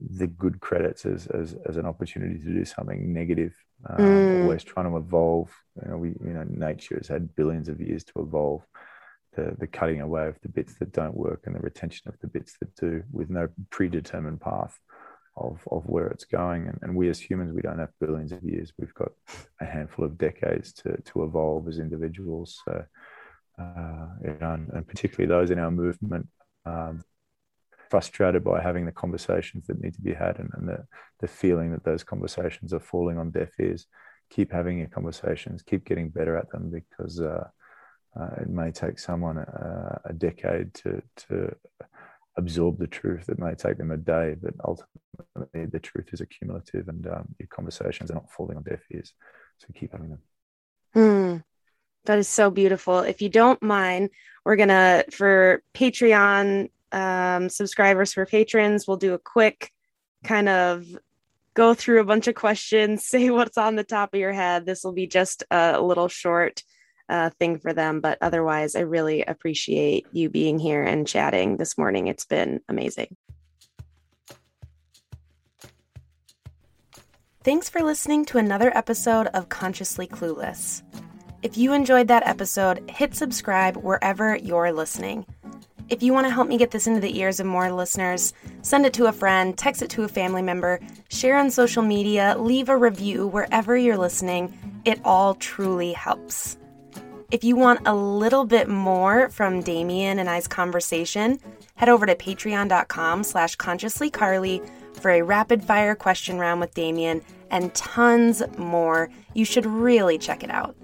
the 0.00 0.26
good 0.26 0.60
credits 0.60 1.06
as, 1.06 1.26
as, 1.28 1.56
as 1.66 1.76
an 1.76 1.86
opportunity 1.86 2.38
to 2.38 2.52
do 2.52 2.64
something 2.64 3.12
negative. 3.12 3.54
Um, 3.88 3.96
mm. 3.98 4.42
Always 4.42 4.64
trying 4.64 4.90
to 4.90 4.96
evolve. 4.96 5.50
You 5.82 5.90
know, 5.90 5.96
we 5.96 6.08
you 6.08 6.34
know 6.34 6.44
nature 6.48 6.96
has 6.96 7.08
had 7.08 7.34
billions 7.34 7.68
of 7.68 7.80
years 7.80 8.04
to 8.04 8.20
evolve. 8.20 8.62
The, 9.34 9.54
the 9.58 9.66
cutting 9.66 10.00
away 10.00 10.28
of 10.28 10.40
the 10.40 10.48
bits 10.48 10.76
that 10.78 10.92
don't 10.92 11.14
work 11.14 11.42
and 11.44 11.54
the 11.54 11.60
retention 11.60 12.08
of 12.08 12.18
the 12.20 12.26
bits 12.26 12.56
that 12.60 12.74
do 12.74 13.02
with 13.12 13.28
no 13.28 13.48
predetermined 13.68 14.40
path 14.40 14.78
of, 15.36 15.60
of 15.70 15.84
where 15.86 16.06
it's 16.06 16.24
going. 16.24 16.68
And, 16.68 16.78
and 16.82 16.96
we 16.96 17.08
as 17.08 17.20
humans, 17.20 17.52
we 17.52 17.62
don't 17.62 17.78
have 17.78 17.92
billions 18.00 18.32
of 18.32 18.42
years. 18.42 18.72
We've 18.78 18.94
got 18.94 19.12
a 19.60 19.64
handful 19.64 20.04
of 20.04 20.18
decades 20.18 20.72
to, 20.74 20.96
to 20.96 21.24
evolve 21.24 21.68
as 21.68 21.78
individuals. 21.78 22.60
So, 22.64 22.84
uh, 23.58 24.06
you 24.24 24.36
know, 24.40 24.52
and, 24.52 24.70
and, 24.70 24.86
particularly 24.86 25.28
those 25.28 25.50
in 25.50 25.58
our 25.58 25.70
movement, 25.70 26.28
um, 26.64 27.02
frustrated 27.90 28.44
by 28.44 28.60
having 28.60 28.86
the 28.86 28.92
conversations 28.92 29.66
that 29.66 29.80
need 29.80 29.94
to 29.94 30.00
be 30.00 30.14
had 30.14 30.38
and, 30.38 30.50
and 30.54 30.68
the, 30.68 30.84
the 31.20 31.28
feeling 31.28 31.70
that 31.72 31.84
those 31.84 32.04
conversations 32.04 32.72
are 32.72 32.80
falling 32.80 33.18
on 33.18 33.30
deaf 33.30 33.50
ears. 33.60 33.86
Keep 34.30 34.52
having 34.52 34.78
your 34.78 34.88
conversations, 34.88 35.62
keep 35.62 35.84
getting 35.84 36.08
better 36.08 36.36
at 36.36 36.50
them 36.50 36.70
because 36.70 37.20
uh, 37.20 37.46
uh, 38.18 38.30
it 38.40 38.48
may 38.48 38.70
take 38.70 38.98
someone 38.98 39.38
a, 39.38 40.00
a, 40.06 40.12
decade 40.12 40.74
to, 40.74 41.00
to 41.16 41.54
absorb 42.36 42.78
the 42.78 42.86
truth. 42.86 43.28
It 43.28 43.38
may 43.38 43.54
take 43.54 43.78
them 43.78 43.92
a 43.92 43.96
day, 43.96 44.34
but 44.40 44.54
ultimately 44.64 45.66
the 45.66 45.78
truth 45.78 46.08
is 46.12 46.20
accumulative 46.20 46.88
and 46.88 47.06
um, 47.06 47.28
your 47.38 47.48
conversations 47.48 48.10
are 48.10 48.14
not 48.14 48.30
falling 48.30 48.56
on 48.56 48.64
deaf 48.64 48.80
ears. 48.92 49.12
So 49.58 49.68
keep 49.74 49.92
having 49.92 50.10
them. 50.10 50.22
Mm, 50.94 51.44
that 52.06 52.18
is 52.18 52.28
so 52.28 52.50
beautiful. 52.50 53.00
If 53.00 53.22
you 53.22 53.28
don't 53.28 53.62
mind, 53.62 54.10
we're 54.44 54.56
going 54.56 54.70
to, 54.70 55.04
for 55.10 55.62
Patreon 55.74 56.70
um, 56.96 57.50
subscribers, 57.50 58.14
for 58.14 58.24
patrons, 58.24 58.88
we'll 58.88 58.96
do 58.96 59.12
a 59.12 59.18
quick 59.18 59.70
kind 60.24 60.48
of 60.48 60.86
go 61.54 61.74
through 61.74 62.00
a 62.00 62.04
bunch 62.04 62.26
of 62.26 62.34
questions, 62.34 63.04
say 63.08 63.30
what's 63.30 63.58
on 63.58 63.76
the 63.76 63.84
top 63.84 64.14
of 64.14 64.20
your 64.20 64.32
head. 64.32 64.64
This 64.64 64.82
will 64.82 64.92
be 64.92 65.06
just 65.06 65.44
a 65.50 65.80
little 65.80 66.08
short 66.08 66.62
uh, 67.08 67.30
thing 67.38 67.58
for 67.58 67.72
them. 67.72 68.00
But 68.00 68.18
otherwise, 68.20 68.74
I 68.74 68.80
really 68.80 69.22
appreciate 69.22 70.06
you 70.12 70.30
being 70.30 70.58
here 70.58 70.82
and 70.82 71.06
chatting 71.06 71.58
this 71.58 71.76
morning. 71.76 72.06
It's 72.06 72.24
been 72.24 72.60
amazing. 72.68 73.16
Thanks 77.44 77.68
for 77.68 77.82
listening 77.82 78.24
to 78.26 78.38
another 78.38 78.76
episode 78.76 79.28
of 79.28 79.50
Consciously 79.50 80.08
Clueless. 80.08 80.82
If 81.42 81.56
you 81.56 81.74
enjoyed 81.74 82.08
that 82.08 82.26
episode, 82.26 82.90
hit 82.90 83.14
subscribe 83.14 83.76
wherever 83.76 84.34
you're 84.34 84.72
listening. 84.72 85.26
If 85.88 86.02
you 86.02 86.12
want 86.12 86.26
to 86.26 86.32
help 86.32 86.48
me 86.48 86.58
get 86.58 86.72
this 86.72 86.88
into 86.88 86.98
the 86.98 87.16
ears 87.16 87.38
of 87.38 87.46
more 87.46 87.70
listeners, 87.70 88.32
send 88.62 88.86
it 88.86 88.92
to 88.94 89.06
a 89.06 89.12
friend, 89.12 89.56
text 89.56 89.82
it 89.82 89.90
to 89.90 90.02
a 90.02 90.08
family 90.08 90.42
member, 90.42 90.80
share 91.10 91.38
on 91.38 91.48
social 91.48 91.82
media, 91.82 92.34
leave 92.36 92.68
a 92.68 92.76
review 92.76 93.28
wherever 93.28 93.76
you're 93.76 93.96
listening. 93.96 94.52
It 94.84 95.00
all 95.04 95.34
truly 95.36 95.92
helps. 95.92 96.58
If 97.30 97.44
you 97.44 97.54
want 97.54 97.86
a 97.86 97.94
little 97.94 98.44
bit 98.44 98.68
more 98.68 99.28
from 99.28 99.60
Damien 99.60 100.18
and 100.18 100.28
I's 100.28 100.48
conversation, 100.48 101.38
head 101.76 101.88
over 101.88 102.04
to 102.04 102.16
patreon.com 102.16 103.22
slash 103.22 103.56
consciouslycarly 103.56 104.68
for 104.94 105.12
a 105.12 105.22
rapid 105.22 105.62
fire 105.62 105.94
question 105.94 106.38
round 106.38 106.60
with 106.60 106.74
Damien 106.74 107.22
and 107.50 107.72
tons 107.74 108.42
more. 108.58 109.08
You 109.34 109.44
should 109.44 109.66
really 109.66 110.18
check 110.18 110.42
it 110.42 110.50
out. 110.50 110.74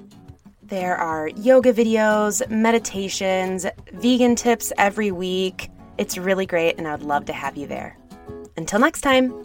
There 0.72 0.96
are 0.96 1.28
yoga 1.28 1.70
videos, 1.70 2.48
meditations, 2.48 3.66
vegan 3.92 4.34
tips 4.34 4.72
every 4.78 5.10
week. 5.10 5.68
It's 5.98 6.16
really 6.16 6.46
great, 6.46 6.78
and 6.78 6.88
I'd 6.88 7.02
love 7.02 7.26
to 7.26 7.34
have 7.34 7.58
you 7.58 7.66
there. 7.66 7.98
Until 8.56 8.78
next 8.78 9.02
time. 9.02 9.44